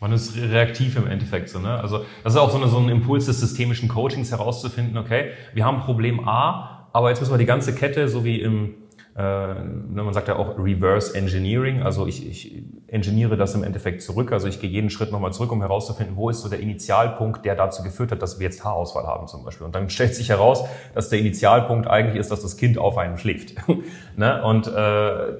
man 0.00 0.12
ist 0.12 0.36
reaktiv 0.36 0.96
im 0.96 1.06
Endeffekt 1.06 1.48
so, 1.48 1.58
ne? 1.58 1.80
Also 1.80 2.04
das 2.22 2.34
ist 2.34 2.38
auch 2.38 2.50
so, 2.50 2.58
eine, 2.58 2.68
so 2.68 2.78
ein 2.78 2.88
Impuls 2.88 3.26
des 3.26 3.40
systemischen 3.40 3.88
Coachings 3.88 4.30
herauszufinden, 4.30 4.98
okay, 4.98 5.30
wir 5.54 5.64
haben 5.64 5.80
Problem 5.80 6.28
A, 6.28 6.88
aber 6.92 7.10
jetzt 7.10 7.20
müssen 7.20 7.32
wir 7.32 7.38
die 7.38 7.46
ganze 7.46 7.74
Kette, 7.74 8.08
so 8.08 8.24
wie 8.24 8.40
im 8.40 8.74
man 9.18 10.12
sagt 10.12 10.28
ja 10.28 10.36
auch 10.36 10.58
Reverse 10.58 11.16
Engineering, 11.16 11.82
also 11.82 12.06
ich, 12.06 12.28
ich 12.28 12.62
engineere 12.88 13.38
das 13.38 13.54
im 13.54 13.64
Endeffekt 13.64 14.02
zurück, 14.02 14.30
also 14.30 14.46
ich 14.46 14.60
gehe 14.60 14.68
jeden 14.68 14.90
Schritt 14.90 15.10
nochmal 15.10 15.32
zurück, 15.32 15.52
um 15.52 15.62
herauszufinden, 15.62 16.16
wo 16.16 16.28
ist 16.28 16.42
so 16.42 16.50
der 16.50 16.60
Initialpunkt, 16.60 17.44
der 17.46 17.54
dazu 17.56 17.82
geführt 17.82 18.12
hat, 18.12 18.20
dass 18.20 18.38
wir 18.38 18.44
jetzt 18.44 18.62
Haarausfall 18.62 19.06
haben 19.06 19.26
zum 19.26 19.42
Beispiel. 19.42 19.64
Und 19.64 19.74
dann 19.74 19.88
stellt 19.88 20.14
sich 20.14 20.28
heraus, 20.28 20.64
dass 20.94 21.08
der 21.08 21.18
Initialpunkt 21.18 21.88
eigentlich 21.88 22.16
ist, 22.16 22.30
dass 22.30 22.42
das 22.42 22.58
Kind 22.58 22.76
auf 22.76 22.98
einem 22.98 23.16
schläft. 23.16 23.54
ne? 24.16 24.42
Und 24.44 24.66
äh, 24.66 24.70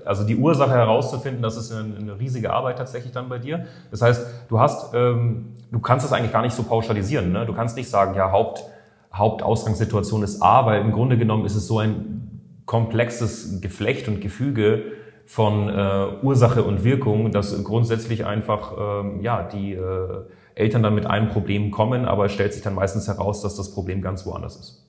also 0.06 0.24
die 0.24 0.36
Ursache 0.36 0.72
herauszufinden, 0.72 1.42
das 1.42 1.58
ist 1.58 1.70
eine, 1.70 1.96
eine, 1.96 2.18
riesige 2.18 2.54
Arbeit 2.54 2.78
tatsächlich 2.78 3.12
dann 3.12 3.28
bei 3.28 3.38
dir. 3.38 3.66
Das 3.90 4.00
heißt, 4.00 4.26
du 4.48 4.58
hast, 4.58 4.94
ähm, 4.94 5.52
du 5.70 5.80
kannst 5.80 6.06
das 6.06 6.14
eigentlich 6.14 6.32
gar 6.32 6.42
nicht 6.42 6.54
so 6.54 6.62
pauschalisieren. 6.62 7.30
Ne? 7.30 7.44
Du 7.44 7.52
kannst 7.52 7.76
nicht 7.76 7.90
sagen, 7.90 8.14
ja, 8.14 8.32
Haupt, 8.32 8.64
Hauptausgangssituation 9.12 10.22
ist 10.22 10.42
A, 10.42 10.64
weil 10.64 10.80
im 10.80 10.92
Grunde 10.92 11.18
genommen 11.18 11.44
ist 11.44 11.56
es 11.56 11.66
so 11.66 11.78
ein 11.78 12.25
komplexes 12.66 13.60
Geflecht 13.60 14.08
und 14.08 14.20
Gefüge 14.20 14.92
von 15.24 15.68
äh, 15.68 16.06
Ursache 16.22 16.62
und 16.62 16.84
Wirkung, 16.84 17.32
dass 17.32 17.64
grundsätzlich 17.64 18.26
einfach 18.26 19.04
ähm, 19.04 19.20
ja 19.22 19.48
die 19.48 19.72
äh, 19.72 20.24
Eltern 20.54 20.82
dann 20.82 20.94
mit 20.94 21.06
einem 21.06 21.28
Problem 21.28 21.70
kommen, 21.70 22.04
aber 22.04 22.26
es 22.26 22.32
stellt 22.32 22.52
sich 22.52 22.62
dann 22.62 22.74
meistens 22.74 23.08
heraus, 23.08 23.42
dass 23.42 23.56
das 23.56 23.72
Problem 23.72 24.02
ganz 24.02 24.24
woanders 24.24 24.56
ist. 24.56 24.82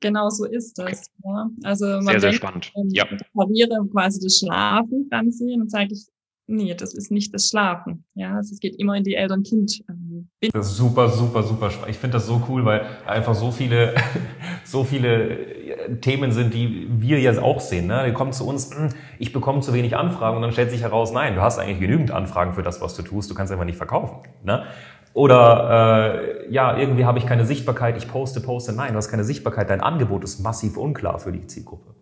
Genau 0.00 0.28
so 0.30 0.44
ist 0.44 0.78
das. 0.78 0.86
Okay. 0.86 0.96
Ja. 1.24 1.50
Also 1.64 1.86
man 1.86 2.02
sehr, 2.02 2.20
sehr 2.20 2.32
spannend. 2.32 2.72
Ähm, 2.76 2.88
ja. 2.90 3.04
Verliere 3.32 3.84
quasi 3.90 4.20
das 4.20 4.38
Schlafen 4.38 5.08
sehen 5.30 5.62
und 5.62 5.70
sage 5.70 5.88
ich, 5.92 6.06
nee, 6.46 6.72
das 6.74 6.94
ist 6.94 7.10
nicht 7.10 7.34
das 7.34 7.48
Schlafen. 7.48 8.04
Ja, 8.14 8.36
also 8.36 8.52
es 8.52 8.60
geht 8.60 8.76
immer 8.76 8.94
in 8.94 9.02
die 9.02 9.14
Eltern-Kind. 9.14 9.82
Ähm, 9.88 10.07
das 10.52 10.68
ist 10.68 10.76
super, 10.76 11.08
super, 11.08 11.42
super 11.42 11.70
spannend. 11.70 11.90
Ich 11.90 11.98
finde 11.98 12.14
das 12.14 12.26
so 12.26 12.42
cool, 12.48 12.64
weil 12.64 12.82
einfach 13.06 13.34
so 13.34 13.50
viele, 13.50 13.94
so 14.64 14.84
viele 14.84 15.30
äh, 15.30 15.96
Themen 15.96 16.30
sind, 16.30 16.54
die 16.54 16.86
wir 16.90 17.18
jetzt 17.18 17.40
auch 17.40 17.60
sehen. 17.60 17.88
Ne? 17.88 18.04
Die 18.06 18.12
kommen 18.12 18.32
zu 18.32 18.46
uns, 18.46 18.74
hm, 18.74 18.90
ich 19.18 19.32
bekomme 19.32 19.60
zu 19.60 19.74
wenig 19.74 19.96
Anfragen 19.96 20.36
und 20.36 20.42
dann 20.42 20.52
stellt 20.52 20.70
sich 20.70 20.82
heraus, 20.82 21.12
nein, 21.12 21.34
du 21.34 21.42
hast 21.42 21.58
eigentlich 21.58 21.80
genügend 21.80 22.12
Anfragen 22.12 22.52
für 22.52 22.62
das, 22.62 22.80
was 22.80 22.94
du 22.94 23.02
tust, 23.02 23.28
du 23.30 23.34
kannst 23.34 23.52
einfach 23.52 23.64
nicht 23.64 23.78
verkaufen. 23.78 24.18
Ne? 24.44 24.64
Oder 25.12 26.44
äh, 26.46 26.52
ja, 26.52 26.76
irgendwie 26.76 27.04
habe 27.04 27.18
ich 27.18 27.26
keine 27.26 27.44
Sichtbarkeit, 27.44 27.96
ich 27.96 28.06
poste, 28.06 28.40
poste. 28.40 28.72
Nein, 28.72 28.92
du 28.92 28.96
hast 28.96 29.08
keine 29.08 29.24
Sichtbarkeit, 29.24 29.68
dein 29.70 29.80
Angebot 29.80 30.22
ist 30.22 30.38
massiv 30.38 30.76
unklar 30.76 31.18
für 31.18 31.32
die 31.32 31.44
Zielgruppe. 31.46 31.94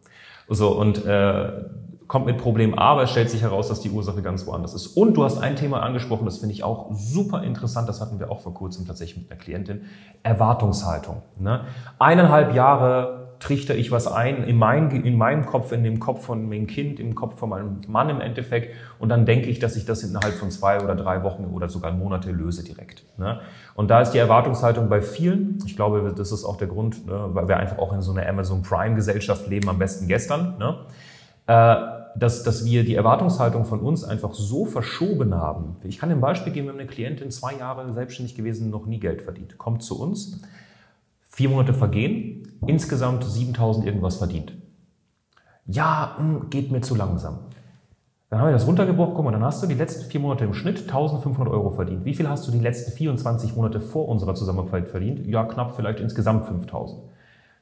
So, 0.49 0.79
und 0.79 1.05
äh, 1.07 1.49
kommt 2.09 2.27
mit 2.27 2.39
Problem 2.39 2.79
A, 2.79 2.93
aber 2.93 3.03
es 3.03 3.11
stellt 3.11 3.31
sich 3.31 3.43
heraus, 3.43 3.69
dass 3.69 3.81
die 3.81 3.91
Ursache 3.91 4.23
ganz 4.23 4.47
woanders 4.47 4.75
ist. 4.75 4.89
Und 4.89 5.17
du 5.17 5.25
hast 5.25 5.39
ein 5.39 5.57
Thema 5.57 5.83
angesprochen, 5.83 6.25
das 6.25 6.39
finde 6.39 6.55
ich 6.55 6.63
auch 6.63 6.93
super 6.93 7.43
interessant, 7.43 7.89
das 7.89 8.01
hatten 8.01 8.19
wir 8.19 8.31
auch 8.31 8.41
vor 8.41 8.55
kurzem 8.55 8.87
tatsächlich 8.87 9.23
mit 9.23 9.31
einer 9.31 9.41
Klientin, 9.41 9.83
Erwartungshaltung. 10.23 11.23
Ne? 11.39 11.63
Eineinhalb 11.99 12.55
Jahre 12.55 13.27
trichter 13.39 13.75
ich 13.75 13.91
was 13.91 14.07
ein 14.07 14.45
in, 14.45 14.57
mein, 14.57 14.91
in 14.91 15.17
meinem 15.17 15.47
Kopf, 15.47 15.73
in 15.73 15.85
dem 15.85 16.01
Kopf 16.01 16.25
von 16.25 16.49
meinem 16.49 16.67
Kind, 16.67 16.99
im 17.01 17.15
Kopf 17.15 17.39
von 17.39 17.51
meinem 17.51 17.81
Mann 17.87 18.09
im 18.09 18.21
Endeffekt 18.21 18.75
und 18.99 19.09
dann 19.09 19.27
denke 19.27 19.49
ich, 19.49 19.59
dass 19.59 19.77
ich 19.77 19.85
das 19.85 20.03
innerhalb 20.03 20.35
von 20.35 20.51
zwei 20.51 20.83
oder 20.83 20.95
drei 20.95 21.23
Wochen 21.23 21.45
oder 21.45 21.69
sogar 21.69 21.93
Monate 21.93 22.31
löse 22.31 22.65
direkt. 22.65 23.05
Ne? 23.19 23.41
Und 23.75 23.91
da 23.91 24.01
ist 24.01 24.13
die 24.13 24.19
Erwartungshaltung 24.19 24.89
bei 24.89 25.03
vielen, 25.03 25.59
ich 25.67 25.77
glaube, 25.77 26.15
das 26.17 26.33
ist 26.33 26.45
auch 26.45 26.57
der 26.57 26.69
Grund, 26.69 27.07
ne, 27.07 27.29
weil 27.29 27.49
wir 27.49 27.59
einfach 27.59 27.79
auch 27.79 27.93
in 27.93 28.01
so 28.01 28.13
einer 28.13 28.27
Amazon 28.27 28.63
Prime 28.63 28.95
Gesellschaft 28.95 29.49
leben, 29.49 29.69
am 29.69 29.79
besten 29.79 30.09
gestern, 30.09 30.57
ne? 30.59 30.79
Äh, 31.47 31.77
dass, 32.19 32.43
dass 32.43 32.65
wir 32.65 32.85
die 32.85 32.95
Erwartungshaltung 32.95 33.65
von 33.65 33.81
uns 33.81 34.05
einfach 34.05 34.35
so 34.35 34.65
verschoben 34.65 35.35
haben. 35.35 35.77
Ich 35.85 35.99
kann 35.99 36.11
ein 36.11 36.21
Beispiel 36.21 36.53
geben, 36.53 36.67
wir 36.67 36.73
haben 36.73 36.81
eine 36.81 36.89
Klientin, 36.89 37.31
zwei 37.31 37.55
Jahre 37.55 37.93
selbstständig 37.93 38.35
gewesen, 38.35 38.71
noch 38.71 38.87
nie 38.87 38.99
Geld 38.99 39.23
verdient, 39.23 39.59
kommt 39.59 39.83
zu 39.83 40.01
uns, 40.01 40.41
vier 41.29 41.51
Monate 41.51 41.75
vergehen, 41.75 42.59
insgesamt 42.67 43.25
7000 43.25 43.87
irgendwas 43.87 44.17
verdient. 44.17 44.55
Ja, 45.67 46.17
hm, 46.19 46.49
geht 46.49 46.71
mir 46.71 46.81
zu 46.81 46.95
langsam. 46.95 47.39
Dann 48.31 48.41
haben 48.41 48.49
wir 48.49 48.53
das 48.53 48.67
runtergebrochen, 48.67 49.15
guck 49.15 49.25
mal, 49.25 49.31
dann 49.31 49.45
hast 49.45 49.63
du 49.63 49.67
die 49.67 49.75
letzten 49.75 50.11
vier 50.11 50.21
Monate 50.21 50.45
im 50.45 50.55
Schnitt 50.55 50.81
1500 50.81 51.53
Euro 51.53 51.71
verdient. 51.71 52.05
Wie 52.05 52.15
viel 52.15 52.29
hast 52.29 52.47
du 52.47 52.51
die 52.51 52.59
letzten 52.59 52.93
24 52.93 53.55
Monate 53.55 53.81
vor 53.81 54.09
unserer 54.09 54.35
Zusammenarbeit 54.35 54.89
verdient? 54.89 55.27
Ja, 55.27 55.45
knapp 55.45 55.77
vielleicht 55.77 56.01
insgesamt 56.01 56.47
5000. 56.47 57.03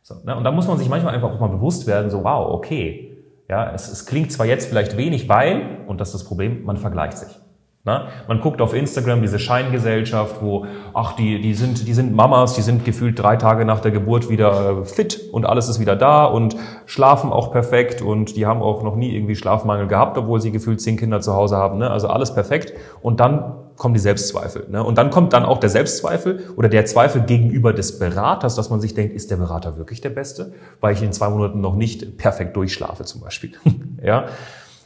So, 0.03 0.15
ne? 0.25 0.37
Und 0.37 0.45
da 0.45 0.51
muss 0.53 0.67
man 0.67 0.79
sich 0.79 0.89
manchmal 0.89 1.15
einfach 1.15 1.33
auch 1.33 1.41
mal 1.41 1.49
bewusst 1.49 1.87
werden, 1.87 2.11
so 2.11 2.25
wow, 2.25 2.55
okay, 2.55 3.14
ja, 3.49 3.73
es, 3.73 3.91
es 3.91 4.07
klingt 4.07 4.33
zwar 4.33 4.47
jetzt 4.47 4.69
vielleicht 4.69 4.97
wenig, 4.97 5.29
weil, 5.29 5.85
und 5.87 6.01
das 6.01 6.09
ist 6.09 6.15
das 6.15 6.25
Problem, 6.25 6.65
man 6.65 6.77
vergleicht 6.77 7.19
sich. 7.19 7.39
Na? 7.87 8.09
Man 8.29 8.41
guckt 8.41 8.63
auf 8.63 8.73
Instagram 8.73 9.21
diese 9.21 9.39
Scheingesellschaft, 9.39 10.41
wo, 10.41 10.65
ach, 10.95 11.13
die, 11.17 11.43
die, 11.43 11.53
sind, 11.53 11.87
die 11.87 11.93
sind 11.93 12.15
Mamas, 12.15 12.55
die 12.55 12.63
sind 12.63 12.87
gefühlt 12.87 13.19
drei 13.19 13.37
Tage 13.37 13.67
nach 13.67 13.81
der 13.81 13.91
Geburt 13.91 14.31
wieder 14.31 14.81
äh, 14.81 14.85
fit 14.87 15.21
und 15.33 15.45
alles 15.45 15.69
ist 15.69 15.79
wieder 15.81 15.95
da 15.95 16.25
und 16.25 16.57
schlafen 16.87 17.31
auch 17.31 17.53
perfekt 17.53 18.01
und 18.01 18.37
die 18.37 18.47
haben 18.47 18.63
auch 18.63 18.83
noch 18.83 18.97
nie 18.97 19.15
irgendwie 19.15 19.37
Schlafmangel 19.37 19.87
gehabt, 19.87 20.17
obwohl 20.17 20.41
sie 20.41 20.51
gefühlt 20.51 20.81
zehn 20.81 20.97
Kinder 20.97 21.21
zu 21.21 21.35
Hause 21.35 21.59
haben. 21.59 21.77
Ne? 21.77 21.91
Also 21.91 22.09
alles 22.09 22.33
perfekt. 22.33 22.73
Und 23.03 23.21
dann 23.21 23.53
kommen 23.77 23.95
die 23.95 24.01
Selbstzweifel. 24.01 24.67
Ne? 24.71 24.83
Und 24.83 24.99
dann 24.99 25.11
kommt 25.11 25.33
dann 25.33 25.45
auch 25.45 25.59
der 25.59 25.71
Selbstzweifel 25.71 26.45
oder 26.57 26.69
der 26.69 26.87
Zweifel 26.87 27.23
gegenüber 27.23 27.73
des 27.73 27.99
Beraters, 27.99 28.55
dass 28.55 28.71
man 28.71 28.81
sich 28.81 28.95
denkt, 28.95 29.15
ist 29.15 29.31
der 29.31 29.37
Berater 29.37 29.77
wirklich 29.77 30.01
der 30.01 30.11
Beste, 30.11 30.53
weil 30.81 30.95
ich 30.95 31.03
in 31.03 31.13
zwei 31.13 31.29
Monaten 31.29 31.61
noch 31.61 31.77
nicht 31.77 32.17
perfekt 32.19 32.57
durchschlafe 32.57 33.05
zum 33.05 33.21
Beispiel. 33.21 33.53
ja. 34.03 34.27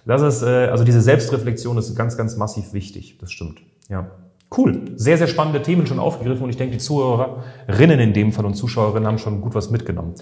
Das 0.07 0.23
ist, 0.23 0.43
äh, 0.43 0.69
also 0.69 0.85
diese 0.85 1.03
Selbstreflexion 1.03 1.77
ist 1.77 1.95
ganz, 1.95 2.17
ganz 2.17 2.37
massiv 2.37 2.73
wichtig. 2.73 3.19
Das 3.19 3.31
stimmt. 3.31 3.61
Ja. 3.89 4.11
Cool. 4.57 4.93
Sehr, 4.97 5.19
sehr 5.19 5.27
spannende 5.27 5.61
Themen 5.61 5.87
schon 5.87 5.99
aufgegriffen 5.99 6.43
und 6.43 6.51
ich 6.51 6.57
denke, 6.57 6.73
die 6.73 6.83
Zuhörerinnen 6.83 8.01
in 8.01 8.15
dem 8.15 8.33
Fall 8.33 8.47
und 8.47 8.55
Zuschauerinnen 8.55 9.07
haben 9.07 9.19
schon 9.19 9.43
gut 9.43 9.55
was 9.55 9.71
mitgenommen. 9.71 10.15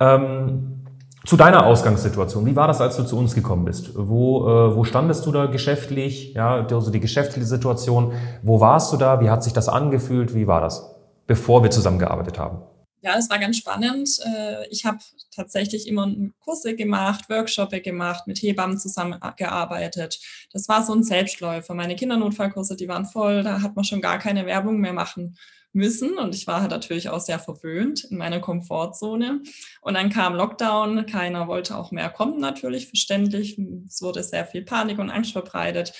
Ähm, 0.00 0.79
zu 1.26 1.36
deiner 1.36 1.66
Ausgangssituation. 1.66 2.46
Wie 2.46 2.56
war 2.56 2.66
das, 2.66 2.80
als 2.80 2.96
du 2.96 3.04
zu 3.04 3.18
uns 3.18 3.34
gekommen 3.34 3.64
bist? 3.64 3.92
Wo, 3.94 4.48
äh, 4.48 4.76
wo 4.76 4.84
standest 4.84 5.26
du 5.26 5.32
da 5.32 5.46
geschäftlich? 5.46 6.34
Ja, 6.34 6.66
also 6.66 6.90
die 6.90 7.00
geschäftliche 7.00 7.46
Situation. 7.46 8.12
Wo 8.42 8.60
warst 8.60 8.92
du 8.92 8.96
da? 8.96 9.20
Wie 9.20 9.30
hat 9.30 9.44
sich 9.44 9.52
das 9.52 9.68
angefühlt? 9.68 10.34
Wie 10.34 10.46
war 10.46 10.60
das, 10.60 10.96
bevor 11.26 11.62
wir 11.62 11.70
zusammengearbeitet 11.70 12.38
haben? 12.38 12.58
Ja, 13.02 13.16
es 13.16 13.30
war 13.30 13.38
ganz 13.38 13.56
spannend. 13.56 14.08
Äh, 14.24 14.68
ich 14.68 14.84
habe 14.84 14.98
tatsächlich 15.34 15.88
immer 15.88 16.12
Kurse 16.40 16.76
gemacht, 16.76 17.28
Workshops 17.28 17.82
gemacht, 17.82 18.26
mit 18.26 18.42
Hebammen 18.42 18.78
zusammengearbeitet. 18.78 20.20
Das 20.52 20.68
war 20.68 20.84
so 20.84 20.94
ein 20.94 21.02
Selbstläufer. 21.02 21.74
Meine 21.74 21.96
Kindernotfallkurse, 21.96 22.76
die 22.76 22.88
waren 22.88 23.06
voll, 23.06 23.42
da 23.42 23.62
hat 23.62 23.76
man 23.76 23.84
schon 23.84 24.00
gar 24.00 24.18
keine 24.18 24.46
Werbung 24.46 24.78
mehr 24.78 24.92
machen 24.92 25.36
müssen. 25.72 26.18
Und 26.18 26.34
ich 26.34 26.46
war 26.46 26.60
halt 26.60 26.72
natürlich 26.72 27.08
auch 27.08 27.20
sehr 27.20 27.38
verwöhnt 27.38 28.04
in 28.04 28.18
meiner 28.18 28.40
Komfortzone. 28.40 29.42
Und 29.80 29.94
dann 29.94 30.10
kam 30.10 30.34
Lockdown, 30.34 31.06
keiner 31.06 31.48
wollte 31.48 31.76
auch 31.76 31.92
mehr 31.92 32.10
kommen, 32.10 32.40
natürlich, 32.40 32.88
verständlich. 32.88 33.58
Es 33.86 34.02
wurde 34.02 34.22
sehr 34.22 34.46
viel 34.46 34.62
Panik 34.62 34.98
und 34.98 35.10
Angst 35.10 35.32
verbreitet. 35.32 35.92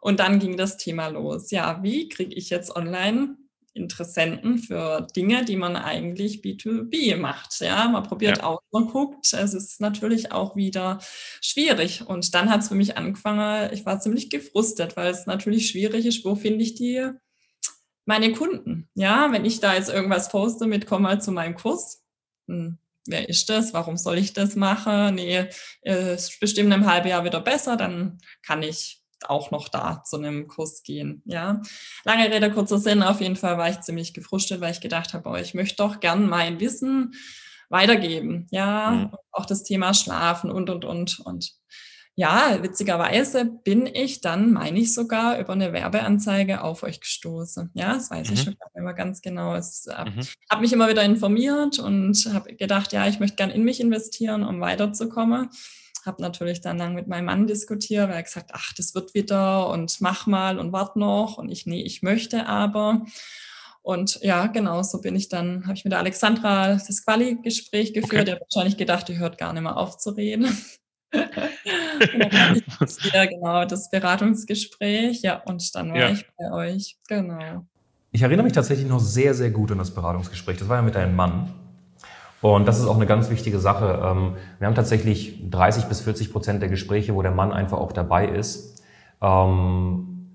Und 0.00 0.20
dann 0.20 0.38
ging 0.38 0.56
das 0.56 0.76
Thema 0.76 1.08
los. 1.08 1.50
Ja, 1.50 1.82
wie 1.82 2.08
kriege 2.08 2.34
ich 2.34 2.50
jetzt 2.50 2.74
online 2.74 3.36
Interessenten 3.76 4.58
für 4.58 5.06
Dinge, 5.14 5.44
die 5.44 5.56
man 5.56 5.76
eigentlich 5.76 6.40
B2B 6.40 7.16
macht. 7.16 7.60
Ja, 7.60 7.88
man 7.88 8.02
probiert 8.02 8.38
ja. 8.38 8.44
aus, 8.44 8.60
man 8.72 8.86
guckt. 8.86 9.32
Es 9.32 9.54
ist 9.54 9.80
natürlich 9.80 10.32
auch 10.32 10.56
wieder 10.56 10.98
schwierig. 11.40 12.06
Und 12.06 12.34
dann 12.34 12.50
hat 12.50 12.62
es 12.62 12.68
für 12.68 12.74
mich 12.74 12.96
angefangen, 12.96 13.72
ich 13.72 13.86
war 13.86 14.00
ziemlich 14.00 14.30
gefrustet, 14.30 14.96
weil 14.96 15.10
es 15.10 15.26
natürlich 15.26 15.68
schwierig 15.68 16.06
ist, 16.06 16.24
wo 16.24 16.34
finde 16.34 16.64
ich 16.64 16.74
die, 16.74 17.10
meine 18.04 18.32
Kunden? 18.32 18.88
Ja, 18.94 19.30
wenn 19.32 19.44
ich 19.44 19.60
da 19.60 19.74
jetzt 19.74 19.90
irgendwas 19.90 20.28
poste 20.30 20.66
mit, 20.66 20.86
komm 20.86 21.02
mal 21.02 21.20
zu 21.20 21.32
meinem 21.32 21.54
Kurs. 21.54 22.02
Hm, 22.48 22.78
wer 23.06 23.28
ist 23.28 23.48
das? 23.48 23.74
Warum 23.74 23.96
soll 23.96 24.18
ich 24.18 24.32
das 24.32 24.56
machen? 24.56 25.16
Nee, 25.16 25.48
es 25.82 26.30
ist 26.30 26.40
bestimmt 26.40 26.68
in 26.68 26.72
einem 26.72 26.90
halben 26.90 27.08
Jahr 27.08 27.24
wieder 27.24 27.40
besser, 27.40 27.76
dann 27.76 28.18
kann 28.42 28.62
ich 28.62 29.02
auch 29.28 29.50
noch 29.50 29.68
da 29.68 30.02
zu 30.04 30.16
einem 30.16 30.48
Kurs 30.48 30.82
gehen. 30.82 31.22
Ja, 31.24 31.62
lange 32.04 32.30
Rede, 32.30 32.50
kurzer 32.50 32.78
Sinn. 32.78 33.02
Auf 33.02 33.20
jeden 33.20 33.36
Fall 33.36 33.58
war 33.58 33.68
ich 33.68 33.80
ziemlich 33.80 34.14
gefrustet, 34.14 34.60
weil 34.60 34.72
ich 34.72 34.80
gedacht 34.80 35.14
habe, 35.14 35.28
oh, 35.28 35.36
ich 35.36 35.54
möchte 35.54 35.76
doch 35.76 36.00
gern 36.00 36.28
mein 36.28 36.60
Wissen 36.60 37.14
weitergeben. 37.68 38.46
Ja, 38.50 38.90
mhm. 38.90 39.16
auch 39.32 39.46
das 39.46 39.62
Thema 39.62 39.94
Schlafen 39.94 40.50
und, 40.50 40.70
und, 40.70 40.84
und. 40.84 41.20
Und 41.20 41.52
ja, 42.18 42.62
witzigerweise 42.62 43.44
bin 43.44 43.86
ich 43.86 44.22
dann, 44.22 44.52
meine 44.52 44.78
ich 44.78 44.94
sogar, 44.94 45.38
über 45.38 45.52
eine 45.52 45.74
Werbeanzeige 45.74 46.62
auf 46.62 46.82
euch 46.82 47.00
gestoßen. 47.00 47.70
Ja, 47.74 47.94
das 47.94 48.10
weiß 48.10 48.28
mhm. 48.28 48.34
ich 48.34 48.42
schon 48.42 48.56
immer 48.74 48.94
ganz 48.94 49.20
genau. 49.20 49.54
Ich 49.54 49.86
äh, 49.86 50.08
mhm. 50.08 50.26
habe 50.50 50.62
mich 50.62 50.72
immer 50.72 50.88
wieder 50.88 51.02
informiert 51.02 51.78
und 51.78 52.30
habe 52.32 52.54
gedacht, 52.54 52.92
ja, 52.92 53.06
ich 53.06 53.20
möchte 53.20 53.36
gern 53.36 53.50
in 53.50 53.64
mich 53.64 53.80
investieren, 53.80 54.44
um 54.44 54.60
weiterzukommen 54.60 55.50
habe 56.06 56.22
natürlich 56.22 56.60
dann 56.60 56.78
lang 56.78 56.94
mit 56.94 57.08
meinem 57.08 57.26
Mann 57.26 57.46
diskutiert, 57.46 58.08
weil 58.08 58.16
er 58.16 58.22
gesagt, 58.22 58.50
ach, 58.52 58.72
das 58.74 58.94
wird 58.94 59.14
wieder 59.14 59.68
und 59.68 60.00
mach 60.00 60.26
mal 60.26 60.58
und 60.58 60.72
wart 60.72 60.96
noch 60.96 61.38
und 61.38 61.50
ich, 61.50 61.66
nee, 61.66 61.82
ich 61.82 62.02
möchte 62.02 62.46
aber. 62.46 63.04
Und 63.82 64.20
ja, 64.22 64.46
genau, 64.48 64.82
so 64.82 65.00
bin 65.00 65.14
ich 65.14 65.28
dann, 65.28 65.64
habe 65.64 65.74
ich 65.74 65.84
mit 65.84 65.92
der 65.92 66.00
Alexandra 66.00 66.74
das 66.74 67.04
Quali-Gespräch 67.04 67.94
geführt. 67.94 68.12
Okay. 68.12 68.24
Der 68.24 68.34
hat 68.34 68.42
wahrscheinlich 68.42 68.76
gedacht, 68.76 69.08
die 69.08 69.18
hört 69.18 69.38
gar 69.38 69.52
nicht 69.52 69.62
mehr 69.62 69.76
auf 69.76 69.98
zu 69.98 70.10
reden. 70.10 70.46
ja, 73.12 73.26
genau, 73.26 73.64
das 73.64 73.88
Beratungsgespräch. 73.90 75.22
Ja, 75.22 75.40
und 75.44 75.74
dann 75.74 75.90
war 75.90 75.98
ja. 75.98 76.10
ich 76.10 76.26
bei 76.36 76.52
euch. 76.52 76.96
Genau. 77.08 77.64
Ich 78.10 78.22
erinnere 78.22 78.44
mich 78.44 78.54
tatsächlich 78.54 78.88
noch 78.88 79.00
sehr, 79.00 79.34
sehr 79.34 79.50
gut 79.50 79.70
an 79.70 79.78
das 79.78 79.94
Beratungsgespräch. 79.94 80.58
Das 80.58 80.68
war 80.68 80.76
ja 80.76 80.82
mit 80.82 80.94
deinem 80.94 81.14
Mann. 81.14 81.52
Und 82.42 82.68
das 82.68 82.78
ist 82.78 82.86
auch 82.86 82.96
eine 82.96 83.06
ganz 83.06 83.30
wichtige 83.30 83.58
Sache. 83.58 84.00
Ähm, 84.04 84.34
wir 84.58 84.66
haben 84.66 84.74
tatsächlich 84.74 85.50
30 85.50 85.86
bis 85.86 86.00
40 86.00 86.32
Prozent 86.32 86.62
der 86.62 86.68
Gespräche, 86.68 87.14
wo 87.14 87.22
der 87.22 87.32
Mann 87.32 87.52
einfach 87.52 87.78
auch 87.78 87.92
dabei 87.92 88.28
ist, 88.28 88.82
ähm, 89.22 90.28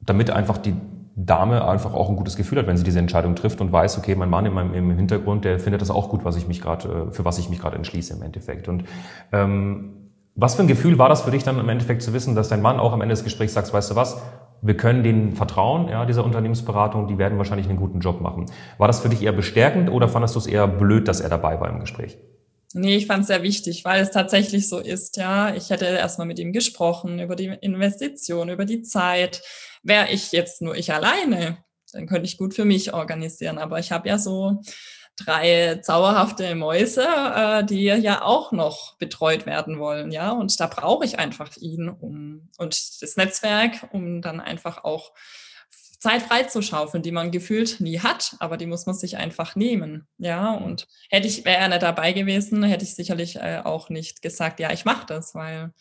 damit 0.00 0.30
einfach 0.30 0.58
die 0.58 0.74
Dame 1.16 1.66
einfach 1.66 1.94
auch 1.94 2.10
ein 2.10 2.16
gutes 2.16 2.36
Gefühl 2.36 2.58
hat, 2.58 2.66
wenn 2.66 2.76
sie 2.76 2.84
diese 2.84 2.98
Entscheidung 2.98 3.34
trifft 3.34 3.60
und 3.62 3.72
weiß, 3.72 3.96
okay, 3.98 4.14
mein 4.14 4.28
Mann 4.28 4.44
in 4.44 4.52
meinem, 4.52 4.74
im 4.74 4.90
Hintergrund, 4.90 5.46
der 5.46 5.58
findet 5.58 5.80
das 5.80 5.90
auch 5.90 6.10
gut, 6.10 6.24
was 6.24 6.36
ich 6.36 6.46
mich 6.46 6.60
gerade, 6.60 7.08
äh, 7.08 7.12
für 7.12 7.24
was 7.24 7.38
ich 7.38 7.48
mich 7.48 7.58
gerade 7.58 7.76
entschließe 7.76 8.14
im 8.14 8.22
Endeffekt. 8.22 8.68
Und 8.68 8.84
ähm, 9.32 10.10
was 10.34 10.54
für 10.54 10.62
ein 10.62 10.68
Gefühl 10.68 10.98
war 10.98 11.08
das 11.08 11.22
für 11.22 11.30
dich 11.30 11.42
dann 11.42 11.58
im 11.58 11.68
Endeffekt 11.70 12.02
zu 12.02 12.12
wissen, 12.12 12.34
dass 12.34 12.50
dein 12.50 12.60
Mann 12.60 12.78
auch 12.78 12.92
am 12.92 13.00
Ende 13.00 13.14
des 13.14 13.24
Gesprächs 13.24 13.54
sagt, 13.54 13.72
weißt 13.72 13.90
du 13.90 13.96
was, 13.96 14.20
wir 14.62 14.76
können 14.76 15.02
denen 15.02 15.32
vertrauen, 15.32 15.88
ja, 15.88 16.04
dieser 16.06 16.24
Unternehmensberatung, 16.24 17.08
die 17.08 17.18
werden 17.18 17.38
wahrscheinlich 17.38 17.68
einen 17.68 17.78
guten 17.78 18.00
Job 18.00 18.20
machen. 18.20 18.46
War 18.78 18.86
das 18.86 19.00
für 19.00 19.08
dich 19.08 19.22
eher 19.22 19.32
bestärkend 19.32 19.90
oder 19.90 20.08
fandest 20.08 20.34
du 20.34 20.38
es 20.38 20.46
eher 20.46 20.66
blöd, 20.66 21.08
dass 21.08 21.20
er 21.20 21.28
dabei 21.28 21.60
war 21.60 21.68
im 21.70 21.80
Gespräch? 21.80 22.18
Nee, 22.74 22.96
ich 22.96 23.06
fand 23.06 23.22
es 23.22 23.28
sehr 23.28 23.42
wichtig, 23.42 23.84
weil 23.84 24.02
es 24.02 24.10
tatsächlich 24.10 24.68
so 24.68 24.78
ist, 24.78 25.16
ja. 25.16 25.54
Ich 25.54 25.70
hätte 25.70 25.86
erstmal 25.86 26.26
mit 26.26 26.38
ihm 26.38 26.52
gesprochen 26.52 27.20
über 27.20 27.36
die 27.36 27.46
Investition, 27.60 28.48
über 28.48 28.64
die 28.64 28.82
Zeit. 28.82 29.42
Wäre 29.82 30.10
ich 30.10 30.32
jetzt 30.32 30.60
nur 30.60 30.76
ich 30.76 30.92
alleine, 30.92 31.58
dann 31.92 32.06
könnte 32.06 32.26
ich 32.26 32.36
gut 32.36 32.54
für 32.54 32.64
mich 32.64 32.92
organisieren. 32.92 33.58
Aber 33.58 33.78
ich 33.78 33.92
habe 33.92 34.08
ja 34.08 34.18
so 34.18 34.60
drei 35.16 35.80
zauberhafte 35.82 36.54
Mäuse, 36.54 37.06
äh, 37.06 37.64
die 37.64 37.84
ja 37.84 38.22
auch 38.22 38.52
noch 38.52 38.96
betreut 38.96 39.46
werden 39.46 39.78
wollen, 39.78 40.12
ja. 40.12 40.30
Und 40.30 40.58
da 40.60 40.66
brauche 40.66 41.04
ich 41.04 41.18
einfach 41.18 41.56
ihn 41.56 41.88
um 41.88 42.48
und 42.58 43.02
das 43.02 43.16
Netzwerk, 43.16 43.88
um 43.92 44.22
dann 44.22 44.40
einfach 44.40 44.84
auch 44.84 45.12
Zeit 45.98 46.22
freizuschaufeln, 46.22 47.02
die 47.02 47.12
man 47.12 47.30
gefühlt 47.30 47.80
nie 47.80 48.00
hat, 48.00 48.36
aber 48.38 48.56
die 48.56 48.66
muss 48.66 48.86
man 48.86 48.94
sich 48.94 49.16
einfach 49.16 49.56
nehmen, 49.56 50.06
ja. 50.18 50.52
Und 50.52 50.86
hätte 51.10 51.26
ich 51.26 51.44
wäre 51.44 51.58
er 51.58 51.68
nicht 51.68 51.82
dabei 51.82 52.12
gewesen, 52.12 52.62
hätte 52.62 52.84
ich 52.84 52.94
sicherlich 52.94 53.36
äh, 53.36 53.62
auch 53.64 53.88
nicht 53.88 54.22
gesagt, 54.22 54.60
ja, 54.60 54.70
ich 54.72 54.84
mache 54.84 55.06
das, 55.06 55.34
weil 55.34 55.72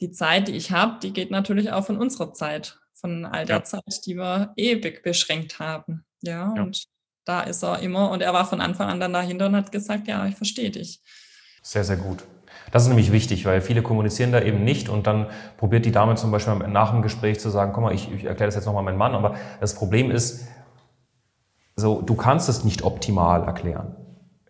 die 0.00 0.10
Zeit, 0.10 0.48
die 0.48 0.56
ich 0.56 0.70
habe, 0.72 0.98
die 1.00 1.12
geht 1.12 1.30
natürlich 1.30 1.72
auch 1.72 1.86
von 1.86 1.96
unserer 1.96 2.34
Zeit, 2.34 2.78
von 2.92 3.24
all 3.24 3.46
der 3.46 3.56
ja. 3.56 3.64
Zeit, 3.64 4.04
die 4.06 4.14
wir 4.14 4.52
ewig 4.56 5.02
beschränkt 5.02 5.58
haben, 5.58 6.04
ja. 6.20 6.52
ja. 6.54 6.62
Und 6.62 6.84
da 7.24 7.42
ist 7.42 7.62
er 7.62 7.80
immer 7.80 8.10
und 8.10 8.22
er 8.22 8.32
war 8.32 8.44
von 8.46 8.60
Anfang 8.60 8.88
an 8.88 9.00
dann 9.00 9.12
dahinter 9.12 9.46
und 9.46 9.56
hat 9.56 9.72
gesagt, 9.72 10.08
ja, 10.08 10.26
ich 10.26 10.36
verstehe 10.36 10.70
dich. 10.70 11.00
Sehr, 11.62 11.84
sehr 11.84 11.96
gut. 11.96 12.24
Das 12.70 12.82
ist 12.84 12.88
nämlich 12.88 13.12
wichtig, 13.12 13.44
weil 13.44 13.60
viele 13.60 13.82
kommunizieren 13.82 14.32
da 14.32 14.40
eben 14.40 14.64
nicht 14.64 14.88
und 14.88 15.06
dann 15.06 15.26
probiert 15.58 15.84
die 15.84 15.92
Dame 15.92 16.14
zum 16.14 16.30
Beispiel 16.30 16.54
nach 16.68 16.90
dem 16.90 17.02
Gespräch 17.02 17.38
zu 17.38 17.50
sagen, 17.50 17.72
komm 17.72 17.84
mal, 17.84 17.94
ich, 17.94 18.10
ich 18.10 18.24
erkläre 18.24 18.48
das 18.48 18.54
jetzt 18.54 18.66
nochmal 18.66 18.82
meinem 18.82 18.98
Mann, 18.98 19.14
aber 19.14 19.34
das 19.60 19.74
Problem 19.74 20.10
ist, 20.10 20.46
so, 21.76 22.00
du 22.00 22.14
kannst 22.14 22.48
es 22.48 22.64
nicht 22.64 22.82
optimal 22.82 23.44
erklären. 23.44 23.96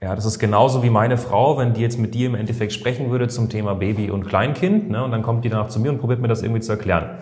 Ja, 0.00 0.16
das 0.16 0.24
ist 0.24 0.40
genauso 0.40 0.82
wie 0.82 0.90
meine 0.90 1.16
Frau, 1.16 1.58
wenn 1.58 1.74
die 1.74 1.80
jetzt 1.80 1.98
mit 1.98 2.14
dir 2.14 2.26
im 2.26 2.34
Endeffekt 2.34 2.72
sprechen 2.72 3.10
würde 3.10 3.28
zum 3.28 3.48
Thema 3.48 3.74
Baby 3.74 4.10
und 4.10 4.26
Kleinkind, 4.26 4.90
ne, 4.90 5.04
und 5.04 5.12
dann 5.12 5.22
kommt 5.22 5.44
die 5.44 5.48
danach 5.48 5.68
zu 5.68 5.78
mir 5.78 5.90
und 5.90 5.98
probiert 5.98 6.20
mir 6.20 6.28
das 6.28 6.42
irgendwie 6.42 6.60
zu 6.60 6.72
erklären. 6.72 7.18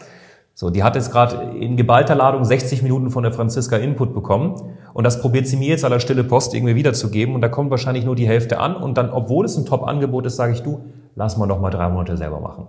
So, 0.61 0.69
die 0.69 0.83
hat 0.83 0.95
jetzt 0.95 1.11
gerade 1.11 1.57
in 1.57 1.79
geballter 1.79 2.15
Ladung 2.15 2.45
60 2.45 2.83
Minuten 2.83 3.09
von 3.09 3.23
der 3.23 3.33
Franziska 3.33 3.79
Input 3.79 4.13
bekommen 4.13 4.77
und 4.93 5.05
das 5.05 5.23
probiert 5.23 5.47
sie 5.47 5.57
mir 5.57 5.69
jetzt 5.69 5.87
aller 5.87 6.01
Stille 6.01 6.23
Post 6.23 6.53
irgendwie 6.53 6.75
wiederzugeben 6.75 7.35
und 7.35 7.41
da 7.41 7.49
kommt 7.49 7.71
wahrscheinlich 7.71 8.05
nur 8.05 8.15
die 8.15 8.29
Hälfte 8.29 8.59
an 8.59 8.77
und 8.77 8.99
dann, 8.99 9.09
obwohl 9.09 9.47
es 9.47 9.57
ein 9.57 9.65
Top-Angebot 9.65 10.27
ist, 10.27 10.37
sage 10.37 10.53
ich, 10.53 10.63
du, 10.63 10.85
lass 11.15 11.39
mal 11.39 11.47
noch 11.47 11.63
mal 11.63 11.71
drei 11.71 11.89
Monate 11.89 12.15
selber 12.19 12.41
machen. 12.41 12.67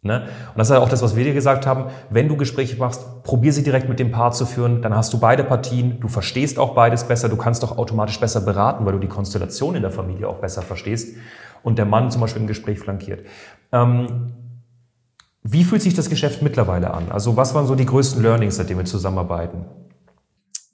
Ne? 0.00 0.22
Und 0.22 0.58
das 0.58 0.70
ist 0.70 0.76
auch 0.76 0.88
das, 0.88 1.02
was 1.02 1.14
wir 1.14 1.24
dir 1.24 1.34
gesagt 1.34 1.66
haben. 1.66 1.90
Wenn 2.08 2.26
du 2.26 2.38
Gespräche 2.38 2.78
machst, 2.78 3.22
probier 3.22 3.52
sie 3.52 3.62
direkt 3.62 3.86
mit 3.86 3.98
dem 3.98 4.12
Paar 4.12 4.32
zu 4.32 4.46
führen. 4.46 4.80
Dann 4.80 4.96
hast 4.96 5.12
du 5.12 5.18
beide 5.18 5.44
Partien. 5.44 6.00
Du 6.00 6.08
verstehst 6.08 6.58
auch 6.58 6.74
beides 6.74 7.04
besser. 7.04 7.28
Du 7.28 7.36
kannst 7.36 7.62
auch 7.64 7.76
automatisch 7.76 8.18
besser 8.18 8.40
beraten, 8.40 8.86
weil 8.86 8.94
du 8.94 8.98
die 8.98 9.08
Konstellation 9.08 9.74
in 9.74 9.82
der 9.82 9.90
Familie 9.90 10.26
auch 10.26 10.36
besser 10.36 10.62
verstehst. 10.62 11.16
Und 11.62 11.76
der 11.76 11.84
Mann 11.84 12.10
zum 12.10 12.22
Beispiel 12.22 12.40
im 12.40 12.48
Gespräch 12.48 12.78
flankiert. 12.78 13.26
Ähm, 13.72 14.32
wie 15.48 15.64
fühlt 15.64 15.82
sich 15.82 15.94
das 15.94 16.10
Geschäft 16.10 16.42
mittlerweile 16.42 16.92
an? 16.92 17.10
Also 17.10 17.36
was 17.36 17.54
waren 17.54 17.66
so 17.66 17.74
die 17.74 17.86
größten 17.86 18.22
Learnings, 18.22 18.56
seitdem 18.56 18.78
wir 18.78 18.84
zusammenarbeiten? 18.84 19.64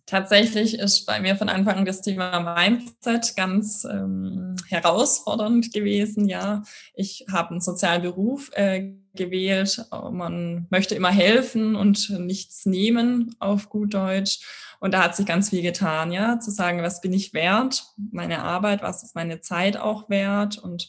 Tatsächlich 0.06 0.78
ist 0.78 1.06
bei 1.06 1.20
mir 1.20 1.36
von 1.36 1.48
Anfang 1.48 1.78
an 1.78 1.84
das 1.86 2.02
Thema 2.02 2.40
Mindset 2.40 3.34
ganz 3.34 3.84
ähm, 3.90 4.56
herausfordernd 4.68 5.72
gewesen. 5.72 6.28
Ja, 6.28 6.62
ich 6.94 7.24
habe 7.32 7.52
einen 7.52 7.60
sozialen 7.60 8.02
Beruf 8.02 8.50
äh, 8.52 8.92
gewählt. 9.14 9.86
Man 10.10 10.66
möchte 10.70 10.94
immer 10.94 11.10
helfen 11.10 11.76
und 11.76 12.10
nichts 12.10 12.66
nehmen 12.66 13.34
auf 13.40 13.70
gut 13.70 13.94
Deutsch. 13.94 14.40
Und 14.80 14.92
da 14.92 15.04
hat 15.04 15.16
sich 15.16 15.26
ganz 15.26 15.50
viel 15.50 15.62
getan, 15.62 16.12
ja, 16.12 16.40
zu 16.40 16.50
sagen, 16.50 16.82
was 16.82 17.00
bin 17.00 17.12
ich 17.12 17.32
wert, 17.32 17.84
meine 18.10 18.42
Arbeit, 18.42 18.82
was 18.82 19.04
ist 19.04 19.14
meine 19.14 19.40
Zeit 19.40 19.76
auch 19.76 20.10
wert 20.10 20.58
und 20.58 20.88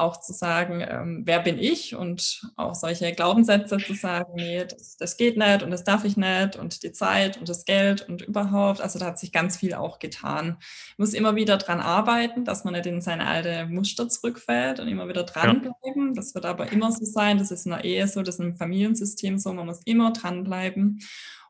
auch 0.00 0.18
zu 0.18 0.32
sagen, 0.32 0.84
ähm, 0.86 1.22
wer 1.24 1.40
bin 1.40 1.58
ich 1.58 1.94
und 1.94 2.50
auch 2.56 2.74
solche 2.74 3.12
Glaubenssätze 3.12 3.78
zu 3.78 3.94
sagen, 3.94 4.32
nee, 4.34 4.64
das, 4.64 4.96
das 4.96 5.16
geht 5.16 5.36
nicht 5.36 5.62
und 5.62 5.70
das 5.70 5.84
darf 5.84 6.04
ich 6.04 6.16
nicht 6.16 6.56
und 6.56 6.82
die 6.82 6.92
Zeit 6.92 7.36
und 7.36 7.48
das 7.48 7.64
Geld 7.64 8.08
und 8.08 8.22
überhaupt. 8.22 8.80
Also 8.80 8.98
da 8.98 9.06
hat 9.06 9.18
sich 9.18 9.32
ganz 9.32 9.56
viel 9.56 9.74
auch 9.74 9.98
getan. 9.98 10.56
Ich 10.92 10.98
muss 10.98 11.14
immer 11.14 11.36
wieder 11.36 11.58
dran 11.58 11.80
arbeiten, 11.80 12.44
dass 12.44 12.64
man 12.64 12.74
nicht 12.74 12.86
in 12.86 13.00
seine 13.00 13.26
alte 13.26 13.66
Muster 13.66 14.08
zurückfällt 14.08 14.80
und 14.80 14.88
immer 14.88 15.08
wieder 15.08 15.24
dranbleiben. 15.24 16.08
Ja. 16.08 16.12
Das 16.14 16.34
wird 16.34 16.46
aber 16.46 16.72
immer 16.72 16.90
so 16.90 17.04
sein. 17.04 17.38
Das 17.38 17.50
ist 17.50 17.66
in 17.66 17.72
der 17.72 17.84
Ehe 17.84 18.08
so, 18.08 18.22
das 18.22 18.36
ist 18.36 18.40
im 18.40 18.56
Familiensystem 18.56 19.38
so. 19.38 19.52
Man 19.52 19.66
muss 19.66 19.82
immer 19.84 20.12
dranbleiben 20.12 21.00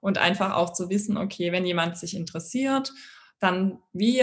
und 0.01 0.19
einfach 0.19 0.57
auch 0.57 0.73
zu 0.73 0.91
wissen, 0.91 1.17
okay, 1.17 1.53
wenn 1.53 1.65
jemand 1.65 1.97
sich 1.97 2.17
interessiert 2.17 2.93
dann 3.41 3.79
wie, 3.93 4.23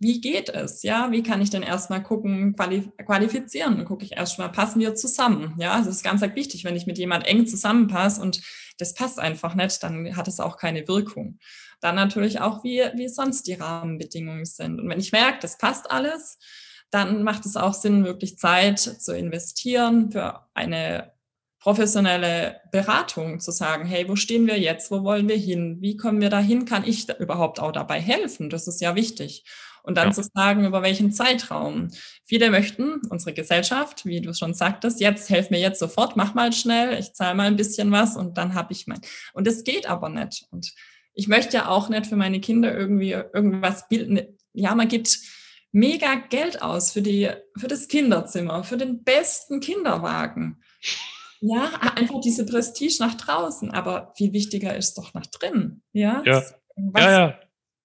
wie 0.00 0.20
geht 0.20 0.48
es? 0.48 0.82
Ja, 0.82 1.10
wie 1.12 1.22
kann 1.22 1.40
ich 1.40 1.50
denn 1.50 1.62
erstmal 1.62 2.02
gucken, 2.02 2.54
quali 2.56 2.90
qualifizieren? 3.04 3.76
Dann 3.76 3.86
gucke 3.86 4.04
ich 4.04 4.12
erstmal, 4.12 4.50
passen 4.50 4.80
wir 4.80 4.96
zusammen? 4.96 5.54
Ja, 5.58 5.78
das 5.78 5.86
ist 5.86 6.02
ganz 6.02 6.20
wichtig. 6.20 6.64
Wenn 6.64 6.76
ich 6.76 6.86
mit 6.86 6.98
jemand 6.98 7.26
eng 7.26 7.46
zusammenpasse 7.46 8.20
und 8.20 8.42
das 8.78 8.92
passt 8.94 9.20
einfach 9.20 9.54
nicht, 9.54 9.82
dann 9.82 10.16
hat 10.16 10.28
es 10.28 10.40
auch 10.40 10.58
keine 10.58 10.86
Wirkung. 10.88 11.38
Dann 11.80 11.94
natürlich 11.94 12.40
auch, 12.40 12.64
wie, 12.64 12.82
wie 12.94 13.08
sonst 13.08 13.46
die 13.46 13.54
Rahmenbedingungen 13.54 14.44
sind. 14.44 14.80
Und 14.80 14.88
wenn 14.88 15.00
ich 15.00 15.12
merke, 15.12 15.38
das 15.40 15.58
passt 15.58 15.90
alles, 15.90 16.38
dann 16.90 17.22
macht 17.22 17.46
es 17.46 17.56
auch 17.56 17.74
Sinn, 17.74 18.04
wirklich 18.04 18.38
Zeit 18.38 18.78
zu 18.80 19.16
investieren 19.16 20.10
für 20.10 20.46
eine 20.54 21.12
professionelle 21.66 22.60
Beratung 22.70 23.40
zu 23.40 23.50
sagen, 23.50 23.86
hey, 23.86 24.08
wo 24.08 24.14
stehen 24.14 24.46
wir 24.46 24.56
jetzt? 24.56 24.92
Wo 24.92 25.02
wollen 25.02 25.28
wir 25.28 25.36
hin? 25.36 25.78
Wie 25.80 25.96
kommen 25.96 26.20
wir 26.20 26.30
dahin? 26.30 26.64
Kann 26.64 26.84
ich 26.86 27.06
da 27.06 27.14
überhaupt 27.14 27.58
auch 27.58 27.72
dabei 27.72 28.00
helfen? 28.00 28.50
Das 28.50 28.68
ist 28.68 28.80
ja 28.80 28.94
wichtig. 28.94 29.44
Und 29.82 29.96
dann 29.96 30.10
ja. 30.10 30.12
zu 30.12 30.22
sagen, 30.22 30.64
über 30.64 30.82
welchen 30.82 31.10
Zeitraum. 31.10 31.88
Viele 32.24 32.50
möchten, 32.50 33.00
unsere 33.10 33.34
Gesellschaft, 33.34 34.06
wie 34.06 34.20
du 34.20 34.32
schon 34.32 34.54
sagtest, 34.54 35.00
jetzt 35.00 35.28
helf 35.28 35.50
mir 35.50 35.58
jetzt 35.58 35.80
sofort, 35.80 36.14
mach 36.16 36.34
mal 36.34 36.52
schnell, 36.52 37.00
ich 37.00 37.14
zahle 37.14 37.34
mal 37.34 37.48
ein 37.48 37.56
bisschen 37.56 37.90
was 37.90 38.16
und 38.16 38.38
dann 38.38 38.54
habe 38.54 38.72
ich 38.72 38.86
mein. 38.86 39.00
Und 39.32 39.48
es 39.48 39.64
geht 39.64 39.90
aber 39.90 40.08
nicht. 40.08 40.46
Und 40.52 40.72
ich 41.14 41.26
möchte 41.26 41.56
ja 41.56 41.66
auch 41.66 41.88
nicht 41.88 42.06
für 42.06 42.14
meine 42.14 42.38
Kinder 42.38 42.78
irgendwie 42.78 43.10
irgendwas 43.10 43.88
bilden. 43.88 44.20
Ja, 44.52 44.76
man 44.76 44.86
gibt 44.86 45.18
mega 45.72 46.14
Geld 46.14 46.62
aus 46.62 46.92
für 46.92 47.02
die, 47.02 47.28
für 47.56 47.66
das 47.66 47.88
Kinderzimmer, 47.88 48.62
für 48.62 48.76
den 48.76 49.02
besten 49.02 49.58
Kinderwagen. 49.58 50.62
Ja, 51.40 51.70
einfach 51.96 52.20
diese 52.20 52.46
Prestige 52.46 52.96
nach 53.00 53.14
draußen, 53.14 53.70
aber 53.70 54.12
viel 54.16 54.32
wichtiger 54.32 54.76
ist 54.76 54.96
doch 54.98 55.14
nach 55.14 55.26
drinnen. 55.26 55.82
Ja, 55.92 56.22
ja. 56.24 56.42
Was, 56.76 57.04
ja, 57.04 57.10
ja. 57.10 57.40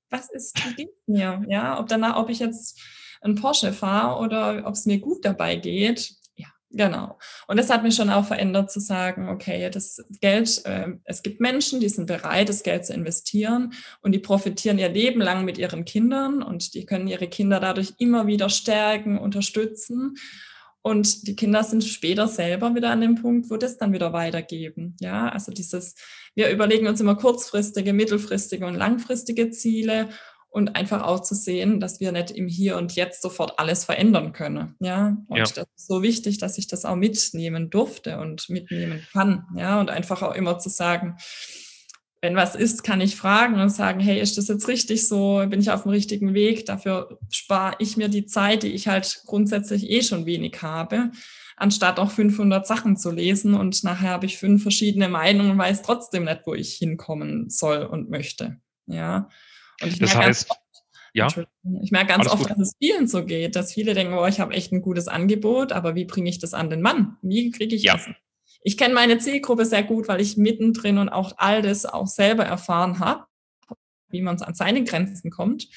was 0.09 0.29
ist 0.31 0.61
mir? 1.07 1.43
Ja, 1.47 1.79
ob 1.79 1.87
danach, 1.87 2.17
ob 2.17 2.29
ich 2.29 2.39
jetzt 2.39 2.79
ein 3.21 3.35
Porsche 3.35 3.71
fahre 3.71 4.19
oder 4.19 4.63
ob 4.65 4.73
es 4.73 4.85
mir 4.85 4.99
gut 4.99 5.23
dabei 5.23 5.55
geht. 5.55 6.13
Ja, 6.35 6.47
genau. 6.69 7.17
Und 7.47 7.57
das 7.57 7.69
hat 7.69 7.83
mich 7.83 7.95
schon 7.95 8.09
auch 8.09 8.25
verändert 8.25 8.71
zu 8.71 8.79
sagen, 8.79 9.29
okay, 9.29 9.69
das 9.69 10.03
Geld, 10.19 10.65
äh, 10.65 10.87
es 11.05 11.23
gibt 11.23 11.39
Menschen, 11.39 11.79
die 11.79 11.89
sind 11.89 12.07
bereit, 12.07 12.49
das 12.49 12.63
Geld 12.63 12.85
zu 12.85 12.93
investieren 12.93 13.73
und 14.01 14.11
die 14.11 14.19
profitieren 14.19 14.79
ihr 14.79 14.89
Leben 14.89 15.21
lang 15.21 15.45
mit 15.45 15.57
ihren 15.57 15.85
Kindern 15.85 16.43
und 16.43 16.73
die 16.73 16.85
können 16.85 17.07
ihre 17.07 17.27
Kinder 17.27 17.59
dadurch 17.59 17.93
immer 17.97 18.27
wieder 18.27 18.49
stärken, 18.49 19.17
unterstützen. 19.17 20.15
Und 20.83 21.27
die 21.27 21.35
Kinder 21.35 21.63
sind 21.63 21.83
später 21.83 22.27
selber 22.27 22.73
wieder 22.73 22.89
an 22.89 23.01
dem 23.01 23.15
Punkt, 23.15 23.49
wo 23.49 23.57
das 23.57 23.77
dann 23.77 23.93
wieder 23.93 24.13
weitergeben. 24.13 24.95
Ja, 24.99 25.29
also 25.29 25.51
dieses, 25.51 25.95
wir 26.33 26.49
überlegen 26.49 26.87
uns 26.87 26.99
immer 26.99 27.15
kurzfristige, 27.15 27.93
mittelfristige 27.93 28.65
und 28.65 28.75
langfristige 28.75 29.51
Ziele 29.51 30.09
und 30.49 30.75
einfach 30.75 31.03
auch 31.03 31.21
zu 31.21 31.33
sehen, 31.33 31.79
dass 31.79 31.99
wir 31.99 32.11
nicht 32.11 32.31
im 32.31 32.47
Hier 32.47 32.77
und 32.77 32.95
Jetzt 32.95 33.21
sofort 33.21 33.57
alles 33.57 33.85
verändern 33.85 34.33
können. 34.33 34.75
Ja, 34.79 35.17
und 35.27 35.37
ja. 35.37 35.43
das 35.43 35.67
ist 35.75 35.87
so 35.87 36.01
wichtig, 36.01 36.39
dass 36.39 36.57
ich 36.57 36.67
das 36.67 36.83
auch 36.83 36.95
mitnehmen 36.95 37.69
durfte 37.69 38.19
und 38.19 38.49
mitnehmen 38.49 39.05
kann. 39.13 39.45
Ja, 39.55 39.79
und 39.79 39.89
einfach 39.89 40.21
auch 40.21 40.35
immer 40.35 40.59
zu 40.59 40.69
sagen, 40.69 41.15
wenn 42.21 42.35
was 42.35 42.55
ist, 42.55 42.83
kann 42.83 43.01
ich 43.01 43.15
fragen 43.15 43.59
und 43.59 43.69
sagen, 43.69 43.99
hey, 43.99 44.19
ist 44.19 44.37
das 44.37 44.47
jetzt 44.47 44.67
richtig 44.67 45.07
so? 45.07 45.43
Bin 45.47 45.59
ich 45.59 45.71
auf 45.71 45.83
dem 45.83 45.91
richtigen 45.91 46.35
Weg? 46.35 46.67
Dafür 46.67 47.17
spare 47.31 47.75
ich 47.79 47.97
mir 47.97 48.09
die 48.09 48.27
Zeit, 48.27 48.61
die 48.61 48.69
ich 48.69 48.87
halt 48.87 49.23
grundsätzlich 49.25 49.89
eh 49.89 50.03
schon 50.03 50.27
wenig 50.27 50.61
habe, 50.61 51.11
anstatt 51.57 51.99
auch 51.99 52.11
500 52.11 52.65
Sachen 52.67 52.95
zu 52.95 53.09
lesen 53.09 53.55
und 53.55 53.83
nachher 53.83 54.11
habe 54.11 54.27
ich 54.27 54.37
fünf 54.37 54.61
verschiedene 54.61 55.09
Meinungen 55.09 55.51
und 55.51 55.57
weiß 55.57 55.81
trotzdem 55.81 56.25
nicht, 56.25 56.41
wo 56.45 56.53
ich 56.53 56.75
hinkommen 56.75 57.49
soll 57.49 57.83
und 57.83 58.11
möchte. 58.11 58.59
Ja. 58.85 59.27
Und 59.81 59.93
ich 59.93 59.99
das 59.99 60.15
heißt, 60.15 60.49
oft, 60.51 60.59
ja. 61.13 61.27
Ich 61.81 61.91
merke 61.91 62.07
ganz 62.07 62.27
oft, 62.27 62.43
gut. 62.43 62.51
dass 62.51 62.59
es 62.59 62.73
vielen 62.77 63.07
so 63.07 63.25
geht, 63.25 63.55
dass 63.55 63.73
viele 63.73 63.95
denken, 63.95 64.13
oh, 64.13 64.27
ich 64.27 64.39
habe 64.39 64.53
echt 64.53 64.71
ein 64.71 64.83
gutes 64.83 65.07
Angebot, 65.07 65.71
aber 65.71 65.95
wie 65.95 66.05
bringe 66.05 66.29
ich 66.29 66.37
das 66.37 66.53
an 66.53 66.69
den 66.69 66.81
Mann? 66.81 67.17
Wie 67.23 67.49
kriege 67.49 67.75
ich 67.75 67.83
ja. 67.83 67.93
das 67.93 68.09
ich 68.61 68.77
kenne 68.77 68.93
meine 68.93 69.17
Zielgruppe 69.17 69.65
sehr 69.65 69.83
gut, 69.83 70.07
weil 70.07 70.21
ich 70.21 70.37
mittendrin 70.37 70.97
und 70.97 71.09
auch 71.09 71.33
all 71.37 71.61
das 71.61 71.85
auch 71.85 72.07
selber 72.07 72.45
erfahren 72.45 72.99
habe, 72.99 73.25
wie 74.09 74.21
man 74.21 74.41
an 74.41 74.53
seine 74.53 74.83
Grenzen 74.83 75.31
kommt. 75.31 75.67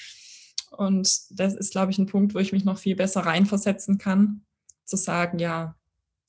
Und 0.70 1.08
das 1.30 1.54
ist, 1.54 1.72
glaube 1.72 1.92
ich, 1.92 1.98
ein 1.98 2.06
Punkt, 2.06 2.34
wo 2.34 2.38
ich 2.38 2.52
mich 2.52 2.64
noch 2.64 2.78
viel 2.78 2.96
besser 2.96 3.20
reinversetzen 3.20 3.98
kann, 3.98 4.44
zu 4.84 4.96
sagen, 4.96 5.38
ja, 5.38 5.76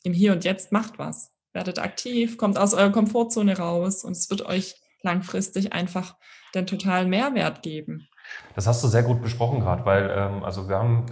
im 0.03 0.14
Hier 0.14 0.32
und 0.32 0.43
Jetzt 0.43 0.72
macht 0.72 0.99
was. 0.99 1.34
Werdet 1.51 1.80
aktiv, 1.80 2.38
kommt 2.38 2.58
aus 2.58 2.74
eurer 2.74 2.91
Komfortzone 2.91 3.58
raus 3.58 4.03
und 4.03 4.12
es 4.12 4.30
wird 4.30 4.43
euch 4.43 4.76
langfristig 5.01 5.74
einfach 5.74 6.16
den 6.53 6.68
totalen 6.68 7.10
Mehrwert 7.10 7.64
geben. 7.64 8.08
Das 8.56 8.68
hast 8.68 8.84
du 8.84 8.88
sehr 8.88 9.03
gut 9.03 9.22
besprochen 9.22 9.60
gerade, 9.60 9.86
weil 9.86 10.10
ähm, 10.16 10.43
also 10.43 10.68
wir 10.68 10.78
haben 10.78 11.06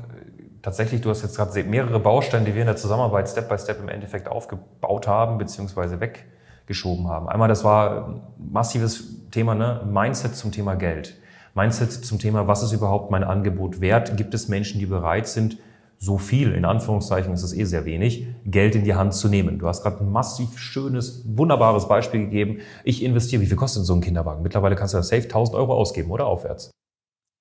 tatsächlich, 0.64 1.02
du 1.02 1.12
hast 1.12 1.22
jetzt 1.22 1.38
gerade 1.38 1.64
mehrere 1.66 2.00
Bausteine, 2.00 2.46
die 2.46 2.56
wir 2.56 2.62
in 2.62 2.68
der 2.68 2.76
Zusammenarbeit 2.76 3.30
Step 3.30 3.48
by 3.48 3.60
Step 3.60 3.80
im 3.80 3.90
Endeffekt 3.90 4.28
aufgebaut 4.28 5.08
haben, 5.08 5.38
beziehungsweise 5.38 6.00
weggeschoben 6.00 7.08
haben. 7.08 7.30
Einmal, 7.30 7.50
das 7.50 7.64
war 7.64 8.08
ein 8.08 8.22
massives 8.52 9.30
Thema, 9.30 9.54
ne? 9.54 9.82
Mindset 9.86 10.36
zum 10.36 10.52
Thema 10.52 10.74
Geld. 10.76 11.16
Mindset 11.54 11.92
zum 11.92 12.18
Thema, 12.18 12.48
was 12.48 12.64
ist 12.64 12.72
überhaupt 12.72 13.12
mein 13.12 13.24
Angebot 13.24 13.80
wert? 13.80 14.18
Gibt 14.18 14.34
es 14.34 14.48
Menschen, 14.48 14.80
die 14.80 14.88
bereit 14.88 15.28
sind, 15.28 15.58
so 16.00 16.18
viel, 16.18 16.54
in 16.54 16.66
Anführungszeichen 16.66 17.34
ist 17.34 17.44
es 17.44 17.54
eh 17.54 17.64
sehr 17.64 17.86
wenig, 17.86 18.28
Geld 18.46 18.76
in 18.76 18.84
die 18.84 18.96
Hand 18.96 19.14
zu 19.14 19.30
nehmen. 19.30 19.60
Du 19.60 19.68
hast 19.68 19.84
gerade 19.84 20.04
ein 20.04 20.12
massiv 20.12 20.58
schönes, 20.58 21.24
wunderbares 21.26 21.88
Beispiel 21.88 22.22
gegeben. 22.22 22.60
Ich 22.84 23.04
investiere, 23.04 23.42
wie 23.42 23.46
viel 23.46 23.56
kostet 23.56 23.86
so 23.86 23.94
ein 23.94 24.02
Kinderwagen? 24.02 24.44
Mittlerweile 24.44 24.76
kannst 24.76 24.94
du 24.94 24.98
da 24.98 25.04
safe 25.04 25.24
1000 25.24 25.56
Euro 25.56 25.74
ausgeben 25.74 26.12
oder 26.12 26.26
aufwärts 26.26 26.72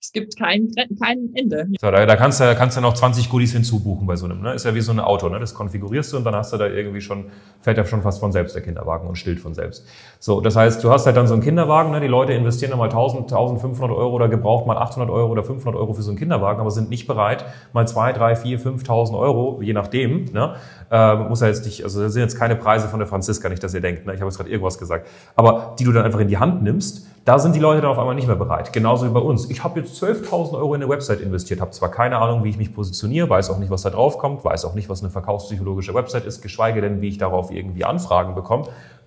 es 0.02 0.10
gibt 0.10 0.36
kein, 0.36 0.68
kein 1.00 1.30
Ende. 1.34 1.68
So, 1.80 1.90
da, 1.90 2.04
da 2.04 2.16
kannst 2.16 2.40
du 2.40 2.54
kannst 2.56 2.76
du 2.76 2.80
noch 2.80 2.94
20 2.94 3.30
Goodies 3.30 3.52
hinzubuchen 3.52 4.04
bei 4.04 4.16
so 4.16 4.24
einem. 4.24 4.42
Ne? 4.42 4.52
Ist 4.54 4.64
ja 4.64 4.74
wie 4.74 4.80
so 4.80 4.90
ein 4.90 4.98
Auto. 4.98 5.28
Ne? 5.28 5.38
Das 5.38 5.54
konfigurierst 5.54 6.12
du 6.12 6.16
und 6.16 6.24
dann 6.24 6.34
hast 6.34 6.52
du 6.52 6.56
da 6.56 6.66
irgendwie 6.66 7.00
schon, 7.00 7.26
fährt 7.60 7.78
ja 7.78 7.84
schon 7.84 8.02
fast 8.02 8.18
von 8.18 8.32
selbst 8.32 8.56
der 8.56 8.62
Kinderwagen 8.62 9.06
und 9.06 9.14
stillt 9.14 9.38
von 9.38 9.54
selbst. 9.54 9.86
So, 10.18 10.40
das 10.40 10.56
heißt, 10.56 10.82
du 10.82 10.90
hast 10.90 11.06
halt 11.06 11.16
dann 11.16 11.28
so 11.28 11.34
einen 11.34 11.42
Kinderwagen. 11.42 11.92
Ne? 11.92 12.00
Die 12.00 12.08
Leute 12.08 12.32
investieren 12.32 12.70
dann 12.70 12.80
mal 12.80 12.86
1000, 12.86 13.30
1500 13.32 13.96
Euro 13.96 14.12
oder 14.12 14.28
gebraucht 14.28 14.66
mal 14.66 14.76
800 14.76 15.08
Euro 15.08 15.30
oder 15.30 15.44
500 15.44 15.80
Euro 15.80 15.92
für 15.92 16.02
so 16.02 16.10
einen 16.10 16.18
Kinderwagen, 16.18 16.60
aber 16.60 16.72
sind 16.72 16.90
nicht 16.90 17.06
bereit, 17.06 17.44
mal 17.72 17.86
2, 17.86 18.12
3, 18.12 18.34
4, 18.34 18.58
5000 18.58 19.16
Euro, 19.16 19.60
je 19.62 19.72
nachdem. 19.72 20.24
Ne? 20.32 20.56
Äh, 20.90 21.14
muss 21.14 21.42
ja 21.42 21.46
jetzt 21.46 21.64
nicht, 21.64 21.84
also 21.84 22.02
das 22.02 22.12
sind 22.12 22.22
jetzt 22.22 22.36
keine 22.36 22.56
Preise 22.56 22.88
von 22.88 22.98
der 22.98 23.06
Franziska, 23.06 23.48
nicht, 23.48 23.62
dass 23.62 23.72
ihr 23.72 23.80
denkt. 23.80 24.04
Ne? 24.04 24.14
Ich 24.14 24.20
habe 24.20 24.28
jetzt 24.28 24.36
gerade 24.36 24.50
irgendwas 24.50 24.78
gesagt. 24.78 25.06
Aber 25.36 25.76
die 25.78 25.84
du 25.84 25.92
dann 25.92 26.04
einfach 26.04 26.18
in 26.18 26.28
die 26.28 26.38
Hand 26.38 26.64
nimmst, 26.64 27.06
da 27.24 27.38
sind 27.38 27.54
die 27.54 27.60
Leute 27.60 27.82
dann 27.82 27.90
auf 27.90 27.98
einmal 27.98 28.14
nicht 28.14 28.26
mehr 28.26 28.36
bereit. 28.36 28.72
Genauso 28.72 29.06
wie 29.06 29.10
bei 29.10 29.20
uns. 29.20 29.48
Ich 29.48 29.62
habe 29.62 29.80
jetzt 29.80 30.02
12.000 30.02 30.54
Euro 30.54 30.74
in 30.74 30.82
eine 30.82 30.90
Website 30.90 31.20
investiert, 31.20 31.60
habe 31.60 31.70
zwar 31.70 31.90
keine 31.90 32.18
Ahnung, 32.18 32.42
wie 32.42 32.50
ich 32.50 32.58
mich 32.58 32.74
positioniere, 32.74 33.30
weiß 33.30 33.50
auch 33.50 33.58
nicht, 33.58 33.70
was 33.70 33.82
da 33.82 33.90
drauf 33.90 34.18
kommt, 34.18 34.44
weiß 34.44 34.64
auch 34.64 34.74
nicht, 34.74 34.88
was 34.88 35.02
eine 35.02 35.10
verkaufspsychologische 35.10 35.94
Website 35.94 36.24
ist, 36.24 36.42
geschweige 36.42 36.80
denn, 36.80 37.00
wie 37.00 37.08
ich 37.08 37.18
darauf 37.18 37.52
irgendwie 37.52 37.84
Anfragen 37.84 38.34
bekomme. 38.34 38.64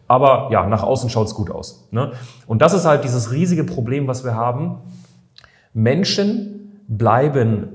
Aber 0.08 0.50
ja, 0.52 0.66
nach 0.68 0.84
außen 0.84 1.10
schaut's 1.10 1.36
gut 1.36 1.52
aus. 1.52 1.88
Ne? 1.92 2.14
Und 2.48 2.62
das 2.62 2.74
ist 2.74 2.86
halt 2.86 3.04
dieses 3.04 3.32
riesige 3.32 3.64
Problem, 3.64 4.08
was 4.08 4.24
wir 4.24 4.36
haben. 4.36 4.78
Menschen 5.74 6.84
bleiben 6.88 7.70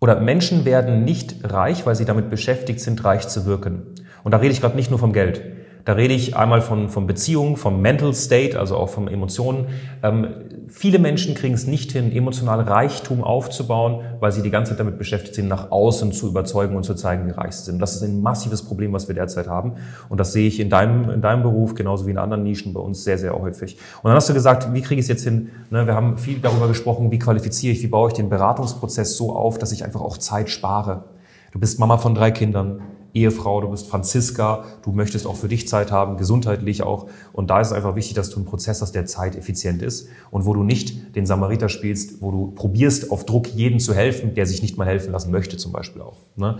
oder 0.00 0.20
Menschen 0.20 0.64
werden 0.64 1.04
nicht 1.04 1.36
reich, 1.44 1.86
weil 1.86 1.94
sie 1.94 2.04
damit 2.04 2.28
beschäftigt 2.28 2.80
sind, 2.80 3.04
reich 3.04 3.28
zu 3.28 3.46
wirken. 3.46 3.82
Und 4.24 4.32
da 4.32 4.38
rede 4.38 4.52
ich 4.52 4.60
gerade 4.60 4.76
nicht 4.76 4.90
nur 4.90 4.98
vom 4.98 5.12
Geld. 5.12 5.42
Da 5.86 5.92
rede 5.92 6.14
ich 6.14 6.36
einmal 6.36 6.62
von, 6.62 6.88
von 6.88 7.06
Beziehungen, 7.06 7.56
vom 7.56 7.80
Mental 7.80 8.12
State, 8.12 8.58
also 8.58 8.76
auch 8.76 8.88
von 8.88 9.06
Emotionen. 9.06 9.66
Ähm, 10.02 10.26
viele 10.68 10.98
Menschen 10.98 11.36
kriegen 11.36 11.54
es 11.54 11.68
nicht 11.68 11.92
hin, 11.92 12.10
emotional 12.10 12.60
Reichtum 12.60 13.22
aufzubauen, 13.22 14.00
weil 14.18 14.32
sie 14.32 14.42
die 14.42 14.50
ganze 14.50 14.72
Zeit 14.72 14.80
damit 14.80 14.98
beschäftigt 14.98 15.36
sind, 15.36 15.46
nach 15.46 15.70
außen 15.70 16.10
zu 16.10 16.26
überzeugen 16.26 16.74
und 16.74 16.82
zu 16.82 16.94
zeigen, 16.94 17.28
wie 17.28 17.30
reich 17.30 17.52
sie 17.52 17.66
sind. 17.66 17.78
Das 17.78 17.94
ist 17.94 18.02
ein 18.02 18.20
massives 18.20 18.64
Problem, 18.64 18.92
was 18.92 19.06
wir 19.06 19.14
derzeit 19.14 19.46
haben. 19.46 19.74
Und 20.08 20.18
das 20.18 20.32
sehe 20.32 20.48
ich 20.48 20.58
in 20.58 20.70
deinem, 20.70 21.08
in 21.08 21.22
deinem 21.22 21.44
Beruf, 21.44 21.76
genauso 21.76 22.04
wie 22.08 22.10
in 22.10 22.18
anderen 22.18 22.42
Nischen 22.42 22.72
bei 22.72 22.80
uns 22.80 23.04
sehr, 23.04 23.16
sehr 23.16 23.38
häufig. 23.38 23.78
Und 24.02 24.08
dann 24.08 24.14
hast 24.14 24.28
du 24.28 24.34
gesagt, 24.34 24.74
wie 24.74 24.82
kriege 24.82 24.98
ich 24.98 25.04
es 25.04 25.08
jetzt 25.08 25.22
hin? 25.22 25.50
Ne, 25.70 25.86
wir 25.86 25.94
haben 25.94 26.18
viel 26.18 26.40
darüber 26.40 26.66
gesprochen, 26.66 27.12
wie 27.12 27.20
qualifiziere 27.20 27.72
ich, 27.72 27.82
wie 27.84 27.86
baue 27.86 28.08
ich 28.08 28.14
den 28.14 28.28
Beratungsprozess 28.28 29.16
so 29.16 29.36
auf, 29.36 29.56
dass 29.58 29.70
ich 29.70 29.84
einfach 29.84 30.00
auch 30.00 30.18
Zeit 30.18 30.50
spare. 30.50 31.04
Du 31.52 31.60
bist 31.60 31.78
Mama 31.78 31.96
von 31.96 32.16
drei 32.16 32.32
Kindern. 32.32 32.82
Ehefrau, 33.16 33.60
du 33.60 33.70
bist 33.70 33.88
Franziska, 33.88 34.64
du 34.82 34.92
möchtest 34.92 35.26
auch 35.26 35.36
für 35.36 35.48
dich 35.48 35.66
Zeit 35.66 35.90
haben, 35.90 36.18
gesundheitlich 36.18 36.82
auch. 36.82 37.06
Und 37.32 37.50
da 37.50 37.60
ist 37.60 37.68
es 37.68 37.72
einfach 37.72 37.96
wichtig, 37.96 38.14
dass 38.14 38.30
du 38.30 38.36
einen 38.36 38.44
Prozess 38.44 38.82
hast, 38.82 38.94
der 38.94 39.06
zeiteffizient 39.06 39.82
ist 39.82 40.08
und 40.30 40.44
wo 40.44 40.52
du 40.52 40.62
nicht 40.62 41.16
den 41.16 41.26
Samariter 41.26 41.68
spielst, 41.68 42.20
wo 42.20 42.30
du 42.30 42.52
probierst, 42.54 43.10
auf 43.10 43.24
Druck 43.24 43.48
jedem 43.48 43.78
zu 43.78 43.94
helfen, 43.94 44.34
der 44.34 44.46
sich 44.46 44.62
nicht 44.62 44.76
mal 44.76 44.86
helfen 44.86 45.12
lassen 45.12 45.30
möchte, 45.30 45.56
zum 45.56 45.72
Beispiel 45.72 46.02
auch. 46.02 46.18
Ne? 46.36 46.58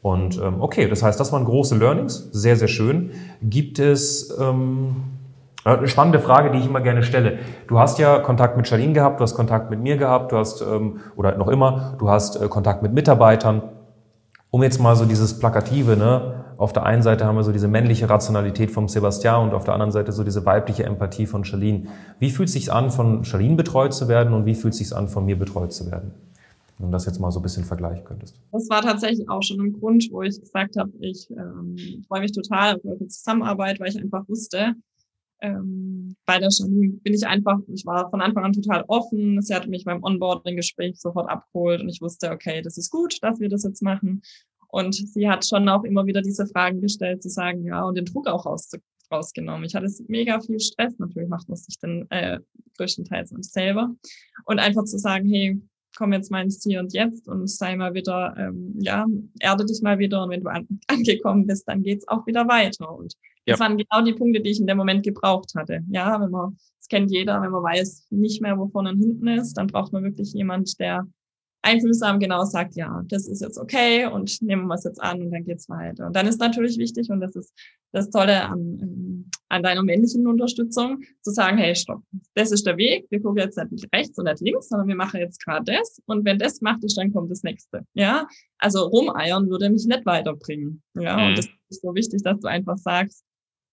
Und 0.00 0.40
ähm, 0.40 0.60
okay, 0.60 0.88
das 0.88 1.02
heißt, 1.02 1.18
das 1.18 1.32
waren 1.32 1.44
große 1.44 1.76
Learnings, 1.76 2.28
sehr, 2.30 2.56
sehr 2.56 2.68
schön. 2.68 3.10
Gibt 3.42 3.80
es 3.80 4.32
ähm, 4.38 4.96
eine 5.64 5.88
spannende 5.88 6.20
Frage, 6.20 6.52
die 6.52 6.58
ich 6.58 6.66
immer 6.66 6.80
gerne 6.80 7.02
stelle. 7.02 7.40
Du 7.66 7.80
hast 7.80 7.98
ja 7.98 8.20
Kontakt 8.20 8.56
mit 8.56 8.68
Charlene 8.68 8.92
gehabt, 8.92 9.18
du 9.18 9.24
hast 9.24 9.34
Kontakt 9.34 9.68
mit 9.70 9.80
mir 9.80 9.96
gehabt, 9.96 10.30
du 10.30 10.36
hast, 10.36 10.62
ähm, 10.62 11.00
oder 11.16 11.36
noch 11.36 11.48
immer, 11.48 11.96
du 11.98 12.08
hast 12.08 12.40
äh, 12.40 12.46
Kontakt 12.46 12.84
mit 12.84 12.92
Mitarbeitern 12.92 13.62
um 14.56 14.62
jetzt 14.62 14.80
mal 14.80 14.96
so 14.96 15.04
dieses 15.04 15.38
Plakative, 15.38 15.98
ne? 15.98 16.44
Auf 16.56 16.72
der 16.72 16.84
einen 16.84 17.02
Seite 17.02 17.26
haben 17.26 17.36
wir 17.36 17.44
so 17.44 17.52
diese 17.52 17.68
männliche 17.68 18.08
Rationalität 18.08 18.70
vom 18.70 18.88
Sebastian 18.88 19.46
und 19.46 19.54
auf 19.54 19.64
der 19.64 19.74
anderen 19.74 19.92
Seite 19.92 20.12
so 20.12 20.24
diese 20.24 20.46
weibliche 20.46 20.84
Empathie 20.84 21.26
von 21.26 21.44
Charlene. 21.44 21.88
Wie 22.20 22.30
fühlt 22.30 22.48
es 22.48 22.54
sich 22.54 22.72
an, 22.72 22.90
von 22.90 23.22
Charlene 23.24 23.56
betreut 23.56 23.92
zu 23.92 24.08
werden 24.08 24.32
und 24.32 24.46
wie 24.46 24.54
fühlt 24.54 24.72
es 24.72 24.78
sich 24.78 24.96
an, 24.96 25.08
von 25.08 25.26
mir 25.26 25.38
betreut 25.38 25.74
zu 25.74 25.90
werden? 25.90 26.12
Wenn 26.78 26.86
du 26.86 26.92
das 26.92 27.04
jetzt 27.04 27.20
mal 27.20 27.30
so 27.30 27.40
ein 27.40 27.42
bisschen 27.42 27.64
vergleichen 27.64 28.06
könntest. 28.06 28.40
Das 28.50 28.66
war 28.70 28.80
tatsächlich 28.80 29.28
auch 29.28 29.42
schon 29.42 29.60
ein 29.60 29.74
Grund, 29.74 30.08
wo 30.10 30.22
ich 30.22 30.40
gesagt 30.40 30.78
habe, 30.78 30.90
ich 31.00 31.28
ähm, 31.32 31.76
freue 32.08 32.20
mich 32.20 32.32
total 32.32 32.76
auf 32.76 32.80
eure 32.86 33.08
Zusammenarbeit, 33.08 33.78
weil 33.78 33.90
ich 33.90 34.00
einfach 34.00 34.26
wusste, 34.26 34.72
ähm, 35.40 36.16
bei 36.24 36.38
der 36.38 36.48
Janine 36.50 36.98
bin 37.02 37.14
ich 37.14 37.26
einfach, 37.26 37.58
ich 37.72 37.84
war 37.84 38.10
von 38.10 38.20
Anfang 38.20 38.44
an 38.44 38.52
total 38.52 38.84
offen. 38.88 39.40
Sie 39.42 39.54
hat 39.54 39.68
mich 39.68 39.84
beim 39.84 40.02
Onboarding-Gespräch 40.02 41.00
sofort 41.00 41.28
abgeholt 41.30 41.80
und 41.80 41.88
ich 41.88 42.00
wusste, 42.00 42.30
okay, 42.30 42.62
das 42.62 42.78
ist 42.78 42.90
gut, 42.90 43.18
dass 43.22 43.40
wir 43.40 43.48
das 43.48 43.64
jetzt 43.64 43.82
machen. 43.82 44.22
Und 44.68 44.94
sie 44.94 45.28
hat 45.28 45.46
schon 45.46 45.68
auch 45.68 45.84
immer 45.84 46.06
wieder 46.06 46.22
diese 46.22 46.46
Fragen 46.46 46.80
gestellt, 46.80 47.22
zu 47.22 47.28
sagen, 47.28 47.64
ja, 47.64 47.82
und 47.84 47.96
den 47.96 48.04
Druck 48.04 48.26
auch 48.28 48.46
raus, 48.46 48.70
rausgenommen. 49.10 49.64
Ich 49.64 49.74
hatte 49.74 49.88
mega 50.08 50.40
viel 50.40 50.60
Stress, 50.60 50.98
natürlich 50.98 51.28
macht 51.28 51.48
man 51.48 51.56
sich 51.56 51.78
dann 51.78 52.06
äh, 52.10 52.40
größtenteils 52.76 53.30
selber. 53.40 53.94
Und 54.44 54.58
einfach 54.58 54.84
zu 54.84 54.98
sagen, 54.98 55.28
hey, 55.28 55.60
komm 55.96 56.12
jetzt 56.12 56.30
mal 56.30 56.42
ins 56.42 56.62
Hier 56.62 56.80
und 56.80 56.92
Jetzt 56.92 57.26
und 57.28 57.48
sei 57.48 57.76
mal 57.76 57.94
wieder, 57.94 58.34
ähm, 58.36 58.74
ja, 58.78 59.06
erde 59.40 59.64
dich 59.64 59.80
mal 59.82 59.98
wieder 59.98 60.22
und 60.22 60.30
wenn 60.30 60.42
du 60.42 60.50
an, 60.50 60.66
angekommen 60.88 61.46
bist, 61.46 61.66
dann 61.68 61.82
geht's 61.82 62.06
auch 62.08 62.26
wieder 62.26 62.46
weiter. 62.46 62.94
Und 62.94 63.14
ja. 63.46 63.52
das 63.52 63.60
waren 63.60 63.76
genau 63.76 64.04
die 64.04 64.14
Punkte, 64.14 64.40
die 64.40 64.50
ich 64.50 64.60
in 64.60 64.66
dem 64.66 64.76
Moment 64.76 65.04
gebraucht 65.04 65.54
hatte. 65.56 65.80
Ja, 65.90 66.20
wenn 66.20 66.30
man, 66.30 66.56
das 66.78 66.88
kennt 66.88 67.10
jeder, 67.10 67.40
wenn 67.40 67.50
man 67.50 67.62
weiß 67.62 68.08
nicht 68.10 68.42
mehr, 68.42 68.58
wo 68.58 68.68
vorne 68.68 68.90
und 68.90 68.98
hinten 68.98 69.28
ist, 69.28 69.54
dann 69.54 69.66
braucht 69.66 69.92
man 69.92 70.02
wirklich 70.02 70.32
jemand, 70.32 70.78
der 70.78 71.06
einfühlsam 71.66 72.20
genau 72.20 72.44
sagt, 72.44 72.76
ja, 72.76 73.02
das 73.06 73.26
ist 73.26 73.40
jetzt 73.40 73.58
okay 73.58 74.06
und 74.06 74.40
nehmen 74.40 74.66
wir 74.66 74.74
es 74.74 74.84
jetzt 74.84 75.02
an 75.02 75.20
und 75.20 75.32
dann 75.32 75.44
geht's 75.44 75.68
weiter. 75.68 76.06
Und 76.06 76.14
dann 76.14 76.26
ist 76.26 76.38
natürlich 76.38 76.78
wichtig, 76.78 77.10
und 77.10 77.20
das 77.20 77.34
ist 77.34 77.52
das 77.92 78.08
Tolle 78.10 78.44
an, 78.44 79.30
an 79.48 79.62
deiner 79.62 79.82
männlichen 79.82 80.26
Unterstützung, 80.26 81.02
zu 81.22 81.32
sagen, 81.32 81.58
hey, 81.58 81.74
stopp, 81.74 82.02
das 82.34 82.52
ist 82.52 82.66
der 82.66 82.76
Weg, 82.76 83.06
wir 83.10 83.20
gucken 83.20 83.42
jetzt 83.42 83.58
nicht 83.70 83.88
rechts 83.92 84.16
und 84.18 84.26
nicht 84.26 84.40
links, 84.40 84.68
sondern 84.68 84.86
wir 84.86 84.96
machen 84.96 85.20
jetzt 85.20 85.44
gerade 85.44 85.64
das 85.64 86.00
und 86.06 86.24
wenn 86.24 86.38
das 86.38 86.60
macht 86.60 86.84
ist, 86.84 86.96
dann 86.96 87.12
kommt 87.12 87.30
das 87.30 87.42
nächste. 87.42 87.84
Ja, 87.94 88.28
also 88.58 88.86
rumeiern 88.86 89.48
würde 89.50 89.68
mich 89.68 89.86
nicht 89.86 90.06
weiterbringen. 90.06 90.82
Ja, 90.94 91.16
mhm. 91.16 91.26
und 91.26 91.38
das 91.38 91.48
ist 91.68 91.82
so 91.82 91.94
wichtig, 91.94 92.22
dass 92.22 92.38
du 92.38 92.48
einfach 92.48 92.78
sagst, 92.78 93.24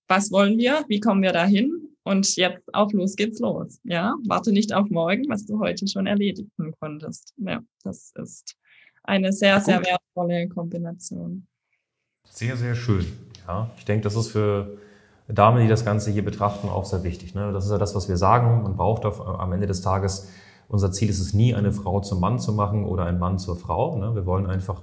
was 0.07 0.31
wollen 0.31 0.57
wir, 0.57 0.83
wie 0.87 0.99
kommen 0.99 1.21
wir 1.21 1.31
dahin 1.31 1.89
und 2.03 2.35
jetzt 2.35 2.61
auf 2.73 2.91
los 2.93 3.15
geht's 3.15 3.39
los. 3.39 3.79
Ja, 3.83 4.15
warte 4.27 4.51
nicht 4.51 4.73
auf 4.73 4.89
morgen, 4.89 5.23
was 5.29 5.45
du 5.45 5.59
heute 5.59 5.87
schon 5.87 6.07
erledigen 6.07 6.51
konntest. 6.79 7.33
Ja, 7.37 7.61
das 7.83 8.11
ist 8.15 8.55
eine 9.03 9.31
sehr, 9.31 9.59
sehr 9.61 9.77
Gut. 9.77 9.87
wertvolle 9.87 10.47
Kombination. 10.49 11.47
Sehr, 12.29 12.57
sehr 12.57 12.75
schön. 12.75 13.05
Ja, 13.47 13.69
ich 13.77 13.85
denke, 13.85 14.03
das 14.03 14.15
ist 14.15 14.31
für 14.31 14.77
Damen, 15.27 15.61
die 15.61 15.67
das 15.67 15.85
Ganze 15.85 16.11
hier 16.11 16.23
betrachten, 16.23 16.67
auch 16.67 16.85
sehr 16.85 17.03
wichtig. 17.03 17.35
Ne? 17.35 17.51
Das 17.53 17.65
ist 17.65 17.71
ja 17.71 17.77
das, 17.77 17.95
was 17.95 18.09
wir 18.09 18.17
sagen. 18.17 18.63
Man 18.63 18.75
braucht 18.75 19.05
auf, 19.05 19.25
am 19.25 19.51
Ende 19.53 19.67
des 19.67 19.81
Tages, 19.81 20.29
unser 20.67 20.91
Ziel 20.91 21.09
ist 21.09 21.19
es 21.19 21.33
nie, 21.33 21.53
eine 21.53 21.71
Frau 21.71 21.99
zum 22.01 22.19
Mann 22.19 22.39
zu 22.39 22.53
machen 22.53 22.85
oder 22.85 23.05
ein 23.05 23.19
Mann 23.19 23.39
zur 23.39 23.55
Frau. 23.55 23.97
Ne? 23.97 24.15
Wir 24.15 24.25
wollen 24.25 24.45
einfach 24.45 24.81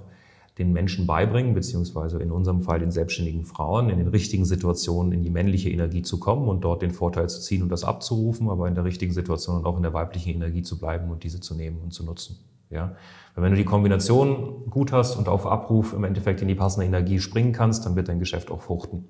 den 0.61 0.73
Menschen 0.73 1.07
beibringen, 1.07 1.53
beziehungsweise 1.53 2.19
in 2.19 2.31
unserem 2.31 2.61
Fall 2.61 2.79
den 2.79 2.91
selbstständigen 2.91 3.43
Frauen, 3.45 3.89
in 3.89 3.97
den 3.97 4.07
richtigen 4.07 4.45
Situationen 4.45 5.11
in 5.11 5.23
die 5.23 5.29
männliche 5.29 5.69
Energie 5.69 6.03
zu 6.03 6.19
kommen 6.19 6.47
und 6.47 6.61
dort 6.61 6.81
den 6.81 6.91
Vorteil 6.91 7.27
zu 7.29 7.41
ziehen 7.41 7.63
und 7.63 7.69
das 7.69 7.83
abzurufen, 7.83 8.49
aber 8.49 8.67
in 8.67 8.75
der 8.75 8.85
richtigen 8.85 9.11
Situation 9.11 9.57
und 9.57 9.65
auch 9.65 9.77
in 9.77 9.83
der 9.83 9.93
weiblichen 9.93 10.29
Energie 10.29 10.61
zu 10.61 10.79
bleiben 10.79 11.09
und 11.09 11.23
diese 11.23 11.39
zu 11.39 11.55
nehmen 11.55 11.81
und 11.81 11.93
zu 11.93 12.05
nutzen. 12.05 12.37
Ja? 12.69 12.95
Weil 13.33 13.43
wenn 13.43 13.51
du 13.51 13.57
die 13.57 13.65
Kombination 13.65 14.69
gut 14.69 14.91
hast 14.91 15.15
und 15.15 15.27
auf 15.27 15.47
Abruf 15.47 15.93
im 15.93 16.03
Endeffekt 16.03 16.41
in 16.41 16.47
die 16.47 16.55
passende 16.55 16.85
Energie 16.85 17.19
springen 17.19 17.53
kannst, 17.53 17.85
dann 17.85 17.95
wird 17.95 18.07
dein 18.07 18.19
Geschäft 18.19 18.51
auch 18.51 18.61
fruchten. 18.61 19.05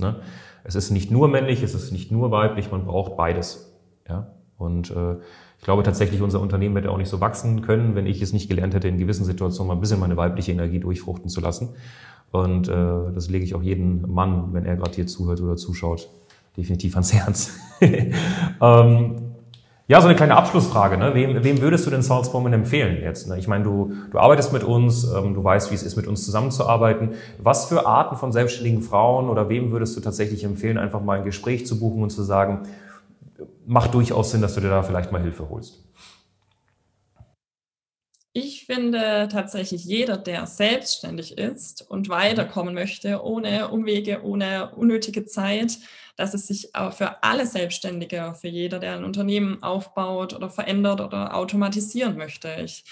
Ne? 0.00 0.16
Es 0.64 0.74
ist 0.74 0.90
nicht 0.90 1.10
nur 1.10 1.28
männlich, 1.28 1.62
es 1.62 1.74
ist 1.74 1.92
nicht 1.92 2.10
nur 2.10 2.30
weiblich, 2.30 2.70
man 2.70 2.86
braucht 2.86 3.16
beides. 3.16 3.72
Ja? 4.08 4.32
Und 4.56 4.90
äh, 4.90 5.16
glaube 5.66 5.82
tatsächlich, 5.82 6.22
unser 6.22 6.40
Unternehmen 6.40 6.76
hätte 6.76 6.92
auch 6.92 6.96
nicht 6.96 7.08
so 7.08 7.20
wachsen 7.20 7.60
können, 7.60 7.96
wenn 7.96 8.06
ich 8.06 8.22
es 8.22 8.32
nicht 8.32 8.48
gelernt 8.48 8.72
hätte, 8.72 8.86
in 8.86 8.98
gewissen 8.98 9.24
Situationen 9.24 9.66
mal 9.66 9.74
ein 9.74 9.80
bisschen 9.80 9.98
meine 9.98 10.16
weibliche 10.16 10.52
Energie 10.52 10.78
durchfruchten 10.78 11.28
zu 11.28 11.40
lassen. 11.40 11.70
Und 12.30 12.68
äh, 12.68 12.72
das 13.12 13.28
lege 13.28 13.44
ich 13.44 13.56
auch 13.56 13.62
jedem 13.62 14.02
Mann, 14.08 14.52
wenn 14.52 14.64
er 14.64 14.76
gerade 14.76 14.92
hier 14.92 15.08
zuhört 15.08 15.40
oder 15.40 15.56
zuschaut, 15.56 16.08
definitiv 16.56 16.94
ans 16.94 17.12
Herz. 17.12 17.50
ähm, 17.80 19.16
ja, 19.88 20.00
so 20.00 20.06
eine 20.06 20.14
kleine 20.14 20.36
Abschlussfrage. 20.36 20.98
Ne? 20.98 21.14
Wem, 21.14 21.42
wem 21.42 21.60
würdest 21.60 21.84
du 21.84 21.90
den 21.90 22.02
Salzbomben 22.02 22.52
empfehlen 22.52 23.02
jetzt? 23.02 23.28
Ne? 23.28 23.36
Ich 23.36 23.48
meine, 23.48 23.64
du, 23.64 23.92
du 24.12 24.20
arbeitest 24.20 24.52
mit 24.52 24.62
uns, 24.62 25.02
ähm, 25.02 25.34
du 25.34 25.42
weißt, 25.42 25.72
wie 25.72 25.74
es 25.74 25.82
ist, 25.82 25.96
mit 25.96 26.06
uns 26.06 26.24
zusammenzuarbeiten. 26.24 27.14
Was 27.42 27.66
für 27.66 27.86
Arten 27.86 28.14
von 28.14 28.30
selbstständigen 28.30 28.82
Frauen 28.82 29.28
oder 29.28 29.48
wem 29.48 29.72
würdest 29.72 29.96
du 29.96 30.00
tatsächlich 30.00 30.44
empfehlen, 30.44 30.78
einfach 30.78 31.02
mal 31.02 31.18
ein 31.18 31.24
Gespräch 31.24 31.66
zu 31.66 31.80
buchen 31.80 32.04
und 32.04 32.10
zu 32.10 32.22
sagen, 32.22 32.68
macht 33.66 33.94
durchaus 33.94 34.30
Sinn, 34.30 34.42
dass 34.42 34.54
du 34.54 34.60
dir 34.60 34.70
da 34.70 34.82
vielleicht 34.82 35.12
mal 35.12 35.22
Hilfe 35.22 35.48
holst. 35.48 35.84
Ich 38.38 38.66
finde 38.66 39.28
tatsächlich 39.32 39.86
jeder, 39.86 40.18
der 40.18 40.44
selbstständig 40.44 41.38
ist 41.38 41.80
und 41.88 42.10
weiterkommen 42.10 42.74
möchte, 42.74 43.24
ohne 43.24 43.68
Umwege, 43.68 44.22
ohne 44.22 44.72
unnötige 44.74 45.24
Zeit, 45.24 45.78
dass 46.16 46.34
es 46.34 46.46
sich 46.46 46.68
für 46.90 47.22
alle 47.22 47.46
Selbstständige, 47.46 48.34
für 48.38 48.48
jeder, 48.48 48.78
der 48.78 48.96
ein 48.96 49.04
Unternehmen 49.04 49.62
aufbaut 49.62 50.34
oder 50.34 50.50
verändert 50.50 51.00
oder 51.00 51.34
automatisieren 51.34 52.18
möchte. 52.18 52.54
Ich 52.62 52.84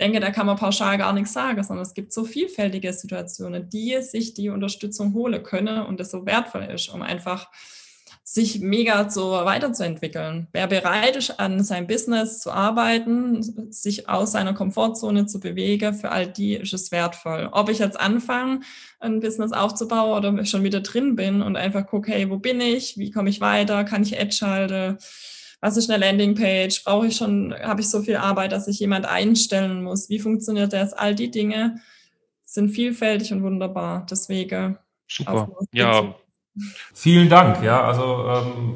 denke, 0.00 0.20
da 0.20 0.30
kann 0.30 0.46
man 0.46 0.56
pauschal 0.56 0.98
gar 0.98 1.12
nichts 1.12 1.32
sagen, 1.32 1.64
sondern 1.64 1.84
es 1.84 1.94
gibt 1.94 2.12
so 2.12 2.24
vielfältige 2.24 2.92
Situationen, 2.92 3.68
die 3.68 4.00
sich 4.02 4.34
die 4.34 4.50
Unterstützung 4.50 5.14
holen 5.14 5.42
können 5.42 5.84
und 5.84 5.98
es 5.98 6.12
so 6.12 6.26
wertvoll 6.26 6.62
ist, 6.72 6.88
um 6.88 7.02
einfach 7.02 7.50
sich 8.24 8.60
mega 8.60 9.10
so 9.10 9.32
weiterzuentwickeln. 9.32 10.46
Wer 10.52 10.68
bereit 10.68 11.16
ist, 11.16 11.40
an 11.40 11.62
seinem 11.64 11.88
Business 11.88 12.38
zu 12.38 12.52
arbeiten, 12.52 13.72
sich 13.72 14.08
aus 14.08 14.32
seiner 14.32 14.54
Komfortzone 14.54 15.26
zu 15.26 15.40
bewegen, 15.40 15.92
für 15.94 16.12
all 16.12 16.28
die 16.28 16.54
ist 16.54 16.72
es 16.72 16.92
wertvoll. 16.92 17.48
Ob 17.50 17.68
ich 17.68 17.80
jetzt 17.80 17.98
anfange, 17.98 18.60
ein 19.00 19.20
Business 19.20 19.52
aufzubauen 19.52 20.16
oder 20.16 20.44
schon 20.44 20.62
wieder 20.62 20.80
drin 20.80 21.16
bin 21.16 21.42
und 21.42 21.56
einfach 21.56 21.86
gucke, 21.86 22.12
hey, 22.12 22.30
wo 22.30 22.38
bin 22.38 22.60
ich? 22.60 22.96
Wie 22.96 23.10
komme 23.10 23.28
ich 23.28 23.40
weiter? 23.40 23.82
Kann 23.82 24.02
ich 24.02 24.18
Ad 24.18 24.30
schalten? 24.30 24.98
Was 25.60 25.76
ist 25.76 25.90
eine 25.90 26.04
Landingpage? 26.04 26.84
Brauche 26.84 27.08
ich 27.08 27.16
schon, 27.16 27.52
habe 27.54 27.80
ich 27.80 27.90
so 27.90 28.02
viel 28.02 28.16
Arbeit, 28.16 28.52
dass 28.52 28.68
ich 28.68 28.78
jemand 28.78 29.06
einstellen 29.06 29.82
muss? 29.82 30.08
Wie 30.08 30.20
funktioniert 30.20 30.72
das? 30.72 30.92
All 30.92 31.14
die 31.16 31.30
Dinge 31.30 31.80
sind 32.44 32.70
vielfältig 32.70 33.32
und 33.32 33.42
wunderbar. 33.42 34.06
Deswegen. 34.08 34.78
Super. 35.08 35.48
Ja, 35.72 36.14
Vielen 36.94 37.28
Dank. 37.28 37.62
Ja, 37.62 37.82
also 37.84 38.24
ähm, 38.28 38.74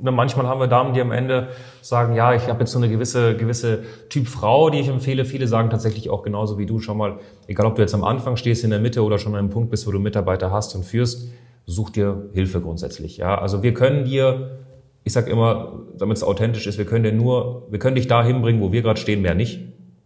ne, 0.00 0.10
manchmal 0.10 0.46
haben 0.46 0.60
wir 0.60 0.66
Damen, 0.66 0.94
die 0.94 1.00
am 1.00 1.12
Ende 1.12 1.48
sagen, 1.80 2.14
ja, 2.14 2.34
ich 2.34 2.48
habe 2.48 2.60
jetzt 2.60 2.72
so 2.72 2.78
eine 2.78 2.88
gewisse 2.88 3.36
gewisse 3.36 3.84
Typ 4.08 4.26
Frau, 4.26 4.70
die 4.70 4.80
ich 4.80 4.88
empfehle. 4.88 5.24
Viele 5.24 5.46
sagen 5.46 5.70
tatsächlich 5.70 6.10
auch 6.10 6.22
genauso 6.22 6.58
wie 6.58 6.66
du 6.66 6.80
schon 6.80 6.96
mal, 6.96 7.18
egal 7.46 7.66
ob 7.66 7.76
du 7.76 7.82
jetzt 7.82 7.94
am 7.94 8.04
Anfang 8.04 8.36
stehst, 8.36 8.64
in 8.64 8.70
der 8.70 8.80
Mitte 8.80 9.04
oder 9.04 9.18
schon 9.18 9.32
an 9.32 9.38
einem 9.38 9.50
Punkt 9.50 9.70
bist, 9.70 9.86
wo 9.86 9.90
du 9.90 9.98
Mitarbeiter 9.98 10.50
hast 10.50 10.74
und 10.74 10.84
führst, 10.84 11.30
such 11.66 11.90
dir 11.90 12.28
Hilfe 12.32 12.60
grundsätzlich. 12.60 13.18
Ja, 13.18 13.38
also 13.38 13.62
wir 13.62 13.74
können 13.74 14.04
dir, 14.04 14.58
ich 15.04 15.12
sage 15.12 15.30
immer, 15.30 15.80
damit 15.96 16.16
es 16.16 16.24
authentisch 16.24 16.66
ist, 16.66 16.78
wir 16.78 16.86
können 16.86 17.04
dir 17.04 17.12
nur, 17.12 17.66
wir 17.70 17.78
können 17.78 17.96
dich 17.96 18.08
dahin 18.08 18.42
bringen, 18.42 18.60
wo 18.60 18.72
wir 18.72 18.82
gerade 18.82 19.00
stehen, 19.00 19.22
mehr 19.22 19.34
nicht. 19.34 19.60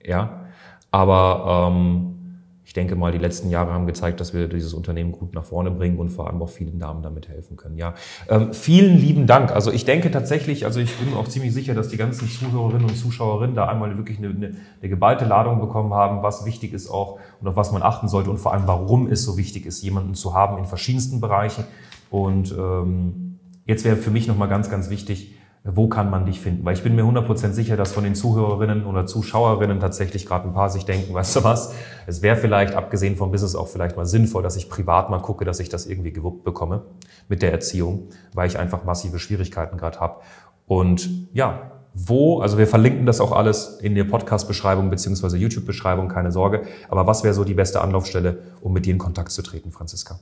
Ja, 0.05 0.47
Aber 0.91 1.71
ähm, 1.73 2.16
ich 2.67 2.73
denke 2.73 2.97
mal, 2.97 3.13
die 3.13 3.19
letzten 3.19 3.49
Jahre 3.49 3.73
haben 3.73 3.87
gezeigt, 3.87 4.19
dass 4.19 4.35
wir 4.35 4.49
dieses 4.49 4.75
Unternehmen 4.75 5.13
gut 5.13 5.35
nach 5.35 5.45
vorne 5.45 5.71
bringen 5.71 6.01
und 6.01 6.11
vor 6.11 6.27
allem 6.27 6.43
auch 6.43 6.49
vielen 6.49 6.81
Damen 6.81 7.01
damit 7.01 7.29
helfen 7.29 7.57
können. 7.57 7.79
Ja, 7.79 7.95
ähm, 8.29 8.53
vielen 8.53 8.99
lieben 8.99 9.29
Dank. 9.29 9.53
Also 9.53 9.71
ich 9.71 9.85
denke 9.85 10.11
tatsächlich, 10.11 10.65
also 10.65 10.81
ich 10.81 10.93
bin 10.97 11.15
auch 11.15 11.29
ziemlich 11.29 11.55
sicher, 11.55 11.75
dass 11.75 11.91
die 11.91 11.97
ganzen 11.97 12.29
Zuhörerinnen 12.29 12.89
und 12.89 12.97
Zuschauerinnen 12.97 13.55
da 13.55 13.69
einmal 13.69 13.97
wirklich 13.97 14.19
eine, 14.19 14.31
eine, 14.31 14.57
eine 14.81 14.89
geballte 14.89 15.25
Ladung 15.25 15.61
bekommen 15.61 15.95
haben, 15.95 16.25
was 16.25 16.45
wichtig 16.45 16.73
ist 16.73 16.91
auch 16.91 17.21
und 17.41 17.47
auf 17.47 17.55
was 17.55 17.71
man 17.71 17.83
achten 17.83 18.09
sollte 18.09 18.31
und 18.31 18.39
vor 18.39 18.53
allem, 18.53 18.67
warum 18.67 19.07
es 19.07 19.23
so 19.23 19.37
wichtig 19.37 19.65
ist, 19.65 19.83
jemanden 19.83 20.15
zu 20.15 20.35
haben 20.35 20.59
in 20.59 20.65
verschiedensten 20.65 21.21
Bereichen. 21.21 21.63
Und 22.11 22.51
ähm, 22.51 23.39
jetzt 23.65 23.85
wäre 23.85 23.97
für 23.97 24.11
mich 24.11 24.27
nochmal 24.27 24.49
ganz, 24.49 24.69
ganz 24.71 24.91
wichtig, 24.91 25.36
wo 25.75 25.89
kann 25.89 26.11
man 26.11 26.27
dich 26.27 26.41
finden? 26.41 26.65
Weil 26.65 26.75
ich 26.75 26.83
bin 26.83 26.95
mir 26.95 27.03
100% 27.03 27.53
sicher, 27.53 27.77
dass 27.77 27.93
von 27.93 28.05
den 28.05 28.15
Zuhörerinnen 28.15 28.87
oder 28.87 29.07
Zuschauerinnen 29.07 29.81
tatsächlich 29.81 30.27
gerade 30.27 30.47
ein 30.47 30.55
paar 30.55 30.71
sich 30.71 30.85
denken, 30.85 31.13
weißt 31.15 31.37
du 31.37 31.45
was, 31.45 31.75
es 32.07 32.23
wäre 32.23 32.37
vielleicht, 32.37 32.75
abgesehen 32.75 33.17
vom 33.17 33.33
Business, 33.33 33.57
auch 33.57 33.69
vielleicht 33.69 33.97
mal 33.97 34.07
sinnvoll, 34.07 34.43
dass 34.43 34.57
ich 34.57 34.71
privat 34.71 35.11
mal 35.11 35.21
gucke, 35.21 35.45
dass 35.45 35.59
ich 35.59 35.69
das 35.69 35.87
irgendwie 35.87 36.13
gewuppt 36.13 36.45
bekomme 36.45 36.83
mit 37.29 37.43
der 37.43 37.53
Erziehung, 37.53 38.09
weil 38.33 38.47
ich 38.47 38.59
einfach 38.59 38.85
massive 38.85 39.19
Schwierigkeiten 39.19 39.77
gerade 39.77 39.99
habe. 39.99 40.21
Und 40.67 41.09
ja, 41.33 41.73
wo, 41.95 42.41
also 42.41 42.59
wir 42.59 42.67
verlinken 42.67 43.07
das 43.07 43.21
auch 43.21 43.33
alles 43.33 43.79
in 43.81 43.95
der 43.95 44.05
Podcast-Beschreibung 44.05 44.91
beziehungsweise 44.91 45.39
YouTube-Beschreibung, 45.39 46.09
keine 46.09 46.31
Sorge. 46.31 46.63
Aber 46.89 47.07
was 47.07 47.25
wäre 47.25 47.33
so 47.33 47.43
die 47.43 47.55
beste 47.55 47.81
Anlaufstelle, 47.81 48.39
um 48.61 48.73
mit 48.73 48.85
dir 48.85 48.93
in 48.93 48.99
Kontakt 48.99 49.33
zu 49.33 49.43
treten, 49.43 49.73
Franziska? 49.73 50.21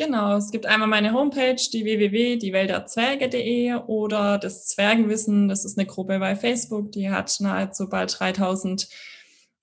Genau, 0.00 0.38
es 0.38 0.50
gibt 0.50 0.64
einmal 0.64 0.88
meine 0.88 1.12
Homepage, 1.12 1.60
die 1.74 1.84
www.diewelterzwerge.de 1.84 3.74
oder 3.86 4.38
das 4.38 4.66
Zwergenwissen, 4.66 5.46
das 5.46 5.66
ist 5.66 5.76
eine 5.76 5.86
Gruppe 5.86 6.18
bei 6.18 6.36
Facebook, 6.36 6.90
die 6.92 7.10
hat 7.10 7.36
nahezu 7.38 7.86
bald 7.86 8.18
3000 8.18 8.88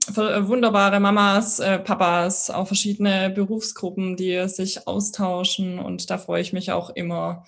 wunderbare 0.06 1.00
Mamas, 1.00 1.58
äh, 1.58 1.80
Papas, 1.80 2.52
auch 2.52 2.68
verschiedene 2.68 3.32
Berufsgruppen, 3.32 4.16
die 4.16 4.48
sich 4.48 4.88
austauschen 4.88 5.80
und 5.80 6.12
da 6.12 6.20
freue 6.20 6.44
ich 6.44 6.54
mich 6.54 6.72
auch 6.72 6.92
immer 6.92 7.44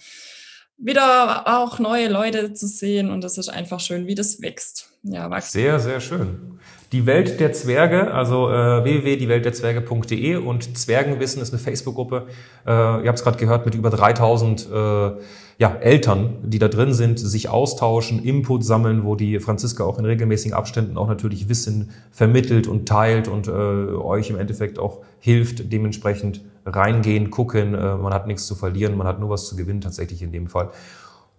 wieder 0.76 1.60
auch 1.60 1.78
neue 1.78 2.08
Leute 2.08 2.54
zu 2.54 2.66
sehen 2.66 3.12
und 3.12 3.24
das 3.24 3.38
ist 3.38 3.50
einfach 3.50 3.82
schön, 3.82 4.08
wie 4.08 4.16
das 4.16 4.42
wächst. 4.42 4.89
Ja, 5.04 5.32
wächst. 5.32 5.54
Sehr, 5.54 5.80
sehr 5.80 6.00
schön. 6.00 6.60
Die 6.92 7.06
Welt 7.06 7.40
der 7.40 7.54
Zwerge, 7.54 8.12
also 8.12 8.50
äh, 8.50 8.84
www.dieweltderzwerge.de 8.84 10.38
und 10.38 10.78
Zwergenwissen 10.78 11.42
ist 11.42 11.54
eine 11.54 11.60
Facebook-Gruppe. 11.60 12.28
Äh, 12.66 12.72
ihr 12.72 13.08
habt 13.08 13.20
es 13.20 13.24
gerade 13.24 13.38
gehört, 13.38 13.66
mit 13.66 13.76
über 13.76 13.92
3000 13.92 14.68
äh, 14.72 15.12
ja, 15.60 15.76
Eltern, 15.76 16.38
die 16.44 16.58
da 16.58 16.68
drin 16.68 16.94
sind, 16.94 17.20
sich 17.20 17.48
austauschen, 17.50 18.24
Input 18.24 18.64
sammeln, 18.66 19.04
wo 19.04 19.16
die 19.16 19.40
Franziska 19.40 19.84
auch 19.84 20.00
in 20.00 20.06
regelmäßigen 20.06 20.58
Abständen 20.58 20.98
auch 20.98 21.08
natürlich 21.08 21.48
Wissen 21.48 21.92
vermittelt 22.12 22.68
und 22.68 22.88
teilt 22.88 23.28
und 23.28 23.48
äh, 23.48 23.52
euch 23.52 24.30
im 24.30 24.38
Endeffekt 24.38 24.80
auch 24.80 25.00
hilft, 25.20 25.72
dementsprechend 25.72 26.42
reingehen, 26.66 27.30
gucken. 27.30 27.76
Äh, 27.76 27.98
man 27.98 28.14
hat 28.14 28.26
nichts 28.26 28.48
zu 28.48 28.56
verlieren, 28.56 28.98
man 28.98 29.06
hat 29.06 29.20
nur 29.20 29.30
was 29.30 29.48
zu 29.48 29.56
gewinnen 29.56 29.82
tatsächlich 29.82 30.22
in 30.22 30.32
dem 30.32 30.48
Fall. 30.48 30.72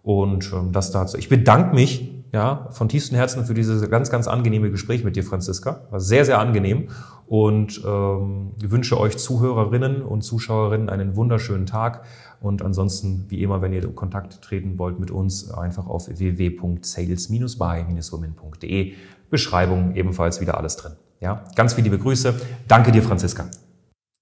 Und 0.02 0.52
ähm, 0.52 0.70
das 0.72 0.92
dazu. 0.92 1.18
Ich 1.18 1.28
bedanke 1.28 1.74
mich 1.74 2.19
ja, 2.32 2.68
von 2.70 2.88
tiefstem 2.88 3.16
Herzen 3.16 3.44
für 3.44 3.54
dieses 3.54 3.90
ganz, 3.90 4.10
ganz 4.10 4.28
angenehme 4.28 4.70
Gespräch 4.70 5.02
mit 5.04 5.16
dir, 5.16 5.24
Franziska. 5.24 5.86
War 5.90 6.00
sehr, 6.00 6.24
sehr 6.24 6.38
angenehm 6.38 6.88
und 7.26 7.82
ähm, 7.84 8.52
wünsche 8.60 8.98
euch 8.98 9.18
Zuhörerinnen 9.18 10.00
und 10.02 10.22
Zuschauerinnen 10.22 10.88
einen 10.88 11.16
wunderschönen 11.16 11.66
Tag. 11.66 12.04
Und 12.40 12.62
ansonsten, 12.62 13.26
wie 13.28 13.42
immer, 13.42 13.60
wenn 13.62 13.72
ihr 13.72 13.82
in 13.84 13.96
Kontakt 13.96 14.42
treten 14.42 14.78
wollt 14.78 15.00
mit 15.00 15.10
uns, 15.10 15.50
einfach 15.50 15.86
auf 15.86 16.08
www.sales-by-women.de. 16.08 18.94
Beschreibung 19.28 19.94
ebenfalls 19.94 20.40
wieder 20.40 20.56
alles 20.56 20.76
drin. 20.76 20.92
Ja, 21.20 21.44
ganz 21.54 21.74
viele 21.74 21.84
liebe 21.84 21.98
Grüße. 21.98 22.34
Danke 22.66 22.90
dir, 22.92 23.02
Franziska. 23.02 23.50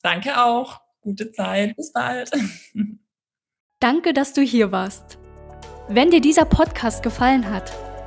Danke 0.03 0.43
auch. 0.43 0.81
Gute 1.01 1.31
Zeit. 1.33 1.77
Bis 1.77 1.93
bald. 1.93 2.31
Danke, 3.81 4.13
dass 4.13 4.33
du 4.33 4.43
hier 4.43 4.73
warst. 4.73 5.19
Wenn 5.89 6.11
dir 6.11 6.21
dieser 6.21 6.45
Podcast 6.45 7.03
gefallen 7.03 7.51
hat, 7.51 7.73